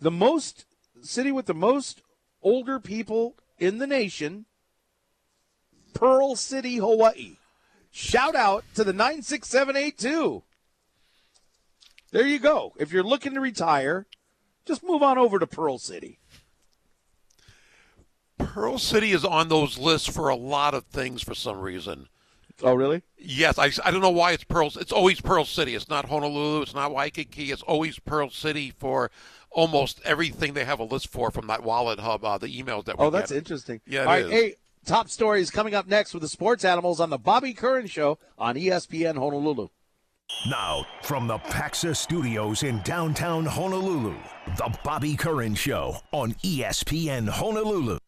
[0.00, 0.64] the most
[1.02, 2.00] city with the most
[2.42, 4.46] older people in the nation,
[5.92, 7.36] Pearl City, Hawaii.
[7.96, 10.42] Shout out to the 96782.
[12.10, 12.72] There you go.
[12.76, 14.06] If you're looking to retire,
[14.66, 16.18] just move on over to Pearl City.
[18.36, 22.08] Pearl City is on those lists for a lot of things for some reason.
[22.64, 23.02] Oh, really?
[23.16, 24.72] Yes, I, I don't know why it's Pearl.
[24.76, 25.76] It's always Pearl City.
[25.76, 26.62] It's not Honolulu.
[26.62, 27.52] It's not Waikiki.
[27.52, 29.12] It's always Pearl City for
[29.50, 32.24] almost everything they have a list for from that Wallet Hub.
[32.24, 33.38] Uh, the emails that we Oh, that's get.
[33.38, 33.80] interesting.
[33.86, 34.30] Yeah, it All right, is.
[34.32, 34.54] hey,
[34.84, 38.54] top stories coming up next with the sports animals on the Bobby Curran Show on
[38.54, 39.68] ESPN Honolulu.
[40.48, 44.14] Now, from the Pacxa Studios in downtown Honolulu,
[44.56, 47.98] the Bobby Curran Show on ESPN Honolulu.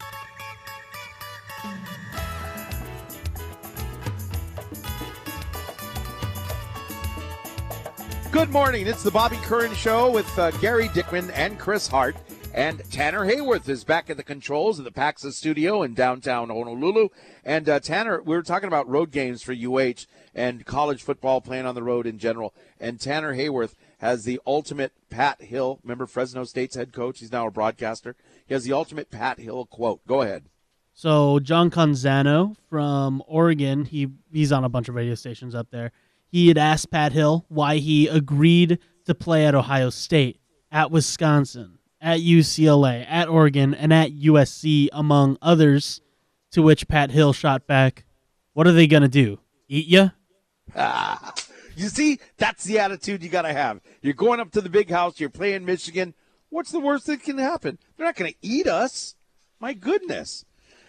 [8.31, 8.85] Good morning.
[8.85, 12.15] It's the Bobby Curran Show with uh, Gary Dickman and Chris Hart.
[12.57, 17.09] And Tanner Hayworth is back at the controls of the Pacxa studio in downtown Honolulu.
[17.45, 21.67] And uh, Tanner, we were talking about road games for UH and college football playing
[21.67, 22.55] on the road in general.
[22.79, 25.79] And Tanner Hayworth has the ultimate Pat Hill.
[25.83, 27.19] Remember Fresno State's head coach?
[27.19, 28.15] He's now a broadcaster.
[28.47, 30.03] He has the ultimate Pat Hill quote.
[30.07, 30.45] Go ahead.
[30.95, 35.91] So John Canzano from Oregon, he he's on a bunch of radio stations up there.
[36.31, 40.39] He had asked Pat Hill why he agreed to play at Ohio State,
[40.71, 46.01] at Wisconsin, at UCLA, at Oregon, and at USC, among others.
[46.51, 48.05] To which Pat Hill shot back,
[48.53, 49.39] "What are they gonna do?
[49.67, 50.09] Eat ya?"
[51.77, 53.81] You see, that's the attitude you got to have.
[54.01, 56.15] You're going up to the big house, you're playing Michigan.
[56.49, 57.77] What's the worst that can happen?
[57.95, 59.15] They're not going to eat us.
[59.59, 60.43] My goodness.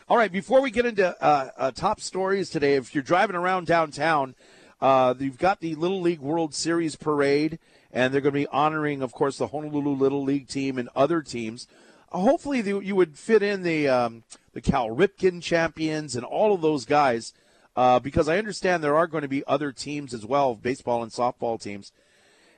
[0.08, 3.66] All right, before we get into uh, uh, top stories today, if you're driving around
[3.66, 4.34] downtown,
[4.80, 7.58] uh, you've got the Little League World Series parade,
[7.92, 11.22] and they're going to be honoring, of course, the Honolulu Little League team and other
[11.22, 11.66] teams.
[12.12, 14.22] Uh, hopefully, the, you would fit in the um,
[14.52, 17.32] the Cal Ripken champions and all of those guys,
[17.76, 21.12] uh, because I understand there are going to be other teams as well, baseball and
[21.12, 21.92] softball teams.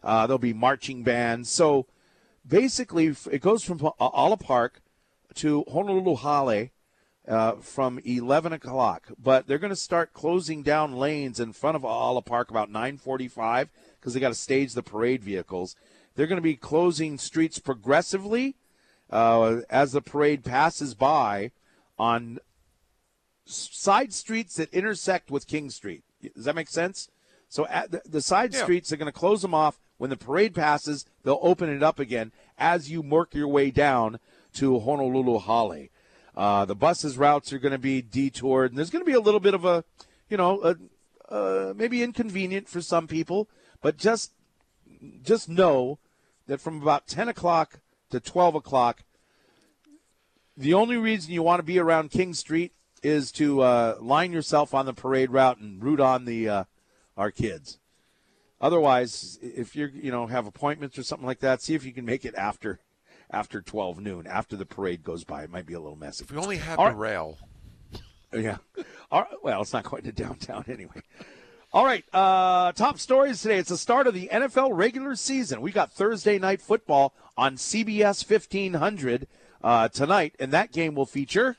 [0.03, 1.51] Uh, there'll be marching bands.
[1.51, 1.87] So
[2.47, 4.81] basically, it goes from uh, Aala Park
[5.35, 6.71] to Honolulu Hale
[7.29, 9.09] uh, from 11 o'clock.
[9.23, 13.69] But they're going to start closing down lanes in front of Aala Park about 9:45
[13.99, 15.77] because they got to stage the parade vehicles.
[16.15, 18.57] They're going to be closing streets progressively
[19.11, 21.53] uh, as the parade passes by
[21.99, 22.39] on
[23.45, 26.03] side streets that intersect with King Street.
[26.35, 27.09] Does that make sense?
[27.49, 28.63] So at the, the side Yeah.
[28.63, 29.81] streets, they're going to close them off.
[29.99, 34.19] When the parade passes, they'll open it up again as you work your way down
[34.55, 35.89] to Honolulu Hale.
[36.41, 39.21] Uh, the buses routes are going to be detoured, and there's going to be a
[39.21, 39.85] little bit of a,
[40.31, 40.75] you know, a,
[41.31, 43.47] uh, maybe inconvenient for some people,
[43.83, 44.33] but just
[45.23, 45.99] just know
[46.47, 49.05] that from about 10 o'clock to 12 o'clock,
[50.57, 52.73] the only reason you want to be around King Street
[53.03, 56.65] is to uh, line yourself on the parade route and root on the uh,
[57.19, 57.79] our kids.
[58.63, 62.07] Otherwise, if you're you know have appointments or something like that, see if you can
[62.07, 62.81] make it after
[63.31, 65.45] after 12 noon, after the parade goes by.
[65.45, 66.25] It might be a little messy.
[66.25, 67.11] If we only had All the right.
[67.11, 67.39] rail.
[68.33, 68.59] Yeah.
[69.11, 71.03] All right, well, it's not quite to downtown anyway.
[71.73, 72.05] All right.
[72.13, 73.59] Uh, top stories today.
[73.59, 75.61] It's the start of the NFL regular season.
[75.61, 79.27] We got Thursday night football on CBS 1500
[79.65, 81.57] uh, tonight, and that game will feature.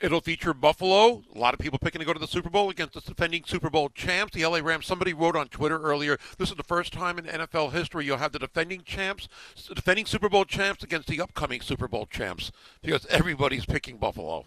[0.00, 1.22] It'll feature Buffalo.
[1.34, 3.68] A lot of people picking to go to the Super Bowl against the defending Super
[3.68, 4.86] Bowl champs, the LA Rams.
[4.86, 8.32] Somebody wrote on Twitter earlier, this is the first time in NFL history you'll have
[8.32, 9.28] the defending champs,
[9.74, 14.44] defending Super Bowl champs against the upcoming Super Bowl champs because everybody's picking Buffalo.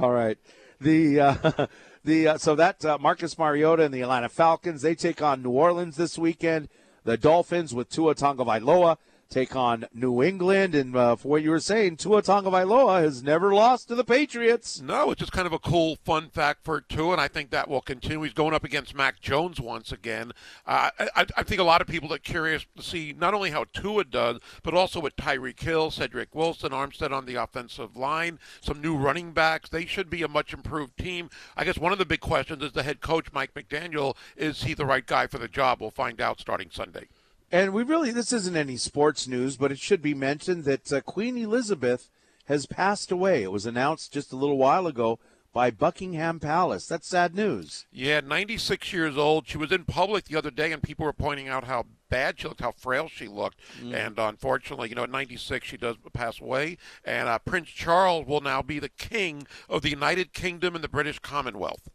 [0.00, 0.38] All right.
[0.80, 1.66] The uh,
[2.04, 5.50] the uh, so that uh, Marcus Mariota and the Atlanta Falcons they take on New
[5.50, 6.68] Orleans this weekend.
[7.04, 8.96] The Dolphins with Tua Tagovailoa
[9.32, 13.54] take on New England, and uh, for what you were saying, Tua Tagovailoa has never
[13.54, 14.80] lost to the Patriots.
[14.80, 17.68] No, it's just kind of a cool, fun fact for Tua, and I think that
[17.68, 18.22] will continue.
[18.22, 20.32] He's going up against Mac Jones once again.
[20.66, 23.64] Uh, I, I, think a lot of people are curious to see not only how
[23.72, 28.82] Tua does, but also with Tyreek Hill, Cedric Wilson, Armstead on the offensive line, some
[28.82, 29.70] new running backs.
[29.70, 31.30] They should be a much improved team.
[31.56, 34.74] I guess one of the big questions is the head coach, Mike McDaniel, is he
[34.74, 35.80] the right guy for the job?
[35.80, 37.08] We'll find out starting Sunday.
[37.52, 41.02] And we really, this isn't any sports news, but it should be mentioned that uh,
[41.02, 42.08] Queen Elizabeth
[42.46, 43.42] has passed away.
[43.42, 45.18] It was announced just a little while ago
[45.52, 46.86] by Buckingham Palace.
[46.86, 47.84] That's sad news.
[47.92, 49.46] Yeah, 96 years old.
[49.46, 52.48] She was in public the other day, and people were pointing out how bad she
[52.48, 53.60] looked, how frail she looked.
[53.82, 53.94] Mm.
[53.94, 56.78] And unfortunately, you know, at 96, she does pass away.
[57.04, 60.88] And uh, Prince Charles will now be the king of the United Kingdom and the
[60.88, 61.90] British Commonwealth.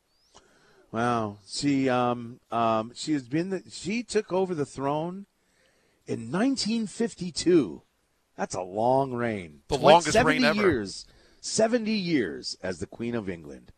[0.92, 1.40] Wow.
[1.46, 5.26] She um um she has been the, she took over the throne
[6.08, 7.82] in 1952.
[8.36, 9.62] That's a long reign.
[9.68, 10.62] The longest 70 reign ever.
[10.62, 11.06] years.
[11.42, 13.72] 70 years as the Queen of England.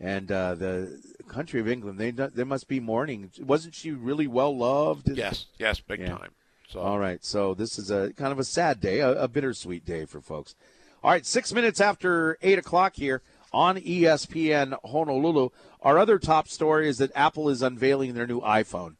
[0.00, 3.30] And uh, the country of England, they they must be mourning.
[3.40, 5.08] Wasn't she really well loved?
[5.08, 6.08] Yes, yes, big Yeah.
[6.18, 6.32] time.
[6.68, 9.84] So All right, so this is a kind of a sad day, a, a bittersweet
[9.84, 10.56] day for folks.
[11.02, 15.50] All right, six minutes after eight o'clock here on ESPN Honolulu.
[15.82, 18.96] Our other top story is that Apple is unveiling their new iPhone.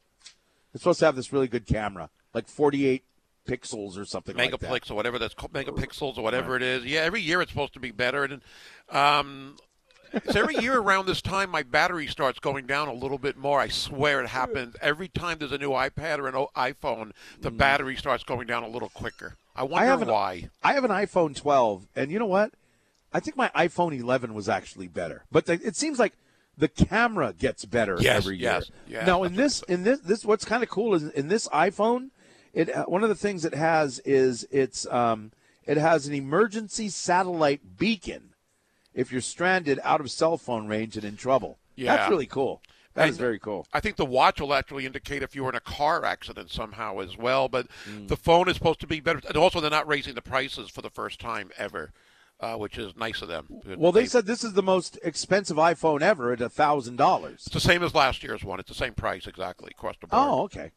[0.72, 3.02] It's supposed to have this really good camera, like 48
[3.48, 4.60] pixels or something like that.
[4.60, 6.84] megapixels or whatever that's called, megapixels or whatever it is.
[6.84, 8.24] Yeah, every year it's supposed to be better.
[8.24, 8.40] And
[8.90, 9.56] um,
[10.30, 13.60] so every year around this time, my battery starts going down a little bit more.
[13.60, 17.12] I swear it happens every time there's a new iPad or an iPhone.
[17.40, 19.36] The battery starts going down a little quicker.
[19.56, 19.88] I wonder Mm.
[19.90, 20.48] have an- why.
[20.62, 22.52] I have an iPhone 12, and you know what?
[23.12, 25.22] I think my iPhone 11 was actually better.
[25.30, 26.14] But the, it seems like
[26.58, 28.50] the camera gets better Yes, every year.
[28.52, 31.46] yes, yeah, now in this in this this what's kind of cool is in this
[31.48, 32.10] iPhone,
[32.54, 35.32] it uh, one of the things it has is it's um
[35.66, 38.30] it has an emergency satellite beacon
[38.94, 41.58] if you're stranded out of cell phone range and in trouble.
[41.74, 41.96] Yeah.
[41.96, 42.62] That's really cool.
[42.94, 43.66] That is very cool.
[43.72, 47.00] I think the watch will actually indicate if you were in a car accident somehow
[47.00, 47.48] as well.
[47.48, 48.06] But Mm.
[48.06, 49.20] the phone is supposed to be better.
[49.26, 51.90] And also, they're not raising the prices for the first time ever,
[52.38, 53.48] uh, which is nice of them.
[53.76, 57.42] Well, they said this is the most expensive iPhone ever at a thousand dollars.
[57.46, 58.60] it's the same as last year's one.
[58.60, 60.22] It's the same price exactly across the board.
[60.24, 60.70] Oh, okay.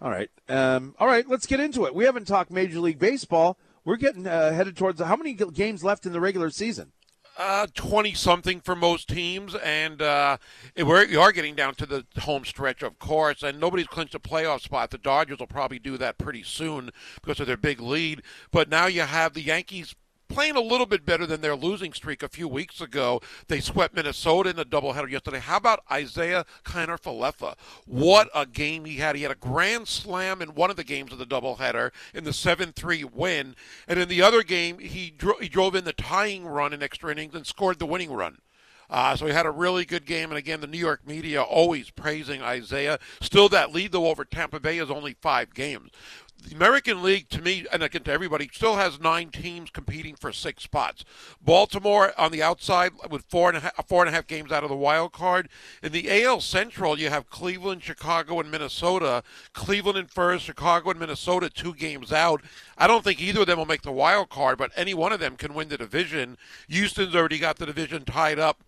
[0.00, 0.30] All right.
[0.48, 1.28] Um, all right.
[1.28, 1.94] Let's get into it.
[1.94, 3.58] We haven't talked Major League Baseball.
[3.84, 6.92] We're getting uh, headed towards how many games left in the regular season?
[7.38, 10.36] Uh, 20 something for most teams, and uh,
[10.76, 14.18] we're, you are getting down to the home stretch, of course, and nobody's clinched a
[14.18, 14.90] playoff spot.
[14.90, 16.90] The Dodgers will probably do that pretty soon
[17.22, 18.22] because of their big lead.
[18.50, 19.94] But now you have the Yankees
[20.30, 23.20] playing a little bit better than their losing streak a few weeks ago.
[23.48, 25.40] They swept Minnesota in a doubleheader yesterday.
[25.40, 27.56] How about Isiah Kiner Falefa?
[27.86, 29.16] What a game he had.
[29.16, 32.32] He had a grand slam in one of the games of the doubleheader in the
[32.32, 33.56] 7 3 win.
[33.86, 37.10] And in the other game, he, dro- he drove in the tying run in extra
[37.10, 38.38] innings and scored the winning run.
[38.90, 41.90] Uh, so he had a really good game, and again, the New York media always
[41.90, 42.98] praising Isiah.
[43.20, 45.90] Still, that lead though over Tampa Bay is only five games.
[46.42, 50.32] The American League, to me, and again to everybody, still has nine teams competing for
[50.32, 51.04] six spots.
[51.40, 54.62] Baltimore on the outside with four and a half, four and a half games out
[54.62, 55.48] of the wild card.
[55.82, 59.22] In the AL Central, you have Cleveland, Chicago, and Minnesota.
[59.52, 62.42] Cleveland in first, Chicago and Minnesota two games out.
[62.78, 65.20] I don't think either of them will make the wild card, but any one of
[65.20, 66.38] them can win the division.
[66.68, 68.64] Houston's already got the division tied up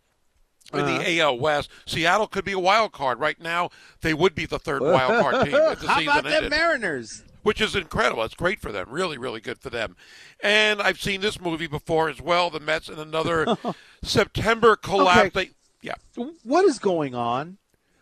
[0.72, 1.22] in the uh-huh.
[1.22, 1.70] AL West.
[1.86, 3.18] Seattle could be a wild card.
[3.18, 3.70] Right now,
[4.02, 6.50] they would be the third wild card team if the How season about them ended
[6.50, 7.24] Mariners?
[7.42, 8.22] Which is incredible.
[8.24, 8.88] It's great for them.
[8.90, 9.96] Really, really good for them.
[10.42, 12.50] And I've seen this movie before as well.
[12.50, 13.56] The Mets in another
[14.02, 15.36] September collapse.
[15.36, 15.46] Okay.
[15.46, 15.50] They,
[15.82, 15.94] yeah.
[16.44, 17.58] What is going on?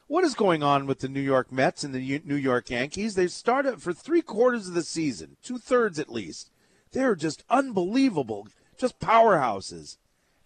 [0.07, 3.15] What is going on with the New York Mets and the New York Yankees?
[3.15, 6.51] They've started for three quarters of the season, two thirds at least.
[6.93, 9.99] They're just unbelievable, just powerhouses.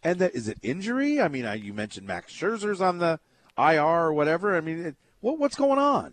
[0.02, 1.18] And that is it injury?
[1.18, 3.20] I mean, I, you mentioned Max Scherzer's on the
[3.56, 4.54] IR or whatever.
[4.54, 6.12] I mean, it, what, what's going on?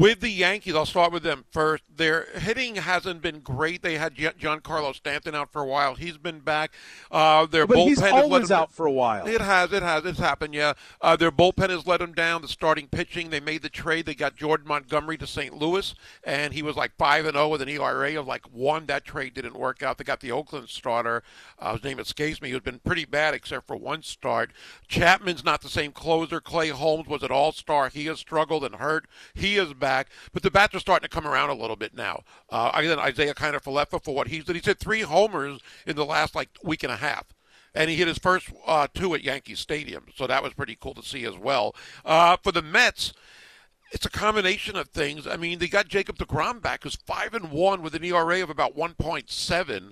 [0.00, 1.84] With the Yankees, I'll start with them first.
[1.94, 3.82] Their hitting hasn't been great.
[3.82, 5.94] They had Giancarlo Stanton out for a while.
[5.94, 6.72] He's been back.
[7.10, 9.26] Uh, their But bullpen he's has let always out for a while.
[9.26, 10.54] It has, it has, it's happened.
[10.54, 10.72] Yeah,
[11.02, 12.40] uh, their bullpen has let them down.
[12.40, 14.06] The starting pitching, they made the trade.
[14.06, 15.54] They got Jordan Montgomery to St.
[15.54, 15.94] Louis,
[16.24, 18.86] and he was like five and zero with an ERA of like one.
[18.86, 19.98] That trade didn't work out.
[19.98, 21.22] They got the Oakland starter.
[21.58, 22.48] Uh, his name escapes me.
[22.48, 24.52] Who's been pretty bad except for one start.
[24.88, 26.40] Chapman's not the same closer.
[26.40, 27.90] Clay Holmes was an All Star.
[27.90, 29.06] He has struggled and hurt.
[29.34, 29.89] He is back,
[30.32, 32.22] but the bats are starting to come around a little bit now.
[32.48, 34.56] Uh, again, Isiah Kiner Falefa for what he's did.
[34.56, 37.34] He's hit three homers in the last like week and a half
[37.74, 40.94] and he hit his first uh, two at Yankee Stadium, so that was pretty cool
[40.94, 41.74] to see as well.
[42.04, 43.12] Uh, for the Mets,
[43.92, 45.26] it's a combination of things.
[45.26, 48.50] I mean, they got Jacob DeGrom back, who's five and one with an ERA of
[48.50, 49.90] about 1.7.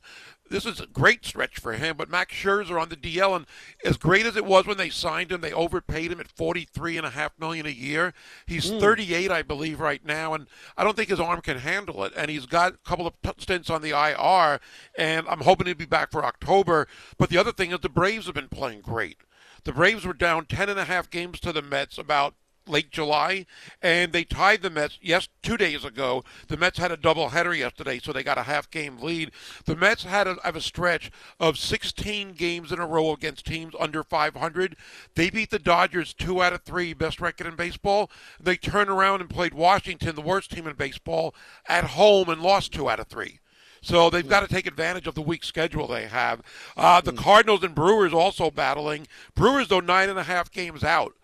[0.51, 3.47] This is a great stretch for him, but Max Scherzer on the DL, and
[3.85, 7.07] as great as it was when they signed him, they overpaid him at forty-three and
[7.07, 8.15] a half million a year.
[8.47, 8.79] He's hmm.
[8.79, 10.47] 38, I believe, right now, and
[10.77, 12.13] I don't think his arm can handle it.
[12.17, 14.61] And he's got a couple of stints on the IR,
[14.97, 16.89] and I'm hoping he'll be back for October.
[17.19, 19.19] But the other thing is the Braves have been playing great.
[19.65, 22.35] The Braves were down ten and a half games to the Mets about
[22.69, 23.47] late July,
[23.83, 24.99] and they tied the Mets.
[25.01, 28.71] Yes, two days ago, the Mets had a doubleheader yesterday, so they got a half
[28.71, 29.31] game lead.
[29.65, 33.75] The Mets had a, have a stretch of 16 games in a row against teams
[33.79, 34.77] under 500.
[35.15, 38.11] They beat the Dodgers two out of three, best record in baseball.
[38.41, 41.35] They turned around and played Washington, the worst team in baseball,
[41.67, 43.41] at home and lost two out of three.
[43.81, 46.43] So they've got to take advantage of the weak schedule they have.
[46.77, 49.07] Uh, the Cardinals and Brewers also battling.
[49.35, 51.15] Brewers, though, nine and a half games out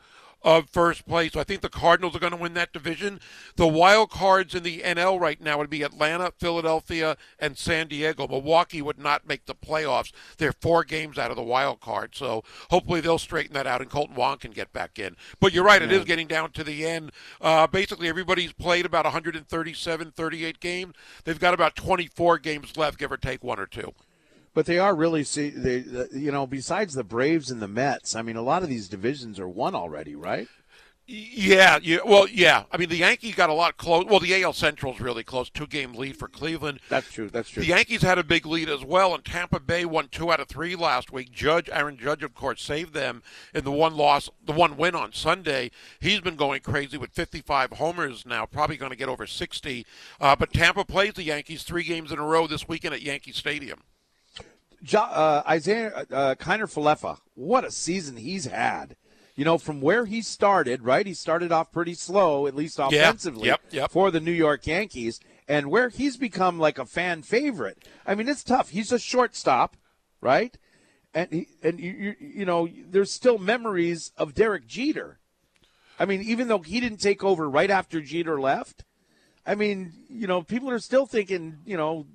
[0.45, 1.33] of first place.
[1.33, 3.19] So I think the Cardinals are going to win that division.
[3.57, 8.29] The wild cards in the NL right now would be Atlanta, Philadelphia, and San Diego.
[8.29, 10.13] Milwaukee would not make the playoffs.
[10.37, 12.15] They're four games out of the wild card.
[12.15, 15.17] So hopefully they'll straighten that out and Kolten Wong can get back in.
[15.41, 17.11] But you're right, it is getting down to the end.
[17.41, 20.95] Uh, basically, everybody's played about 137, 38 games.
[21.25, 23.95] They've got about 24 games left, give or take one or two.
[24.55, 28.15] But they are really see they you know besides the Braves and the Mets.
[28.15, 30.49] I mean, a lot of these divisions are won already, right?
[31.07, 31.99] Yeah, yeah.
[32.03, 32.65] Well, yeah.
[32.73, 34.07] I mean, the Yankees got a lot close.
[34.07, 36.81] Well, the AL Central's really close, two game lead for Cleveland.
[36.89, 37.29] That's true.
[37.29, 37.63] That's true.
[37.63, 40.49] The Yankees had a big lead as well, and Tampa Bay won two out of
[40.49, 41.31] three last week.
[41.31, 43.23] Judge Aaron Judge, of course, saved them
[43.53, 45.71] in the one loss, the one win on Sunday.
[46.01, 49.87] He's been going crazy with 55 homers now, probably going to get over 60.
[50.19, 53.33] Uh, but Tampa plays the Yankees three games in a row this weekend at Yankee
[53.33, 53.83] Stadium.
[54.85, 58.97] Jo- uh, Isiah uh, Kiner Falefa, what a season he's had.
[59.37, 61.05] You know, from where he started, right?
[61.05, 63.91] He started off pretty slow, at least offensively, Yep, yep.
[63.91, 67.89] for the New York Yankees, and where he's become like a fan favorite.
[68.07, 68.69] I mean, it's tough.
[68.69, 69.77] He's a shortstop,
[70.21, 70.57] right?
[71.13, 75.19] And he, and you, you you know, there's still memories of Derek Jeter.
[75.99, 78.85] I mean, even though he didn't take over right after Jeter left,
[79.45, 82.07] I mean, you know, people are still thinking, you know,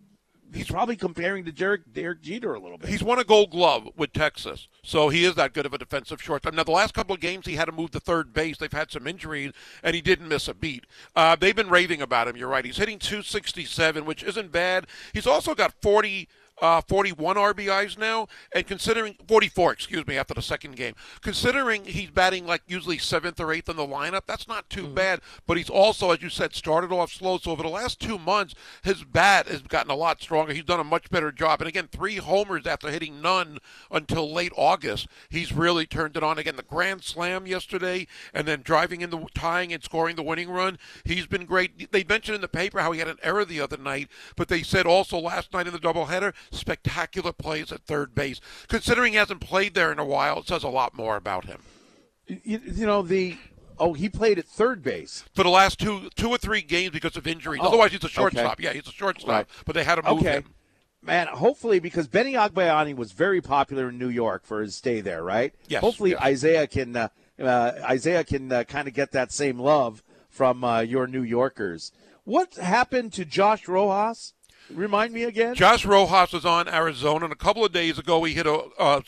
[0.54, 2.90] he's probably comparing to Derek Derek Jeter a little bit.
[2.90, 6.22] He's won a Gold Glove with Texas, so he is that good of a defensive
[6.22, 6.54] shortstop.
[6.54, 8.58] Now, the last couple of games, he had to move to third base.
[8.58, 9.54] They've had some injuries,
[9.84, 10.86] and he didn't miss a beat.
[11.16, 12.38] Uh, they've been raving about him.
[12.38, 12.66] You're right.
[12.66, 14.88] He's hitting 267, which isn't bad.
[15.14, 16.28] He's also got 40.
[16.62, 22.10] Uh, 41 RBIs now, and considering 44, excuse me, after the second game, considering he's
[22.10, 25.22] batting like usually seventh or eighth in the lineup, that's not too bad.
[25.48, 27.38] But he's also, as you said, started off slow.
[27.38, 30.54] So over the last two months, his bat has gotten a lot stronger.
[30.54, 31.62] He's done a much better job.
[31.62, 33.60] And again, three homers after hitting none
[33.92, 35.08] until late August.
[35.30, 36.38] He's really turned it on.
[36.38, 40.50] Again, the grand slam yesterday, and then driving in the tying and scoring the winning
[40.50, 40.78] run.
[41.04, 41.92] He's been great.
[41.92, 44.62] They mentioned in the paper how he had an error the other night, but they
[44.62, 48.40] said also last night in the doubleheader, spectacular plays at third base.
[48.68, 51.62] Considering he hasn't played there in a while, it says a lot more about him.
[52.28, 53.38] you, you know the
[53.80, 57.16] oh he played at third base For the last two, two or three games because
[57.18, 57.62] of injuries.
[57.64, 58.60] Oh, Otherwise, he's a shortstop.
[58.62, 59.30] Yeah, he's a shortstop.
[59.30, 59.46] Right.
[59.66, 60.54] But they had to move okay him.
[61.02, 65.24] man hopefully because benny agbayani was very popular in new york for his stay there
[65.24, 66.28] right Yes, hopefully yes.
[66.44, 67.08] isiah can uh,
[67.42, 71.94] uh, isiah can uh, kind of get that same love from uh, your new yorkers
[72.26, 74.34] what happened to josh rojas
[74.74, 78.34] remind me again Josh Rojas was on Arizona, and a couple of days ago he
[78.34, 79.04] hit a, a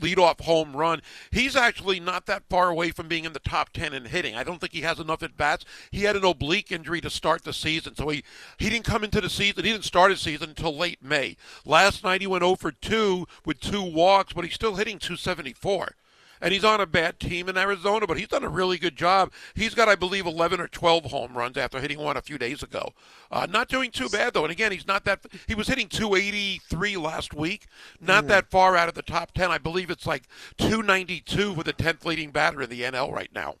[0.00, 1.00] leadoff home run.
[1.30, 4.34] He's actually not that far away from being in the top ten in hitting.
[4.34, 5.64] I don't think he has enough at bats.
[5.90, 8.24] He had an oblique injury to start the season, so he
[8.58, 9.64] he didn't come into the season.
[9.64, 11.36] He didn't start his season until late May.
[11.64, 15.94] Last night he went 0 for 2 with two walks, but he's still hitting 274.
[16.40, 19.32] And he's on a bad team in Arizona, but he's done a really good job.
[19.54, 22.62] He's got, I believe, 11 or 12 home runs after hitting one a few days
[22.62, 22.92] ago.
[23.30, 24.44] Uh, not doing too bad, though.
[24.44, 25.24] And again, he's not that.
[25.46, 27.66] He was hitting 283 last week,
[28.00, 29.50] not that far out of the top 10.
[29.50, 30.24] I believe it's like
[30.58, 33.56] 292 with the 10th leading batter in the NL right now.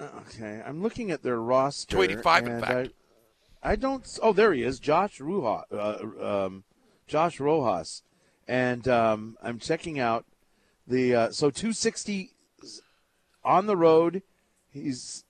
[0.00, 1.92] Okay, I'm looking at their roster.
[1.92, 2.92] 285, in fact.
[3.62, 4.18] I, I don't.
[4.22, 6.64] Oh, there he is, Josh Ruha, uh, um,
[7.06, 8.02] Josh Rojas,
[8.48, 10.26] and um, I'm checking out
[10.86, 12.30] the uh, so 260
[13.44, 14.22] on the road.
[14.70, 15.24] He's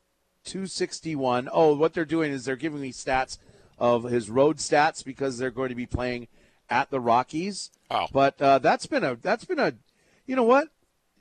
[0.44, 1.48] 261.
[1.52, 3.38] Oh, what they're doing is they're giving me stats
[3.78, 6.28] of his road stats because they're going to be playing
[6.70, 7.70] at the Rockies.
[7.90, 8.06] Oh.
[8.12, 9.74] But uh, that's been a that's been a
[10.26, 10.68] you know what?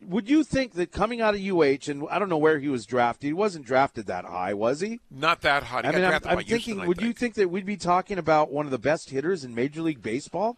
[0.02, 2.86] Would you think that coming out of UH and I don't know where he was
[2.86, 5.00] drafted, he wasn't drafted that high, was he?
[5.10, 5.82] Not that high.
[5.82, 7.18] He I mean, I'm, I'm thinking, Houston, would you think.
[7.18, 10.58] think that we'd be talking about one of the best hitters in Major League Baseball?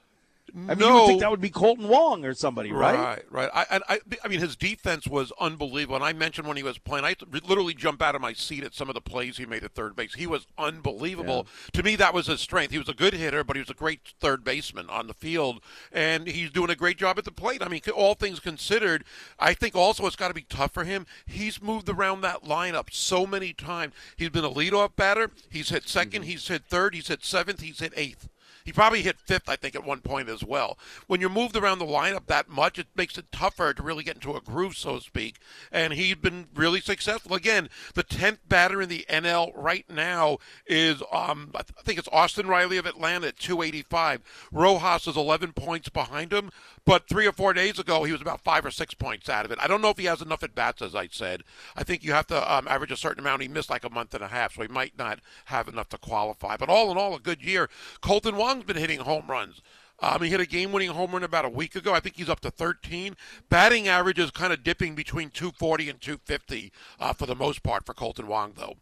[0.53, 0.95] I mean, you No.
[0.95, 2.97] would think that would be Kolten Wong or somebody, right?
[2.97, 3.49] Right, right.
[3.53, 5.95] I, and I, I mean, his defense was unbelievable.
[5.95, 8.73] And I mentioned when he was playing, I literally jump out of my seat at
[8.73, 10.13] some of the plays he made at third base.
[10.13, 11.47] He was unbelievable.
[11.73, 12.71] To me, that was his strength.
[12.71, 15.61] He was a good hitter, but he was a great third baseman on the field,
[15.91, 17.61] and he's doing a great job at the plate.
[17.61, 19.03] I mean, all things considered,
[19.39, 21.05] I think also it's got to be tough for him.
[21.25, 23.93] He's moved around that lineup so many times.
[24.15, 25.31] He's been a leadoff batter.
[25.49, 26.23] He's hit 2nd mm-hmm.
[26.23, 26.95] He's hit third.
[26.95, 27.61] He's hit seventh.
[27.61, 28.29] He's hit eighth.
[28.65, 30.77] He probably hit fifth, I think, at one point as well.
[31.05, 34.15] When you're moved around the lineup that much, it makes it tougher to really get
[34.15, 35.37] into a groove, so to speak.
[35.71, 37.35] And he's been really successful.
[37.35, 42.09] Again, the tenth batter in the NL right now is, um, I I think it's
[42.11, 44.21] Austin Riley of Atlanta at 285.
[44.51, 46.49] Rojas is 11 points behind him,
[46.83, 49.51] but three or four days ago he was about five or six points out of
[49.51, 49.59] it.
[49.61, 51.43] I don't know if he has enough at bats, as I said.
[51.75, 53.43] I think you have to um, average a certain amount.
[53.43, 55.99] He missed like a month and a half, so he might not have enough to
[55.99, 56.57] qualify.
[56.57, 57.69] But all in all, a good year.
[58.01, 59.61] Kolten Wong's been hitting home runs.
[59.99, 61.93] Um, he hit a game-winning home run about a week ago.
[61.93, 63.15] I think he's up to 13.
[63.49, 67.85] Batting average is kind of dipping between 240 and 250 uh, for the most part
[67.85, 68.75] for Kolten Wong, though.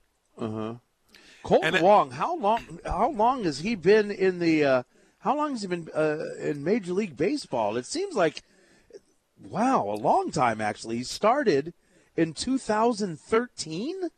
[1.43, 2.79] Kolten And it- Wong, how long?
[2.85, 4.63] How long has he been in the?
[4.63, 4.83] Uh,
[5.19, 7.77] how long has he been uh, in Major League Baseball?
[7.77, 8.41] It seems like,
[9.43, 10.97] wow, a long time actually.
[10.97, 11.73] He started
[12.15, 14.09] in 2013.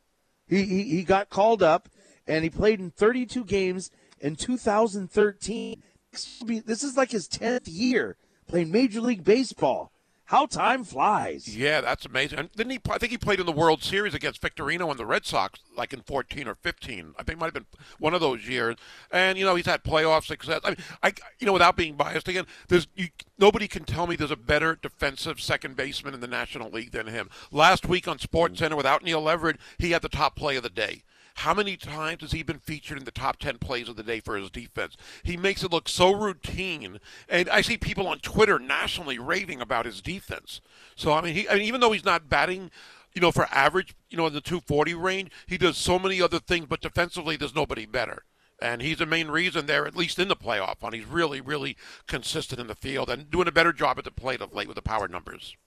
[0.47, 1.89] He he, he got called up
[2.27, 3.91] and he played in 32 games
[4.25, 5.83] in 2013.
[6.11, 9.91] This is like his 10th year playing Major League Baseball.
[10.29, 11.55] How time flies.
[11.55, 12.39] Yeah, that's amazing.
[12.39, 12.79] And didn't he?
[12.89, 15.93] I think he played in the World Series against Victorino and the Red Sox, like
[15.93, 17.13] in 14 or 15.
[17.15, 17.67] I think it might have been
[17.99, 18.75] one of those years.
[19.11, 20.61] And you know, he's had playoff success.
[20.63, 24.15] I mean, I you know, without being biased again, there's you, nobody can tell me
[24.15, 27.29] there's a better defensive second baseman in the National League than him.
[27.51, 30.69] Last week on Sports Center, without Neil Everett, he had the top play of the
[30.71, 31.03] day.
[31.35, 34.21] How many times has he been featured in the top 10 plays of the day
[34.21, 34.95] for his defense?
[35.21, 36.99] He makes it look so routine.
[37.27, 40.61] And I see people on Twitter nationally raving about his defense.
[40.95, 42.71] So, I mean, he, I mean even though he's not batting,
[43.13, 46.39] you know, for average, you know, in the 240 range, he does so many other
[46.39, 48.23] things, but defensively, there's nobody better.
[48.61, 50.93] And he's the main reason they're at least in the playoff run.
[50.93, 51.75] He's really, really
[52.07, 54.75] consistent in the field and doing a better job at the plate of late with
[54.75, 55.57] the power numbers.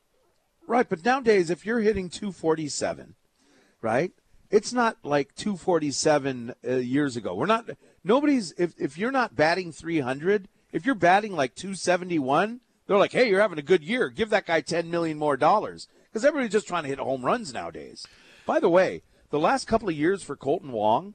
[0.66, 3.14] Right, but nowadays, if you're hitting 247,
[3.82, 4.12] right,
[4.50, 7.34] it's not like 247 uh, years ago.
[7.34, 7.70] We're not.
[8.02, 8.52] Nobody's.
[8.52, 13.40] If if you're not batting 300, if you're batting like 271, they're like, hey, you're
[13.40, 14.08] having a good year.
[14.08, 17.52] Give that guy 10 million more dollars because everybody's just trying to hit home runs
[17.52, 18.06] nowadays.
[18.46, 21.14] By the way, the last couple of years for Kolten Wong,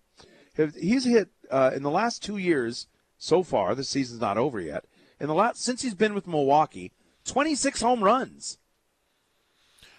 [0.56, 2.88] he's hit uh, in the last two years
[3.18, 3.74] so far.
[3.74, 4.86] The season's not over yet.
[5.20, 6.92] In the last since he's been with Milwaukee,
[7.26, 8.60] 26 home runs.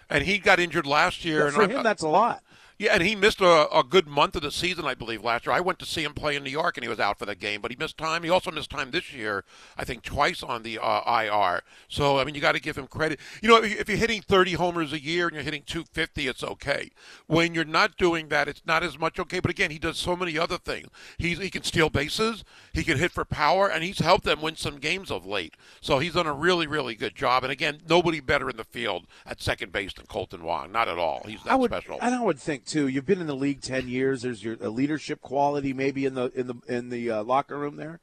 [0.09, 1.49] And he got injured last year.
[1.51, 2.43] For and I- him, that's a lot.
[2.77, 5.55] Yeah, and he missed a, a good month of the season, I believe, last year.
[5.55, 7.35] I went to see him play in New York, and he was out for the
[7.35, 8.23] game, but he missed time.
[8.23, 9.45] He also missed time this year,
[9.77, 11.61] I think, twice on the uh, IR.
[11.87, 13.19] So, I mean, you got to give him credit.
[13.41, 16.91] You know, if you're hitting 30 homers a year and you're hitting 250, it's okay.
[17.27, 19.39] When you're not doing that, it's not as much okay.
[19.39, 20.89] But again, he does so many other things.
[21.17, 22.43] He's, he can steal bases,
[22.73, 25.55] he can hit for power, and he's helped them win some games of late.
[25.79, 27.43] So he's done a really, really good job.
[27.43, 30.73] And again, nobody better in the field at second base than Kolten Wong.
[30.73, 31.23] Not at all.
[31.25, 31.99] He's that I would, special.
[32.01, 32.87] and I would think too.
[32.87, 34.21] You've been in the league ten years.
[34.23, 37.75] There's your a leadership quality maybe in the in the in the uh, locker room
[37.75, 37.99] there.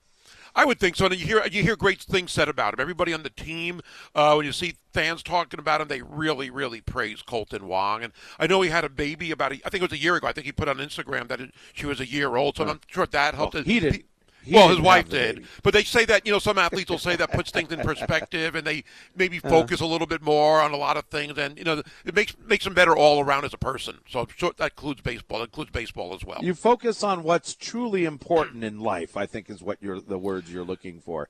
[0.54, 1.06] I would think so.
[1.06, 2.80] And you hear you hear great things said about him.
[2.80, 3.80] Everybody on the team,
[4.14, 8.02] uh, when you see fans talking about him, they really, really praise Kolten Wong.
[8.02, 10.16] And I know he had a baby about a, I think it was a year
[10.16, 10.26] ago.
[10.26, 12.56] I think he put on Instagram that it, she was a year old.
[12.56, 13.54] So I'm sure that helped.
[13.54, 14.04] Well, he didn't-
[14.44, 15.36] he well, his wife did.
[15.36, 15.48] baby.
[15.62, 18.54] But they say that you know some athletes will say that puts things in perspective,
[18.54, 18.84] and they
[19.16, 19.48] maybe Uh-huh.
[19.62, 22.34] focus a little bit more on a lot of things, and you know it makes
[22.46, 23.98] makes them better all around as a person.
[24.08, 25.38] So I'm sure that includes baseball.
[25.38, 26.40] That includes baseball as well.
[26.42, 29.16] You focus on what's truly important in life.
[29.16, 31.28] I think is what you're the words you're looking for.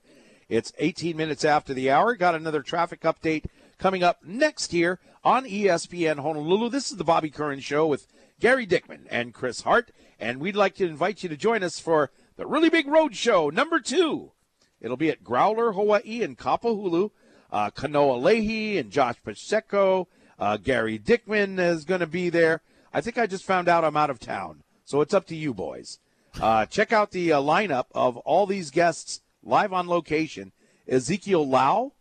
[0.48, 2.14] It's 18 minutes after the hour.
[2.14, 3.44] Got another traffic update
[3.78, 6.68] coming up next here on ESPN Honolulu.
[6.68, 8.06] This is the Bobby Curran Show with
[8.40, 12.10] Gary Dickman and Chris Hart, and we'd like to invite you to join us for
[12.42, 14.32] the really big road show number two.
[14.80, 17.12] It'll be at Growler, Hawaii, in Kapahulu.
[17.52, 20.08] Uh, Kanoa Leahy and Josh Pacheco.
[20.40, 22.62] Uh, Gary Dickman is going to be there.
[22.92, 24.64] I think I just found out I'm out of town.
[24.84, 26.00] So it's up to you, boys.
[26.40, 30.50] Uh, check out the uh, lineup of all these guests live on location
[30.88, 31.92] Ezekiel Lau,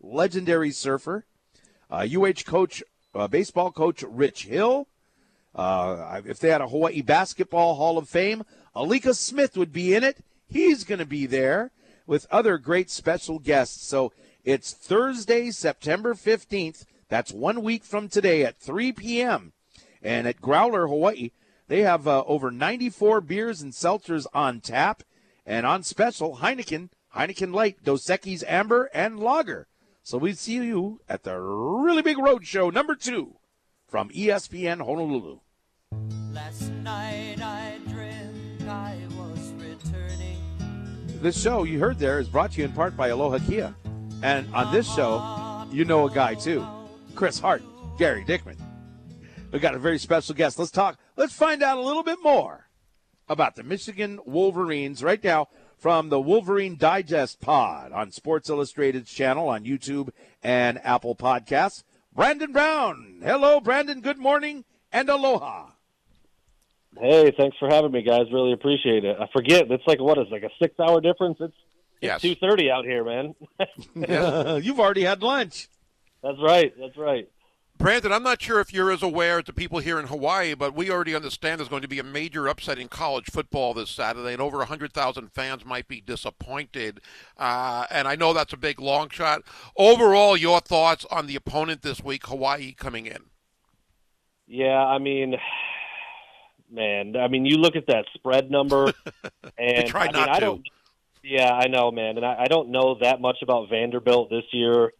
[0.00, 1.26] legendary surfer,
[1.90, 2.82] uh, UH coach,
[3.28, 4.88] baseball coach Rich Hill.
[5.54, 8.42] Uh, if they had a Hawaii Basketball Hall of Fame,
[8.74, 10.18] Alika Smith would be in it.
[10.46, 11.70] He's going to be there
[12.06, 13.86] with other great special guests.
[13.86, 14.12] So
[14.44, 16.84] it's Thursday, September 15th.
[17.08, 19.52] That's one week from today at 3 p.m.
[20.02, 21.30] And at Growler, Hawaii,
[21.68, 25.02] they have uh, over 94 beers and seltzers on tap.
[25.44, 29.68] And on special, Heineken, Heineken Light, Dos Equis Amber, and Lager.
[30.02, 33.36] So we see you at the really big road show number two
[33.86, 35.40] from ESPN Honolulu.
[36.32, 37.31] Last night
[41.22, 43.72] This show you heard there is brought to you in part by Aloha Kia.
[44.24, 46.66] And on this show, you know a guy too
[47.14, 47.62] Chris Hart,
[47.96, 48.56] Gary Dickman.
[49.52, 50.58] We got a very special guest.
[50.58, 52.66] Let's talk, let's find out a little bit more
[53.28, 59.48] about the Michigan Wolverines right now from the Wolverine Digest Pod on Sports Illustrated's channel
[59.48, 60.10] on YouTube
[60.42, 61.84] and Apple Podcasts.
[62.12, 63.20] Brandon Brown.
[63.22, 64.00] Hello, Brandon.
[64.00, 65.71] Good morning and aloha.
[67.00, 68.26] Hey, thanks for having me, guys.
[68.32, 69.16] Really appreciate it.
[69.18, 71.38] I forget it's like what is it, like a six hour difference.
[71.40, 71.54] It's
[72.00, 72.20] Yes.
[72.20, 73.34] two thirty out here, man.
[74.62, 75.68] You've already had lunch.
[76.22, 76.72] That's right.
[76.78, 77.28] That's right.
[77.78, 80.74] Brandon, I'm not sure if you're as aware as the people here in Hawaii, but
[80.74, 84.32] we already understand there's going to be a major upset in college football this Saturday,
[84.32, 87.00] and over 100,000 fans might be disappointed.
[87.36, 89.42] Uh, and I know that's a big long shot.
[89.76, 93.24] Overall, your thoughts on the opponent this week, Hawaii coming in?
[94.46, 95.34] Yeah, I mean,
[96.72, 98.86] man, I mean, you look at that spread number,
[99.58, 100.40] and I mean, not I to.
[100.40, 100.68] don't.
[101.22, 104.92] Yeah, I know, man, and I, I don't know that much about Vanderbilt this year,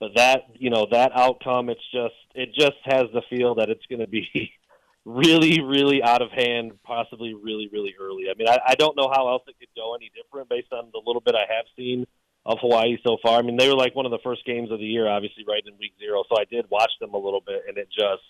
[0.00, 3.84] but that you know that outcome, it's just it just has the feel that it's
[3.86, 4.52] going to be
[5.04, 8.24] really, really out of hand, possibly really, really early.
[8.30, 10.88] I mean, I, I don't know how else it could go any different based on
[10.92, 12.06] the little bit I have seen
[12.44, 13.38] of Hawaii so far.
[13.38, 15.62] I mean, they were like one of the first games of the year, obviously, right
[15.66, 16.24] in week zero.
[16.28, 18.22] So I did watch them a little bit, and it just,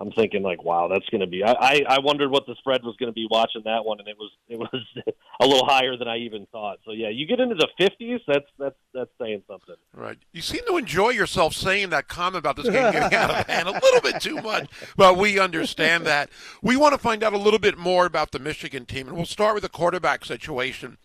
[0.00, 1.44] I'm thinking like, wow, that's going to be.
[1.44, 4.08] I, I I wondered what the spread was going to be watching that one, and
[4.08, 4.70] it was it was
[5.40, 6.78] a little higher than I even thought.
[6.86, 9.74] So yeah, you get into the 50s, that's that's that's saying something.
[9.94, 10.16] Right.
[10.32, 13.68] You seem to enjoy yourself saying that comment about this game getting out of hand
[13.68, 16.30] a little bit too much, but we understand that.
[16.62, 19.26] We want to find out a little bit more about the Michigan team, and we'll
[19.26, 20.96] start with the quarterback situation.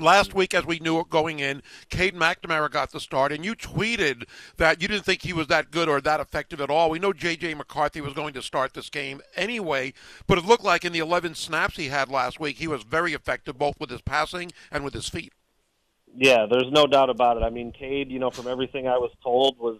[0.00, 4.24] Last week, as we knew going in, Cade McNamara got the start, and you tweeted
[4.56, 6.90] that you didn't think he was that good or that effective at all.
[6.90, 7.54] We know J.J.
[7.54, 9.92] McCarthy was going to start this game anyway,
[10.26, 13.12] but it looked like in the 11 snaps he had last week, he was very
[13.12, 15.32] effective both with his passing and with his feet.
[16.16, 17.42] Yeah, there's no doubt about it.
[17.42, 19.78] I mean, Cade, you know, from everything I was told, was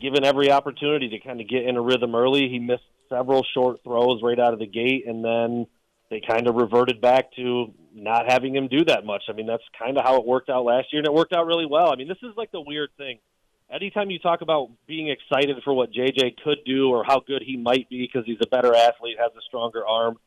[0.00, 2.48] given every opportunity to kind of get in a rhythm early.
[2.48, 5.66] He missed several short throws right out of the gate, and then
[6.14, 9.24] they kind of reverted back to not having him do that much.
[9.28, 11.46] I mean, that's kind of how it worked out last year, and it worked out
[11.46, 11.92] really well.
[11.92, 13.18] I mean, this is like the weird thing.
[13.68, 17.56] Anytime you talk about being excited for what JJ could do or how good he
[17.56, 20.18] might be because he's a better athlete, has a stronger arm,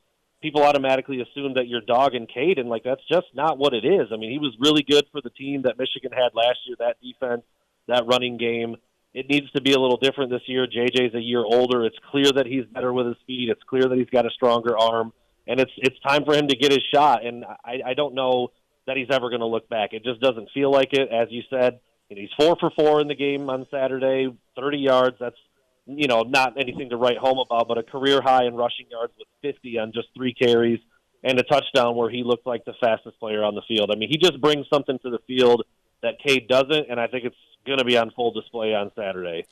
[0.41, 4.07] people automatically assume that you're dogging Cade, and like that's just not what it is.
[4.11, 6.76] I mean, he was really good for the team that Michigan had last year.
[6.80, 7.43] That defense,
[7.88, 8.76] that running game.
[9.14, 10.68] It needs to be a little different this year.
[10.68, 11.85] JJ's a year older.
[11.85, 13.49] It's clear that he's better with his feet.
[13.49, 15.14] It's clear that he's got a stronger arm,
[15.48, 17.26] and it's it's time for him to get his shot.
[17.26, 18.49] And I, I don't know
[18.86, 19.94] that he's ever going to look back.
[19.94, 21.10] It just doesn't feel like it.
[21.10, 21.80] As you said,
[22.10, 25.18] he's four for four in the game on Saturday, 30 yards.
[25.19, 25.38] That's
[25.86, 29.14] you know not anything to write home about, but a career high in rushing yards
[29.18, 30.80] with 50 on just three carries
[31.24, 33.90] and a touchdown where he looked like the fastest player on the field.
[33.91, 35.64] I mean, he just brings something to the field
[36.03, 39.45] that Cade doesn't, and I think it's going to be on full display on Saturday.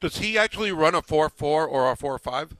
[0.00, 2.56] Does he actually run a 4 4 or a 4 5?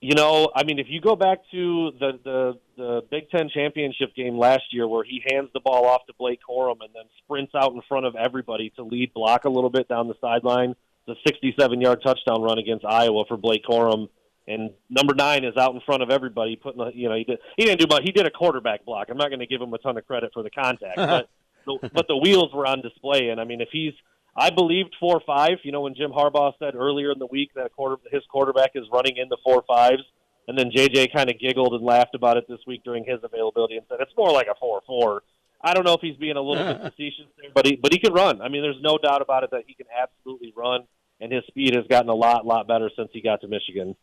[0.00, 4.14] You know, I mean, if you go back to the the the Big Ten championship
[4.14, 7.54] game last year, where he hands the ball off to Blake Corum and then sprints
[7.54, 11.14] out in front of everybody to lead block a little bit down the sideline, the
[11.26, 14.10] 67-yard touchdown run against Iowa for Blake Corum,
[14.46, 17.38] and number nine is out in front of everybody, putting the, you know he did
[17.56, 18.02] he didn't do much.
[18.04, 19.08] He did a quarterback block.
[19.10, 21.28] I'm not going to give him a ton of credit for the contact, but
[21.66, 23.94] the, but the wheels were on display, and I mean, if he's
[24.36, 25.58] I believed four five.
[25.62, 28.84] You know, when Jim Harbaugh said earlier in the week that quarter, his quarterback is
[28.92, 30.02] running in the four fives,
[30.46, 33.76] and then JJ kind of giggled and laughed about it this week during his availability
[33.76, 35.22] and said it's more like a four four.
[35.62, 37.98] I don't know if he's being a little bit facetious there, but he but he
[37.98, 38.42] can run.
[38.42, 40.82] I mean, there's no doubt about it that he can absolutely run,
[41.20, 43.96] and his speed has gotten a lot lot better since he got to Michigan.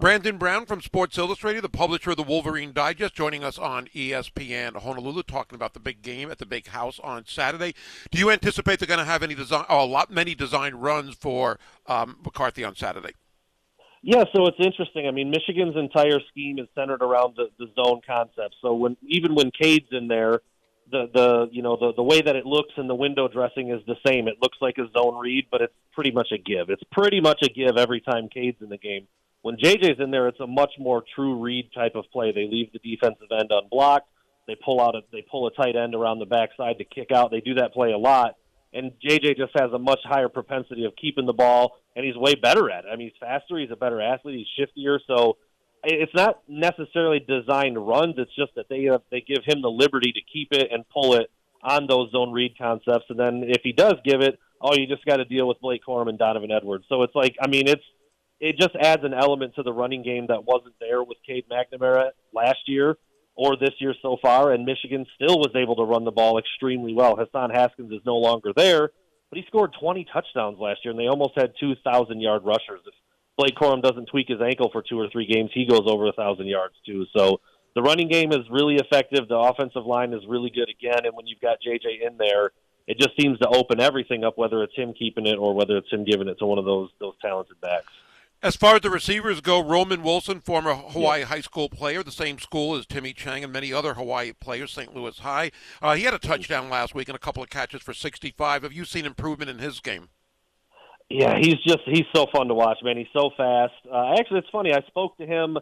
[0.00, 4.76] Brandon Brown from Sports Illustrated, the publisher of the Wolverine Digest, joining us on ESPN
[4.76, 7.74] Honolulu, talking about the big game at the Big House on Saturday.
[8.10, 11.14] Do you anticipate they're going to have any design, oh, a lot, many design runs
[11.14, 13.12] for um, McCarthy on Saturday?
[14.02, 15.08] Yeah, so it's interesting.
[15.08, 18.56] I mean, Michigan's entire scheme is centered around the, the zone concept.
[18.62, 20.40] So when even when Cade's in there,
[20.90, 23.84] the the you know the the way that it looks and the window dressing is
[23.86, 24.28] the same.
[24.28, 26.70] It looks like a zone read, but it's pretty much a give.
[26.70, 29.08] It's pretty much a give every time Cade's in the game.
[29.42, 32.32] When JJ's in there, it's a much more true read type of play.
[32.32, 34.08] They leave the defensive end unblocked.
[34.46, 37.30] They pull out a they pull a tight end around the backside to kick out.
[37.30, 38.36] They do that play a lot
[38.72, 42.34] and JJ just has a much higher propensity of keeping the ball, and he's way
[42.34, 42.88] better at it.
[42.92, 44.98] I mean, he's faster, he's a better athlete, he's shiftier.
[45.06, 45.36] So
[45.84, 48.14] it's not necessarily designed runs.
[48.18, 51.14] It's just that they uh, they give him the liberty to keep it and pull
[51.14, 51.30] it
[51.62, 53.06] on those zone read concepts.
[53.08, 55.82] And then if he does give it, oh, you just got to deal with Blake
[55.86, 56.84] Corum and Donovan Edwards.
[56.88, 57.82] So it's like, I mean, it's
[58.40, 62.10] it just adds an element to the running game that wasn't there with Cade McNamara
[62.32, 62.96] last year
[63.34, 66.92] or this year so far, and Michigan still was able to run the ball extremely
[66.92, 67.16] well.
[67.16, 68.90] Hassan Haskins is no longer there,
[69.30, 72.80] but he scored 20 touchdowns last year, and they almost had 2,000 yard rushers.
[72.84, 72.94] If
[73.36, 76.14] Blake Corum doesn't tweak his ankle for two or three games, he goes over a
[76.16, 77.06] 1,000 yards too.
[77.16, 77.40] So
[77.74, 79.28] the running game is really effective.
[79.28, 82.50] The offensive line is really good again, and when you've got JJ in there,
[82.88, 85.92] it just seems to open everything up, whether it's him keeping it or whether it's
[85.92, 87.92] him giving it to one of those those talented backs.
[88.40, 92.38] As far as the receivers go, Roman Wilson, former Hawaii high school player, the same
[92.38, 94.94] school as Timmy Chang and many other Hawaii players, St.
[94.94, 95.50] Louis High.
[95.82, 98.62] Uh, he had a touchdown last week and a couple of catches for 65.
[98.62, 100.10] Have you seen improvement in his game?
[101.10, 102.96] Yeah, he's just he's so fun to watch, man.
[102.96, 103.72] He's so fast.
[103.90, 104.72] Uh, actually, it's funny.
[104.72, 105.58] I spoke to him.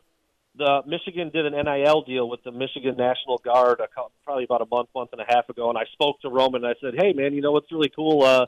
[0.56, 3.86] The Michigan did an NIL deal with the Michigan National Guard a
[4.24, 6.74] probably about a month, month and a half ago, and I spoke to Roman and
[6.74, 8.22] I said, "Hey, man, you know what's really cool?
[8.22, 8.46] Uh,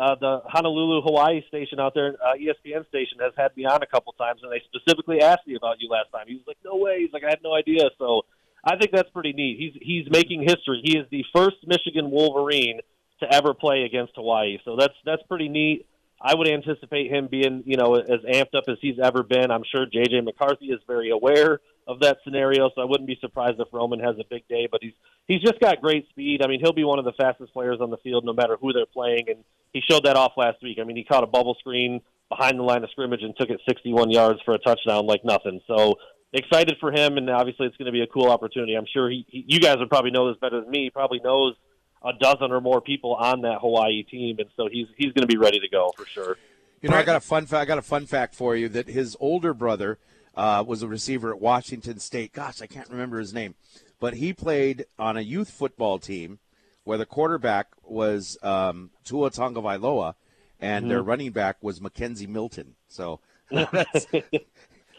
[0.00, 3.86] uh, the Honolulu, Hawaii station out there, uh, ESPN station, has had me on a
[3.86, 6.24] couple times, and they specifically asked me about you last time.
[6.26, 8.22] He was like, "No way!" He's like, "I had no idea." So
[8.64, 9.58] I think that's pretty neat.
[9.58, 10.80] He's he's making history.
[10.82, 12.80] He is the first Michigan Wolverine
[13.20, 14.58] to ever play against Hawaii.
[14.64, 15.86] So that's that's pretty neat.
[16.22, 19.50] I would anticipate him being, you know, as amped up as he's ever been.
[19.50, 21.60] I'm sure JJ McCarthy is very aware
[21.90, 24.68] of that scenario, so I wouldn't be surprised if Roman has a big day.
[24.70, 24.92] But he's
[25.26, 26.42] he's just got great speed.
[26.42, 28.72] I mean, he'll be one of the fastest players on the field, no matter who
[28.72, 29.24] they're playing.
[29.28, 30.78] And he showed that off last week.
[30.80, 33.60] I mean, he caught a bubble screen behind the line of scrimmage and took it
[33.68, 35.60] 61 yards for a touchdown like nothing.
[35.66, 35.96] So
[36.32, 38.74] excited for him, and obviously it's going to be a cool opportunity.
[38.74, 40.84] I'm sure he, he you guys would probably know this better than me.
[40.84, 41.56] He probably knows
[42.04, 45.26] a dozen or more people on that Hawaii team, and so he's he's going to
[45.26, 46.36] be ready to go for sure.
[46.80, 48.88] You know, I got a fun fa- I got a fun fact for you that
[48.88, 49.98] his older brother
[50.40, 52.32] uh, was a receiver at Washington State.
[52.32, 53.56] Gosh, I can't remember his name,
[54.00, 56.38] but he played on a youth football team
[56.84, 60.14] where the quarterback was um, Tua Tagovailoa,
[60.58, 62.74] and their running back was McKenzie Milton.
[62.88, 64.06] So that's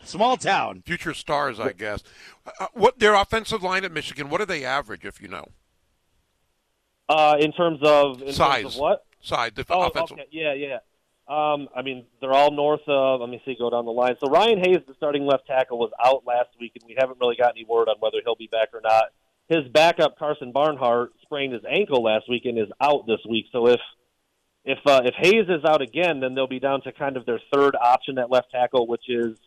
[0.04, 0.84] small town.
[0.86, 2.04] Future stars, I guess.
[2.60, 4.30] Uh, what their offensive line at Michigan?
[4.30, 5.46] What do they average, if you know?
[7.10, 8.62] Uh, in terms of in Size.
[8.62, 9.06] terms of what?
[9.22, 10.20] Side the Oh, offensive.
[10.20, 10.78] okay, yeah, yeah.
[11.27, 13.22] Um, I mean, they're all north of.
[13.22, 14.15] Let me see, go down the line.
[14.23, 17.35] So Ryan Hayes, the starting left tackle, was out last week, and we haven't really
[17.35, 19.06] got any word on whether he'll be back or not.
[19.48, 23.45] His backup, Karsen Barnhart, sprained his ankle last week and is out this week.
[23.52, 23.80] So if
[24.64, 27.39] if uh, if Hayes is out again, then they'll be down to kind of their
[27.53, 29.38] third option at left tackle, which is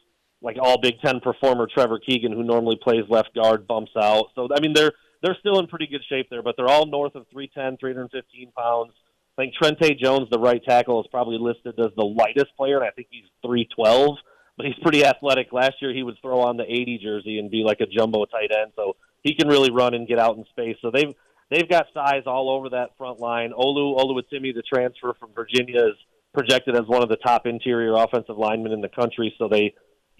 [0.43, 4.27] like all Big Ten performer Trevor Keegan, who normally plays left guard, bumps out.
[4.35, 4.93] So I mean, they're
[5.23, 8.93] they're still in pretty good shape there, but they're all north of 310, 315 pounds.
[9.37, 12.87] I think Trente Jones, the right tackle, is probably listed as the lightest player, and
[12.87, 14.17] I think he's 312.
[14.57, 15.53] But he's pretty athletic.
[15.53, 18.53] Last year, he would throw on the 80 jersey and be like a jumbo tight
[18.57, 18.95] end, so
[19.25, 20.77] he can really run and get out in space.
[20.81, 21.13] So they've
[21.51, 23.51] they've got size all over that front line.
[23.51, 25.97] Olu Oluwatimi, the transfer from Virginia, is
[26.33, 29.35] projected as one of the top interior offensive linemen in the country.
[29.39, 29.75] So they,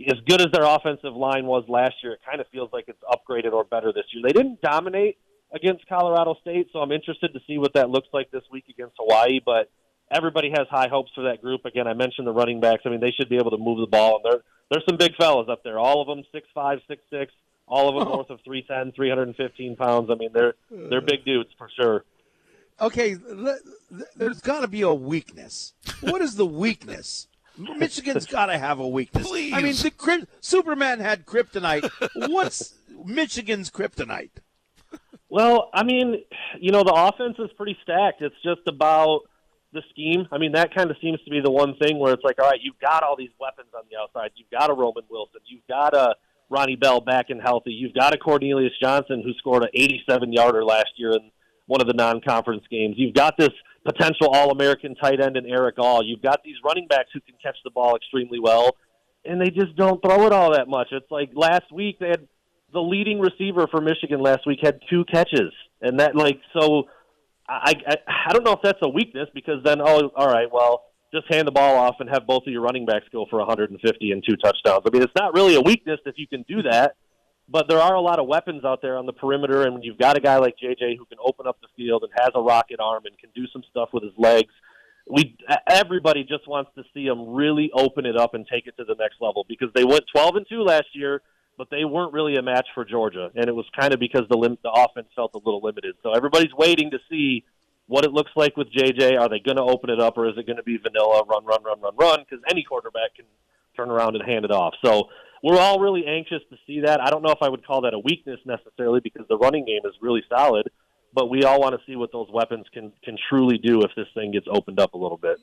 [0.09, 3.03] as good as their offensive line was last year, it kind of feels like it's
[3.05, 4.23] upgraded or better this year.
[4.27, 5.19] They didn't dominate
[5.55, 8.97] against Colorado State, so I'm interested to see what that looks like this week against
[8.99, 9.41] Hawaii.
[9.45, 9.71] But
[10.11, 11.65] everybody has high hopes for that group.
[11.65, 12.83] Again, I mentioned the running backs.
[12.85, 15.15] I mean, they should be able to move the ball, and there there's some big
[15.17, 15.79] fellas up there.
[15.79, 17.33] All of them six five, six six.
[17.67, 20.11] All of them north of 310, 315 pounds.
[20.11, 22.05] I mean, they're they're big dudes for sure.
[22.81, 23.17] Okay,
[24.17, 25.73] there's got to be a weakness.
[26.01, 27.29] What is the weakness?
[27.57, 29.29] Michigan's got to have a weakness.
[29.29, 29.53] Please.
[29.53, 31.89] I mean, the Superman had kryptonite.
[32.29, 32.75] What's
[33.05, 34.31] Michigan's kryptonite?
[35.35, 36.23] Well, I mean,
[36.61, 38.23] you know, the offense is pretty stacked.
[38.23, 39.23] It's just about
[39.73, 40.29] the scheme.
[40.31, 42.49] I mean, that kind of seems to be the one thing where it's like, all
[42.49, 44.31] right, you've got all these weapons on the outside.
[44.37, 45.41] You've got a Roman Wilson.
[45.47, 46.15] You've got a
[46.51, 47.73] Ronnie Bell back and healthy.
[47.73, 51.33] You've got a Cornelius Johnson who scored an 87 yarder last year in
[51.67, 52.95] one of the non-conference games.
[52.97, 53.51] You've got this
[53.85, 56.05] potential All-American tight end in Erick All.
[56.05, 58.77] You've got these running backs who can catch the ball extremely well,
[59.25, 60.93] and they just don't throw it all that much.
[60.93, 62.29] It's like last week they had
[62.75, 66.85] the leading receiver for Michigan last week had two catches, and that like so.
[67.49, 67.97] I, I
[68.29, 70.85] I don't know if that's a weakness because then oh all right well
[71.15, 74.11] just hand the ball off and have both of your running backs go for 150
[74.11, 74.83] and two touchdowns.
[74.85, 76.97] I mean, it's not really a weakness if you can do that,
[77.49, 79.99] but there are a lot of weapons out there on the perimeter, and when you've
[79.99, 82.81] got a guy like JJ who can open up the field and has a rocket
[82.81, 84.53] arm and can do some stuff with his legs,
[85.09, 85.37] we
[85.69, 88.97] everybody just wants to see him really open it up and take it to the
[88.99, 91.21] next level because they went 12 and 2 last year
[91.57, 94.37] but they weren't really a match for Georgia, and it was kind of because the
[94.37, 95.97] lim- the offense felt a little limited.
[96.03, 97.45] So everybody's waiting to see
[97.87, 99.19] what it looks like with JJ.
[99.21, 101.45] Are they going to open it up, or is it going to be vanilla run,
[101.45, 102.21] run, run, run, run?
[102.21, 103.27] Because any quarterback can
[103.77, 104.75] turn around and hand it off.
[104.85, 105.09] So
[105.43, 107.01] we're all really anxious to see that.
[107.01, 109.83] I don't know if I would call that a weakness necessarily because the running game
[109.85, 110.71] is really solid,
[111.13, 114.07] but we all want to see what those weapons can can truly do if this
[114.15, 115.39] thing gets opened up a little bit.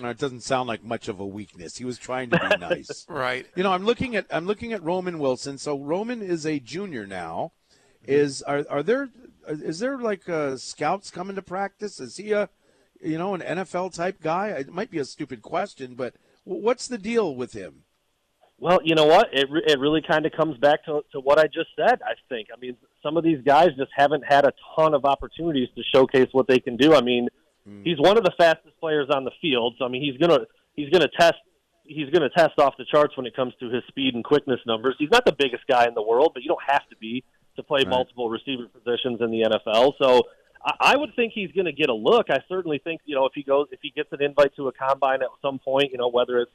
[0.00, 1.76] No, It doesn't sound like much of a weakness.
[1.76, 3.06] He was trying to be nice.
[3.08, 3.46] Right.
[3.54, 5.58] You know, I'm looking at I'm looking at Roman Wilson.
[5.58, 7.52] So Roman is a junior now.
[8.06, 9.08] Is are are there
[9.48, 12.00] is there like uh, scouts coming to practice?
[12.00, 12.48] Is he a
[13.02, 14.48] you know an NFL type guy?
[14.48, 16.14] It might be a stupid question, but
[16.44, 17.84] what's the deal with him?
[18.58, 19.28] Well, you know what?
[19.32, 22.00] It re- it really kind of comes back to to what I just said.
[22.02, 22.48] I think.
[22.54, 26.28] I mean, some of these guys just haven't had a ton of opportunities to showcase
[26.32, 26.94] what they can do.
[26.94, 27.28] I mean,
[27.68, 27.82] Mm.
[27.84, 29.74] he's one of the fastest players on the field.
[29.78, 31.38] So I mean, he's gonna he's gonna test
[31.84, 34.96] he's gonna test off the charts when it comes to his speed and quickness numbers.
[34.98, 37.24] He's not the biggest guy in the world, but you don't have to be
[37.56, 37.88] to play Right.
[37.88, 39.94] multiple receiver positions in the NFL.
[39.98, 40.22] So.
[40.64, 42.30] I I would think he's going to get a look.
[42.30, 44.72] I certainly think you know if he goes if he gets an invite to a
[44.72, 46.52] combine at some point, you know whether it's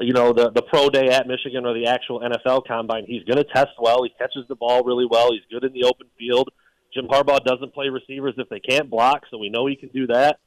[0.00, 3.36] you know the the pro day at Michigan or the actual NFL combine, he's going
[3.36, 4.04] to test well.
[4.04, 5.32] He catches the ball really well.
[5.32, 6.48] He's good in the open field.
[6.94, 10.06] Jim Harbaugh doesn't play receivers if they can't block, so we know he can do
[10.08, 10.38] that.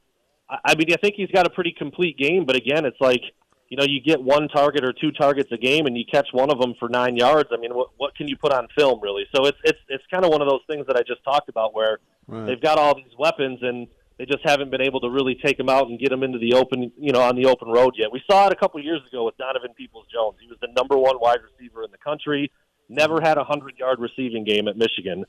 [0.48, 3.22] I, I mean, I think he's got a pretty complete game, but again, it's like
[3.68, 6.50] you know you get one target or two targets a game, and you catch one
[6.50, 7.50] of them for nine yards.
[7.52, 9.26] I mean, what what can you put on film really?
[9.34, 11.74] So it's it's it's kind of one of those things that I just talked about
[11.74, 11.98] where
[12.46, 13.86] they've got all these weapons and
[14.18, 16.54] they just haven't been able to really take them out and get them into the
[16.54, 18.10] open, you know, on the open road yet.
[18.10, 20.36] We saw it a couple years ago with Donovan Peoples Jones.
[20.40, 22.50] He was the number one wide receiver in the country.
[22.88, 25.24] Never had a hundred yard receiving game at Michigan.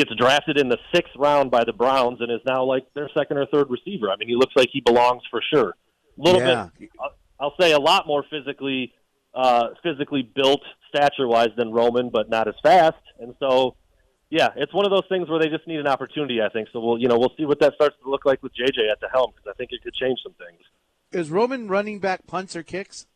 [0.00, 3.36] Gets drafted in the sixth round by the Browns and is now like their second
[3.36, 4.10] or third receiver.
[4.10, 5.74] I mean, he looks like he belongs for sure.
[6.18, 6.70] A little Yeah.
[6.78, 8.94] bit, I'll- I'll say, a lot more physically,
[9.34, 12.96] uh, physically built stature wise than Roman, but not as fast.
[13.18, 13.76] And so,
[14.30, 16.40] yeah, it's one of those things where they just need an opportunity.
[16.40, 16.80] I think so.
[16.80, 19.08] We'll you know we'll see what that starts to look like with JJ at the
[19.12, 20.60] helm because I think it could change some things.
[21.12, 23.06] Is Roman running back punts or kicks?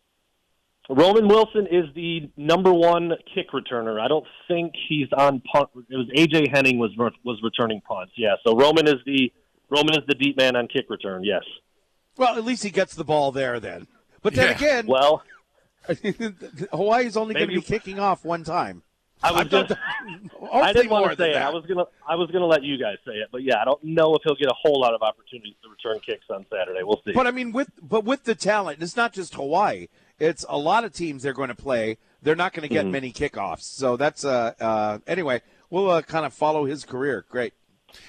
[0.90, 3.98] Roman Wilson is the number one kick returner.
[4.00, 5.70] I don't think he's on punt.
[5.88, 6.90] It was AJ Henning was
[7.24, 8.12] was returning punts.
[8.16, 9.32] Yeah, so Roman is the
[9.70, 11.24] Roman is the deep man on kick return.
[11.24, 11.42] Yes.
[12.16, 13.86] Well, at least he gets the ball there then.
[14.22, 14.56] But then Yeah.
[14.56, 15.22] again, Well,
[16.72, 18.82] Hawaii's only going to be kicking off one time.
[19.22, 19.78] I was gonna,
[20.52, 21.34] I didn't want to say it.
[21.34, 21.46] that.
[21.46, 23.82] I was gonna I was gonna let you guys say it, but yeah, I don't
[23.82, 26.80] know if he'll get a whole lot of opportunities to return kicks on Saturday.
[26.82, 27.12] We'll see.
[27.12, 29.86] But I mean, with but with the talent, it's not just Hawaii.
[30.18, 31.98] It's a lot of teams they're going to play.
[32.22, 32.90] They're not going to get Mhm.
[32.90, 33.62] many kickoffs.
[33.62, 35.42] So that's uh, uh anyway.
[35.70, 37.24] We'll uh, kind of follow his career.
[37.28, 37.52] Great.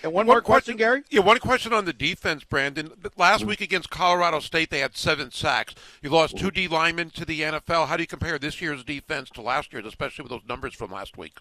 [0.03, 1.03] And one, more question, Gary.
[1.09, 2.91] Yeah, one question on the defense, Brandon.
[3.17, 5.75] Last week against Colorado State, they had seven sacks.
[6.01, 7.87] You lost two D linemen to the NFL.
[7.87, 10.91] How do you compare this year's defense to last year's, especially with those numbers from
[10.91, 11.37] last week?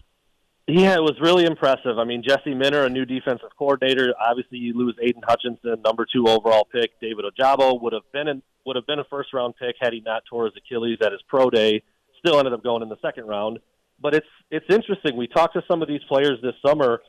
[0.67, 1.99] Yeah, it was really impressive.
[1.99, 4.15] I mean, Jesse Minter, a new defensive coordinator.
[4.19, 6.99] Obviously, you lose Aidan Hutchinson, number two overall pick.
[6.99, 10.01] David Ojabo would have been in, would have been a first round pick had he
[10.01, 11.83] not tore his Achilles at his pro day.
[12.17, 13.59] Still ended up going in the second round.
[14.01, 15.15] But it's it's interesting.
[15.15, 17.01] We talked to some of these players this summer.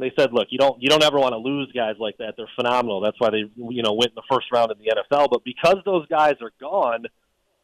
[0.00, 2.34] They said, "Look, you don't you don't ever want to lose guys like that.
[2.36, 3.00] They're phenomenal.
[3.00, 5.28] That's why they you know went in the first round in the NFL.
[5.30, 7.06] But because those guys are gone,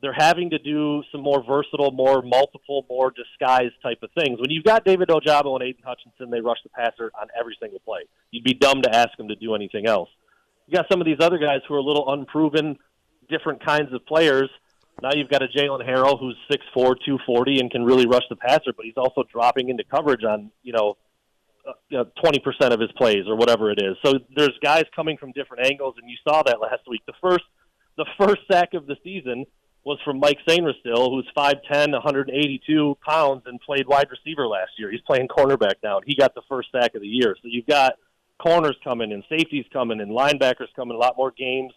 [0.03, 4.41] they're having to do some more versatile, more multiple, more disguised type of things.
[4.41, 7.79] When you've got David Ojabo and Aidan Hutchinson, they rush the passer on every single
[7.79, 8.01] play.
[8.33, 10.09] You'd be dumb to ask them to do anything else.
[10.66, 12.79] You got some of these other guys who are a little unproven,
[13.31, 14.51] different kinds of players.
[15.01, 18.73] Now you've got a Jaylen Harrell who's 6'4", 240 and can really rush the passer,
[18.77, 20.97] but he's also dropping into coverage on, you know,
[21.66, 23.97] uh, you know, 20% of his plays or whatever it is.
[24.05, 27.03] So there's guys coming from different angles, and you saw that last week.
[27.07, 27.45] The first,
[27.97, 29.47] the first sack of the season
[29.84, 34.90] was from Mike Sainristil, who's 5'10", 182 pounds, and played wide receiver last year.
[34.90, 37.36] He's playing cornerback now, and he got the first sack of the year.
[37.42, 37.94] So you've got
[38.38, 41.72] corners coming and safeties coming and linebackers coming, a lot more games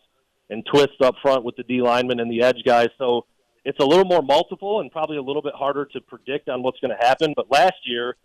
[0.50, 2.90] and twists up front with the D linemen and the edge guys.
[2.98, 3.26] So
[3.64, 6.80] it's a little more multiple and probably a little bit harder to predict on what's
[6.80, 7.34] going to happen.
[7.36, 8.16] But last year,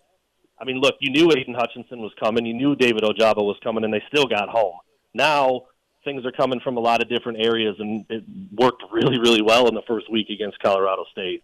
[0.60, 3.84] I mean, look, you knew Aidan Hutchinson was coming, you knew David Ojabo was coming,
[3.84, 4.76] and they still got home.
[5.14, 5.62] Now
[6.04, 9.68] things are coming from a lot of different areas, and it worked really, really well
[9.68, 11.42] in the first week against Colorado State.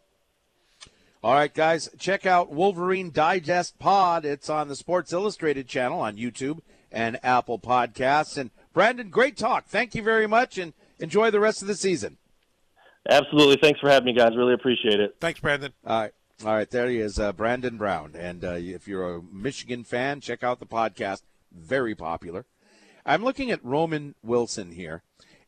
[1.23, 4.25] All right, guys, check out Wolverine Digest Pod.
[4.25, 6.61] It's on the Sports Illustrated channel on YouTube
[6.93, 8.37] and Apple Podcasts.
[8.39, 9.67] And Brandon, great talk.
[9.67, 12.19] Thank you very much, and enjoy the rest of the season.
[13.09, 13.57] Absolutely.
[13.61, 14.37] Thanks for having me, guys.
[14.37, 15.17] Really appreciate it.
[15.21, 15.73] Thanks, Brandon.
[15.87, 16.13] All right.
[16.45, 18.15] All right, there he is, uh, Brandon Brown.
[18.15, 21.23] And uh, if you're a Michigan fan, check out the podcast.
[21.51, 22.45] Very popular.
[23.07, 25.03] I'm looking at Roman Wilson here,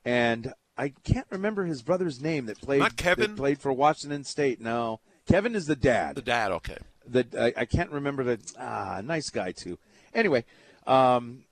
[0.05, 2.79] and I can't remember his brother's name that played.
[2.79, 3.35] Not Kevin?
[3.35, 4.61] Played for Washington State.
[4.61, 6.15] No, Kevin is the dad.
[6.15, 6.79] The dad, okay.
[7.07, 9.79] The I, I can't remember the ah nice guy too.
[10.15, 10.45] Anyway,
[10.87, 11.45] um,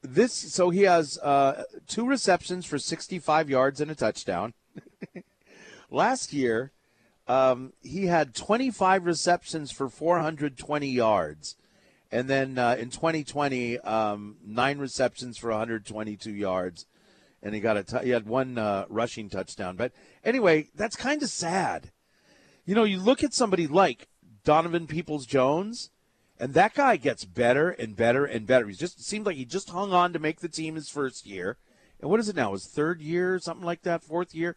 [0.00, 4.54] this so he has uh, two receptions for 65 yards and a touchdown.
[5.90, 6.70] Last year,
[7.26, 11.56] um, he had 25 receptions for 420 yards.
[12.12, 16.86] And then uh, in 2020, um, nine receptions for 122 yards.
[17.42, 19.76] And he got a t- he had one uh, rushing touchdown.
[19.76, 19.92] But
[20.24, 21.92] anyway, that's kind of sad.
[22.66, 24.08] You know, you look at somebody like
[24.44, 25.90] Donovan Peoples Jones,
[26.38, 28.66] and that guy gets better and better and better.
[28.66, 31.56] He just seemed like he just hung on to make the team his first year.
[32.00, 32.52] And what is it now?
[32.52, 34.56] His third year, something like that, fourth year.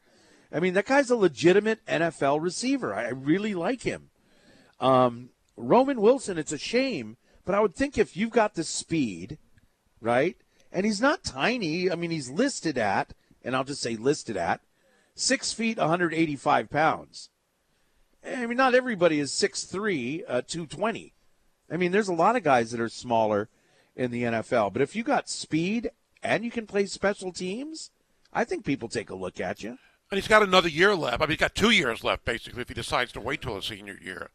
[0.52, 2.94] I mean, that guy's a legitimate NFL receiver.
[2.94, 4.10] I really like him.
[4.80, 9.38] Um, Roman Wilson, it's a shame, but I would think if you've got the speed,
[10.02, 10.38] right?
[10.72, 11.91] And he's not tiny.
[11.91, 13.14] I mean, he's listed at,
[13.44, 14.61] and I'll just say listed at,
[15.15, 17.30] six feet, 185 pounds.
[18.26, 21.14] I mean, not everybody is 6'3, uh, 220.
[21.70, 23.49] I mean, there's a lot of guys that are smaller
[23.95, 24.74] in the NFL.
[24.74, 25.91] But if you got speed
[26.22, 27.91] and you can play special teams,
[28.32, 29.78] I think people take a look at you.
[30.10, 31.22] And he's got another year left.
[31.22, 33.65] I mean, he's got two years left, basically, if he decides to wait till his
[33.65, 34.30] senior year.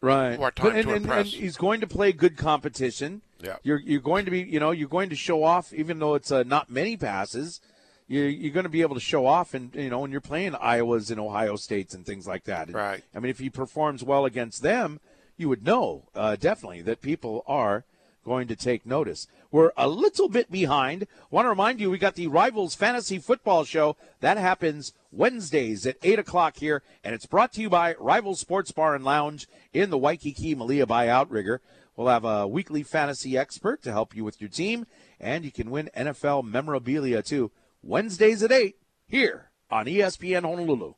[0.00, 0.38] Right.
[0.38, 1.32] More time and, to and- impress.
[1.32, 3.22] and he's going to play good competition.
[3.42, 3.56] Yeah.
[3.62, 6.30] You're you're going to be you know you're going to show off even though it's
[6.32, 7.60] uh, not many passes.
[8.08, 10.52] You're, you're going to be able to show off and you know when you're playing
[10.52, 12.72] Iowas and Ohio States and things like that.
[12.72, 13.02] Right.
[13.14, 15.00] I mean, if he performs well against them,
[15.36, 17.84] you would know uh, definitely that people are
[18.26, 19.28] going to take notice.
[19.52, 21.06] We're a little bit behind.
[21.30, 25.96] Want to remind you, we got the Rivals Fantasy Football Show that happens Wednesdays at
[26.02, 29.90] eight o'clock here, and it's brought to you by Rivals Sports Bar and Lounge in
[29.90, 31.62] the Waikiki Malia by Outrigger.
[31.96, 34.86] We'll have a weekly fantasy expert to help you with your team,
[35.20, 37.52] and you can win NFL memorabilia too.
[37.80, 38.76] Wednesdays at eight
[39.06, 40.94] here on ESPN Honolulu.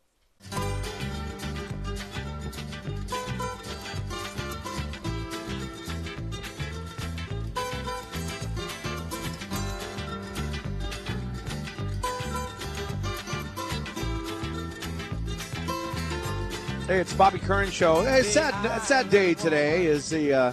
[16.88, 18.02] Hey, it's Bobby Curran show.
[18.02, 20.52] Hey, sad, sad day today is the uh,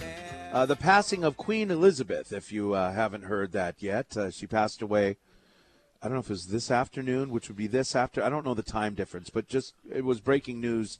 [0.52, 2.30] uh, the passing of Queen Elizabeth.
[2.30, 5.16] If you uh, haven't heard that yet, uh, she passed away.
[6.02, 8.22] I don't know if it was this afternoon, which would be this after.
[8.22, 10.98] I don't know the time difference, but just it was breaking news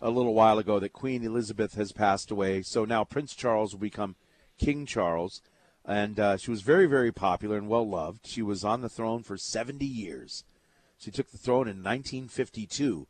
[0.00, 2.62] a little while ago that Queen Elizabeth has passed away.
[2.62, 4.16] So now Prince Charles will become
[4.56, 5.42] King Charles,
[5.84, 8.26] and uh, she was very, very popular and well loved.
[8.26, 10.44] She was on the throne for 70 years.
[10.96, 13.06] She took the throne in 1952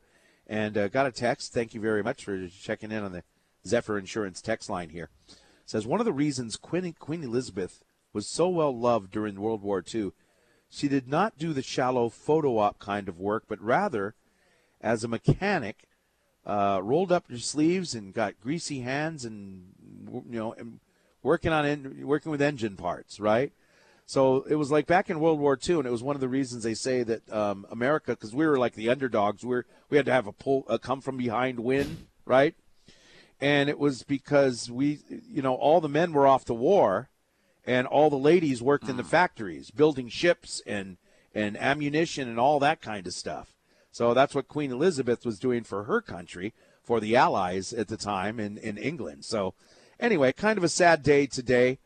[0.51, 1.55] and uh, got a text.
[1.55, 3.23] Thank you very much for checking in on the
[3.65, 5.09] Zephyr Insurance text line here.
[5.65, 9.83] says one of the reasons Queen, Queen Elizabeth was so well loved during World War
[9.95, 10.11] II,
[10.69, 14.17] she did not do the shallow photo op kind of work, but rather
[14.81, 15.85] as a mechanic,
[16.45, 19.73] uh, rolled up her sleeves and got greasy hands and
[20.29, 20.81] you know and
[21.23, 23.53] working on en- working with engine parts, right?
[24.11, 26.29] So it was like back in World War II, and it was one of the
[26.29, 30.07] reasons they say that um, America, because we were like the underdogs, we we had
[30.07, 32.57] to have a pull, a come from behind win, right?
[33.41, 37.09] And it was because we, you know, all the men were off the war,
[37.65, 40.97] and all the ladies worked in the factories, building ships and
[41.33, 43.55] and ammunition and all that kind of stuff.
[43.93, 47.97] So that's what Queen Elizabeth was doing for her country, for the Allies at the
[47.97, 49.25] time in in England.
[49.25, 49.55] So
[50.01, 51.79] anyway, kind of a sad day today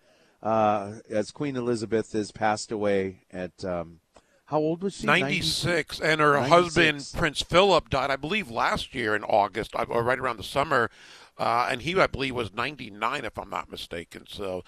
[0.44, 3.98] uh, as Queen Elizabeth has passed away at um,
[4.46, 5.06] how old was she?
[5.06, 6.50] 96, and her 96.
[6.50, 10.90] husband Prince Philip died, I believe, last year in August, or right around the summer,
[11.38, 14.26] uh, and he, I believe, was 99, if I'm not mistaken.
[14.28, 14.62] So,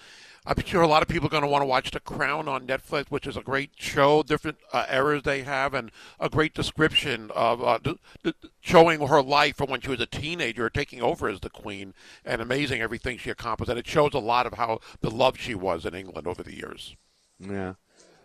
[0.47, 2.65] I'm sure a lot of people are going to want to watch The Crown on
[2.65, 5.91] Netflix, which is a great show, different uh, eras they have, and
[6.21, 10.05] a great description of uh, d- d- showing her life from when she was a
[10.05, 11.93] teenager, taking over as the Queen,
[12.23, 13.69] and amazing everything she accomplished.
[13.69, 16.95] And it shows a lot of how beloved she was in England over the years.
[17.41, 17.73] Yeah.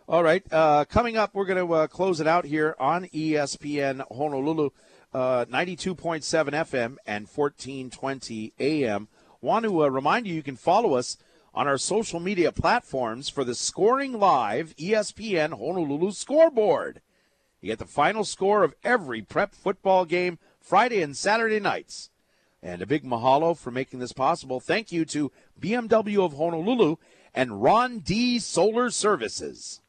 [0.07, 0.43] All right.
[0.49, 4.69] Uh, coming up, we're going to uh, close it out here on ESPN Honolulu,
[5.13, 9.09] uh, 92.7 FM and 1420 AM.
[9.41, 11.17] Want to uh, remind you, you can follow us
[11.53, 17.01] on our social media platforms for the Scoring Live ESPN Honolulu scoreboard.
[17.61, 22.09] You get the final score of every prep football game Friday and Saturday nights.
[22.61, 24.59] And a big mahalo for making this possible.
[24.59, 26.95] Thank you to BMW of Honolulu
[27.33, 29.81] and Ron D Solar Services.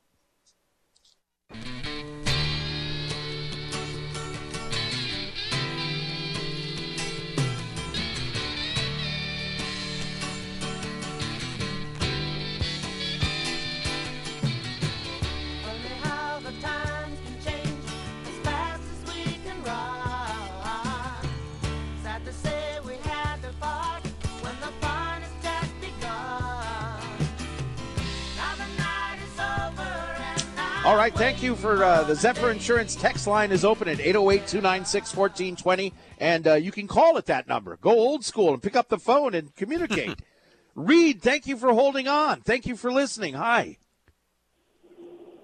[30.84, 34.46] All right, thank you for uh, the Zephyr Insurance text line is open at 808
[34.46, 35.94] 296 1420.
[36.18, 37.78] And uh, you can call at that number.
[37.78, 40.20] Go old school and pick up the phone and communicate.
[40.74, 42.42] Reed, thank you for holding on.
[42.42, 43.32] Thank you for listening.
[43.32, 43.78] Hi.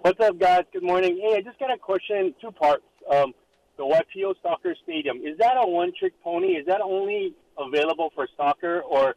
[0.03, 0.65] What's up, guys?
[0.75, 1.19] Good morning.
[1.23, 2.85] Hey, I just got a question, two parts.
[3.11, 3.33] Um,
[3.79, 6.49] the Waipio Soccer Stadium, is that a one trick pony?
[6.49, 9.15] Is that only available for soccer, or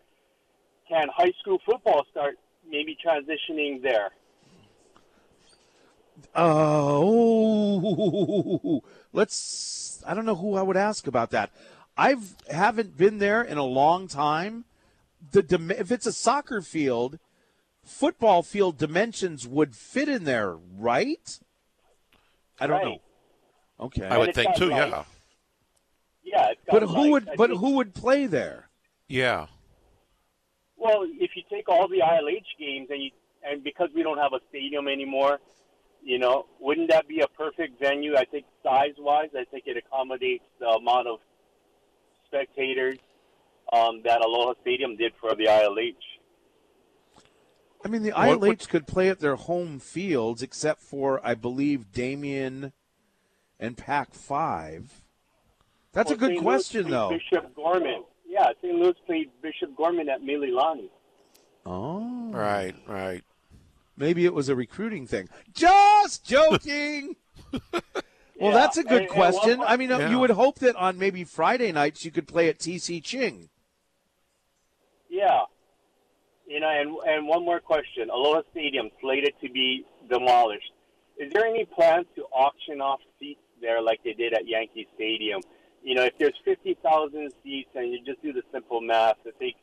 [0.87, 4.11] can high school football start maybe transitioning there?
[7.15, 7.81] Oh,
[9.13, 10.03] let's.
[10.05, 11.49] I don't know who I would ask about that.
[11.97, 14.65] I've haven't been there in a long time.
[15.31, 15.45] The
[15.79, 17.19] if it's a soccer field,
[17.83, 21.39] football field dimensions would fit in there, right?
[22.59, 22.85] I don't Right.
[22.85, 23.01] know.
[23.85, 24.69] Okay, I would think too.
[24.69, 24.91] lights.
[24.91, 25.03] Yeah.
[26.25, 27.09] Yeah, but who lights.
[27.11, 27.29] would?
[27.29, 28.69] I But think- who would play there?
[29.07, 29.47] Yeah.
[30.77, 33.11] Well, if you take all the ILH games and you
[33.45, 35.39] and because we don't have a stadium anymore,
[36.03, 38.15] you know, wouldn't that be a perfect venue?
[38.15, 41.19] I think size wise, I think it accommodates the amount of
[42.27, 42.97] spectators
[43.71, 45.95] um, that Aloha Stadium did for the ILH.
[47.85, 51.35] I mean, the What- ILH what- could play at their home fields, except for I
[51.35, 52.71] believe Damien
[53.59, 55.01] and Pac Five.
[55.91, 56.41] That's a good St.
[56.41, 57.09] Question, though.
[57.09, 58.03] Bishop Gorman.
[58.27, 58.73] Yeah, St.
[58.75, 60.89] Louis played Bishop Gorman at Mililani.
[61.65, 62.73] Oh, Right.
[62.87, 63.23] Right.
[63.95, 65.29] Maybe it was a recruiting thing.
[65.53, 67.15] Just joking.
[67.51, 67.81] well,
[68.39, 69.59] Yeah, that's a good and- and question.
[69.59, 70.09] one- I mean, uh Yeah.
[70.09, 73.49] you would hope that on maybe Friday nights you could play at TC Ching.
[75.09, 75.41] Yeah.
[76.47, 78.09] You know, and and one more question.
[78.09, 80.71] Aloha Stadium slated to be demolished.
[81.17, 85.41] Is there any plans to auction off seats there like they did at Yankee Stadium?
[85.83, 89.55] You know, if there's 50,000 seats and you just do the simple math, I think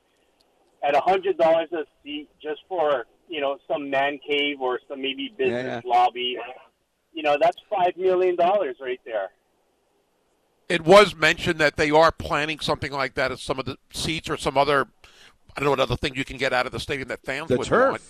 [0.83, 5.83] at $100 a seat just for, you know, some man cave or some maybe business
[5.87, 6.37] lobby,
[7.15, 9.31] you know, that's $5 million right there.
[10.69, 14.29] It was mentioned that they are planning something like that at some of the seats
[14.29, 14.87] or some other,
[15.57, 17.49] I don't know what other thing you can get out of the stadium that fans
[17.49, 17.91] The would turf.
[17.91, 18.03] want.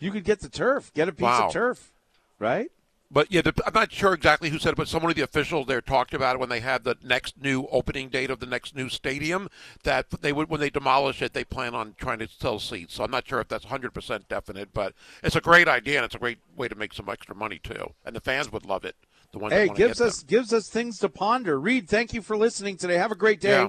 [0.00, 0.92] You could get the turf.
[0.92, 1.46] Get a piece Wow.
[1.46, 1.92] of turf,
[2.38, 2.70] right?
[3.14, 5.68] But yeah, the, I'm not sure exactly who said it, but some of the officials
[5.68, 8.74] there talked about it when they had the next new opening date of the next
[8.74, 9.48] new stadium.
[9.84, 12.94] That they would, when they demolish it, they plan on trying to sell seats.
[12.94, 16.04] So I'm not sure if that's 100 percent definite, but it's a great idea and
[16.04, 18.84] it's a great way to make some extra money too, and the fans would love
[18.84, 18.96] it.
[19.32, 20.26] The Hey, gives us them.
[20.28, 21.58] gives us things to ponder.
[21.58, 22.96] Reed, thank you for listening today.
[22.96, 23.62] Have a great day.
[23.62, 23.68] Yeah.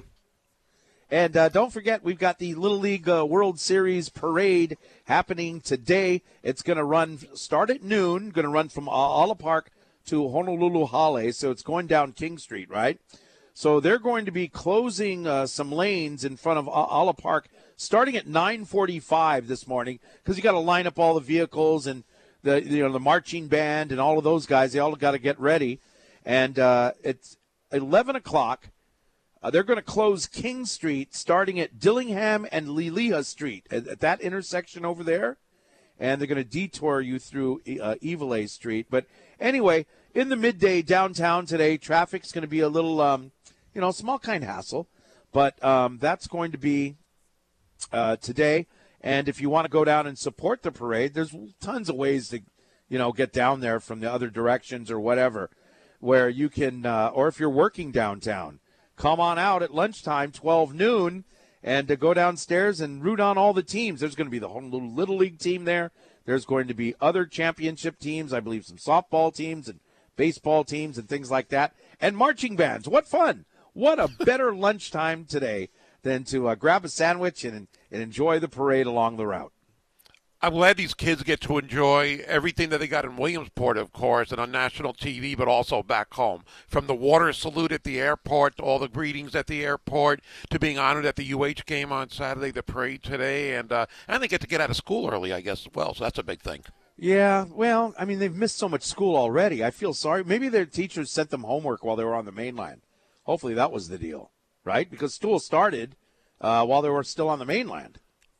[1.10, 6.22] And uh, don't forget, we've got the Little League uh, World Series parade happening today.
[6.42, 8.30] It's going to run start at noon.
[8.30, 9.70] Going to run from Aala Park
[10.06, 11.32] to Honolulu Hale.
[11.32, 12.98] So it's going down King Street, right?
[13.54, 18.16] So they're going to be closing uh, some lanes in front of Aala Park starting
[18.16, 22.02] at 9:45 this morning because you got to line up all the vehicles and
[22.42, 24.72] the you know the marching band and all of those guys.
[24.72, 25.78] They all got to get ready,
[26.24, 27.36] and uh, it's
[27.70, 28.70] 11 o'clock.
[29.42, 34.00] Uh, they're going to close King Street starting at Dillingham and Liliha Street at, at
[34.00, 35.36] that intersection over there,
[35.98, 38.86] and they're going to detour you through uh, Iwilei Street.
[38.90, 39.06] But
[39.38, 43.32] anyway, in the midday downtown today, traffic's going to be a little, um,
[43.74, 44.88] you know, small kind of hassle,
[45.32, 46.96] but um, that's going to be
[47.92, 48.66] uh, today.
[49.02, 52.30] And if you want to go down and support the parade, there's tons of ways
[52.30, 52.40] to,
[52.88, 55.50] you know, get down there from the other directions or whatever,
[56.00, 58.58] where you can, uh, or if you're working downtown,
[58.96, 61.24] come on out at lunchtime, 12 noon,
[61.62, 64.00] and to go downstairs and root on all the teams.
[64.00, 65.90] There's going to be the Honolulu Little League team there.
[66.24, 69.80] There's going to be other championship teams, I believe some softball teams and
[70.16, 72.88] baseball teams and things like that, and marching bands.
[72.88, 73.44] What fun!
[73.72, 75.68] What a better lunchtime today
[76.02, 79.52] than to uh, grab a sandwich and, and enjoy the parade along the route.
[80.46, 84.30] I'm glad these kids get to enjoy everything that they got in Williamsport, of course,
[84.30, 86.44] and on national TV, but also back home.
[86.68, 90.20] From the water salute at the airport, to all the greetings at the airport,
[90.50, 94.22] to being honored at the UH game on Saturday, the parade today, and uh, and
[94.22, 95.94] they get to get out of school early, I guess, as well.
[95.94, 96.62] So that's a big thing.
[96.96, 99.64] Yeah, well, I mean, they've missed so much school already.
[99.64, 100.22] I feel sorry.
[100.22, 102.82] Maybe their teachers sent them homework while they were on the mainland.
[103.24, 104.30] Hopefully that was the deal,
[104.62, 104.88] right?
[104.88, 105.96] Because school started
[106.40, 107.98] uh, while they were still on the mainland.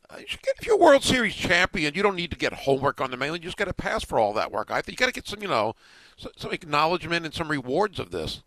[0.08, 2.52] Uh, you should get- If you're a World Series champion, you don't need to get
[2.52, 3.42] homework on the mainland.
[3.42, 4.70] You just got to pass for all that work.
[4.70, 5.74] I think you got to get some, you know,
[6.16, 8.42] some, some acknowledgement and some rewards of this.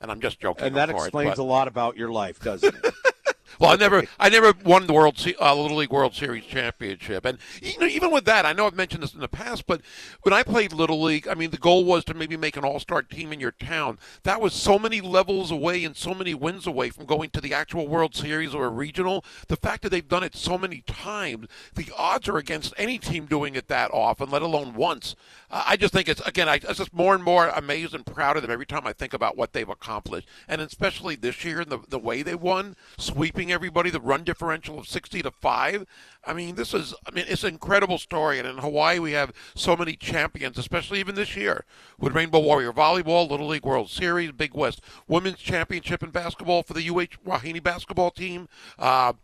[0.00, 0.66] And I'm just joking.
[0.66, 2.94] And that explains but- a lot about your life, doesn't it?
[3.58, 7.24] Well, I never, I never won the World Se- uh, Little League World Series championship,
[7.24, 9.80] and you know, even with that, I know I've mentioned this in the past, but
[10.22, 13.02] when I played Little League, I mean, the goal was to maybe make an All-Star
[13.02, 13.98] team in your town.
[14.22, 17.54] That was so many levels away and so many wins away from going to the
[17.54, 19.24] actual World Series or a regional.
[19.48, 23.26] The fact that they've done it so many times, the odds are against any team
[23.26, 25.14] doing it that often, let alone once.
[25.50, 28.36] Uh, I just think it's again, I, I'm just more and more amazed and proud
[28.36, 31.78] of them every time I think about what they've accomplished, and especially this year, the
[31.88, 35.86] the way they won, sweeping everybody, the run differential of 60 to five.
[36.24, 39.32] I mean, this is, I mean, it's an incredible story, and in Hawaii we have
[39.54, 41.64] so many champions, especially even this year
[41.98, 46.74] with Rainbow Warrior Volleyball, Little League World Series, Big West Women's Championship in basketball for
[46.74, 48.48] the UH Wahine basketball team.
[48.78, 49.14] Uh,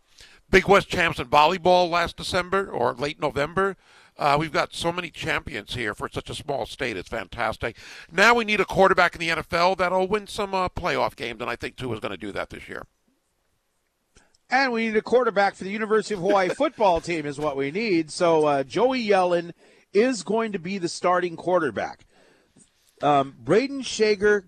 [0.49, 3.77] Big West champs in volleyball last December or late November.
[4.17, 6.97] Uh, we've got so many champions here for such a small state.
[6.97, 7.77] It's fantastic.
[8.11, 11.49] Now we need a quarterback in the NFL that'll win some uh, playoff games, and
[11.49, 12.85] I think Tua is going to do that this year.
[14.51, 17.71] And we need a quarterback for the University of Hawaii football team, is what we
[17.71, 18.11] need.
[18.11, 19.53] So uh, Joey Yellen
[19.93, 22.05] is going to be the starting quarterback.
[23.01, 24.43] Um, Brayden Schager,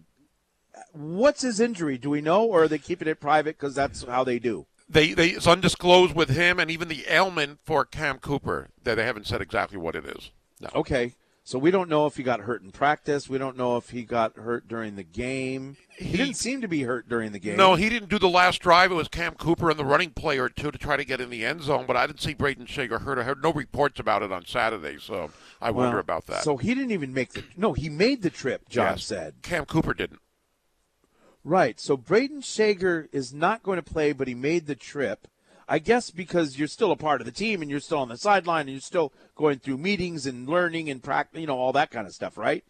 [0.91, 1.97] what's his injury?
[1.97, 4.67] Do we know, or are they keeping it private because that's how they do?
[4.89, 9.05] They, they it's undisclosed with him, and even the ailment for Cam Cooper that they
[9.05, 10.29] haven't said exactly what it is.
[10.59, 10.69] No.
[10.75, 11.13] Okay.
[11.45, 13.27] So we don't know if he got hurt in practice.
[13.27, 15.75] We don't know if he got hurt during the game.
[15.97, 17.57] He, He- didn't seem to be hurt during the game.
[17.57, 18.93] No, he didn't do the last drive.
[18.93, 21.29] It was Cam Cooper and the running play or two to try to get in
[21.29, 23.19] the end zone, but I didn't see Brayden Schager hurt.
[23.19, 26.43] I heard no reports about it on Saturday, so I Well, wonder about that.
[26.43, 27.43] So he didn't even make the.
[27.57, 28.69] No, he made the trip.
[28.69, 29.05] Josh Yes.
[29.05, 29.35] said.
[29.41, 30.21] Cam Cooper didn't.
[31.43, 31.77] Right.
[31.77, 35.27] So Brayden Schager is not going to play, but he made the trip.
[35.73, 38.15] I guess because you're still a part of the team and you're still on the
[38.15, 41.89] sideline and you're still going through meetings and learning and practice, you know, all that
[41.89, 42.63] kind of stuff, right?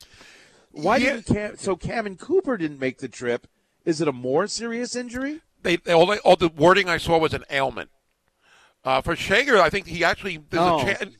[0.71, 1.15] Why Yeah.
[1.17, 1.57] didn't Cam?
[1.57, 3.45] So Cam and Cooper didn't make the trip.
[3.83, 5.41] Is it a more serious injury?
[5.63, 7.89] They, they all, they, all the wording I saw was an ailment.
[8.85, 10.79] Uh, for Schager, I think he actually there's Oh.
[10.79, 11.17] a chance.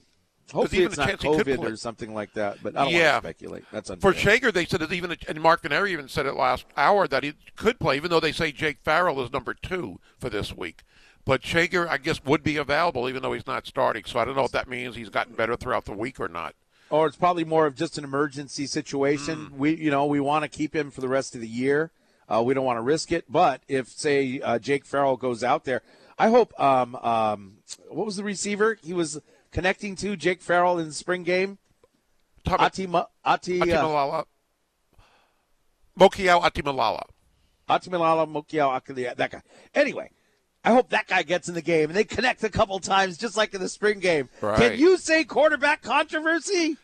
[0.54, 1.68] Hopefully, even it's a not chance he could COVID play.
[1.72, 2.60] or something like that.
[2.64, 3.14] But I don't Yeah.
[3.16, 3.64] want to speculate.
[3.74, 4.14] That's unfair.
[4.14, 4.18] For.
[4.18, 7.78] Schager, they said even and Mark Veneri even said it last hour that he could
[7.78, 10.84] play, even though they say Jake Farrell is number two for this week.
[11.26, 14.04] But Schager, I guess, would be available even though he's not starting.
[14.06, 16.54] So I don't know if that means he's gotten better throughout the week or not.
[16.90, 19.48] or it's probably more of just an emergency situation.
[19.48, 19.52] Mm.
[19.58, 21.92] We, you know, we want to keep him for the rest of the year.
[22.30, 23.26] Uh, we don't want to risk it.
[23.30, 25.82] But if, say, uh, Jake Farrell goes out there,
[26.20, 26.54] I hope.
[26.60, 27.58] Um, um,
[27.90, 29.20] what was the receiver he was
[29.52, 30.16] connecting to?
[30.16, 31.58] Jake Farrell in the spring game.
[32.46, 34.26] Tom- Ati, Ma- Ati, uh, Atimalala.
[36.00, 37.04] Mokiao Atimalala.
[37.70, 39.42] Atimalala Mokiao Akili, that guy.
[39.74, 40.10] Anyway,
[40.64, 43.36] I hope that guy gets in the game and they connect a couple times, just
[43.36, 44.30] like in the spring game.
[44.40, 46.78] Can you say quarterback controversy?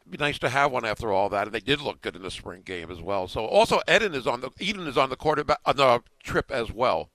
[0.00, 2.22] It'd be nice to have one after all that, and they did look good in
[2.22, 3.28] the spring game as well.
[3.28, 6.72] So also Eden is on the Eden is on the quarterback on the trip as
[6.72, 7.10] well.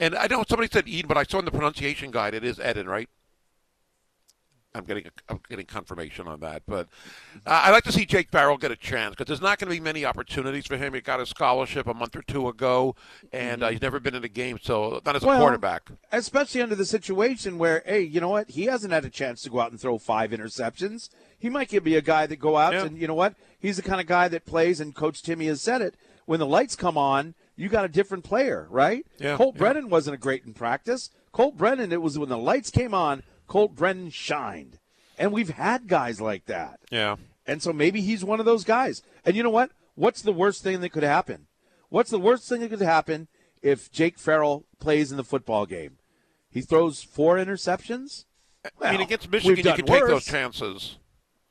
[0.00, 2.58] And I know somebody said Eden, but I saw in the pronunciation guide it is
[2.58, 3.08] Eden, right?
[4.78, 6.88] I'm getting I'm getting confirmation on that, but
[7.46, 9.76] uh, I'd like to see Jake Farrell get a chance because there's not going to
[9.76, 10.94] be many opportunities for him.
[10.94, 12.94] He got a scholarship a month or two ago,
[13.32, 15.90] and uh, he's never been in a game, so not as a Well, quarterback.
[16.12, 18.50] especially under the situation where, hey, you know what?
[18.50, 21.10] He hasn't had a chance to go out and throw five interceptions.
[21.38, 22.84] He might be a guy that go out Yeah.
[22.84, 23.34] and you know what?
[23.58, 24.80] He's the kind of guy that plays.
[24.80, 25.94] And Coach Timmy has said it.
[26.26, 29.04] When the lights come on, you got a different player, right?
[29.18, 29.58] Yeah, Colt yeah.
[29.60, 31.10] Brennan wasn't a great in practice.
[31.32, 33.22] Colt Brennan, it was when the lights came on.
[33.48, 34.78] Colt Brennan shined,
[35.18, 36.78] and we've had guys like that.
[36.90, 37.16] Yeah.
[37.46, 39.02] And so maybe he's one of those guys.
[39.24, 39.70] And you know what?
[39.94, 41.46] What's the worst thing that could happen?
[41.88, 43.26] What's the worst thing that could happen
[43.62, 45.96] if Jake Farrell plays in the football game?
[46.50, 48.26] He throws four interceptions?
[48.64, 50.98] I mean, Well, against Michigan, you can take those chances.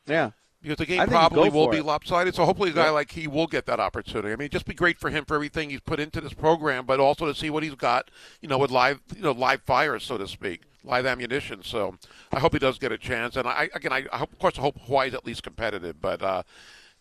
[0.05, 0.31] Yeah.
[0.61, 1.85] Because the game probably will be it.
[1.85, 2.91] lopsided, so hopefully a guy Yeah.
[2.91, 4.29] like he will get that opportunity.
[4.29, 6.85] I mean, it'd just be great for him for everything he's put into this program,
[6.85, 8.09] but also to see what he's got,
[8.41, 11.61] you know, with live, you know, live fire, so to speak, live ammunition.
[11.63, 11.95] So
[12.31, 13.35] I hope he does get a chance.
[13.35, 16.21] And I, again, I, I hope, of course, I hope Hawaii's at least competitive, but
[16.21, 16.43] uh,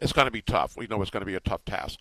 [0.01, 0.77] it's going to be tough.
[0.77, 2.01] We know it's going to be a tough task.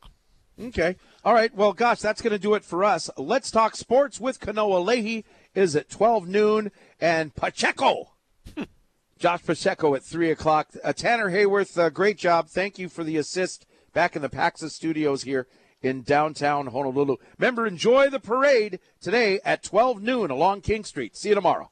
[0.61, 0.95] Okay.
[1.23, 1.53] All right.
[1.53, 3.09] Well, gosh, that's going to do it for us.
[3.17, 8.13] Let's talk sports with Kanoa Leahy is at 12 noon and Pacheco.
[9.19, 10.69] Josh Pacheco at 3 o'clock.
[10.83, 12.47] Uh, Tanner Hayworth, uh, great job.
[12.47, 15.47] Thank you for the assist back in the Pacxa studios here
[15.81, 17.17] in downtown Honolulu.
[17.37, 21.15] Remember, enjoy the parade today at 12 noon along King Street.
[21.15, 21.71] See you tomorrow.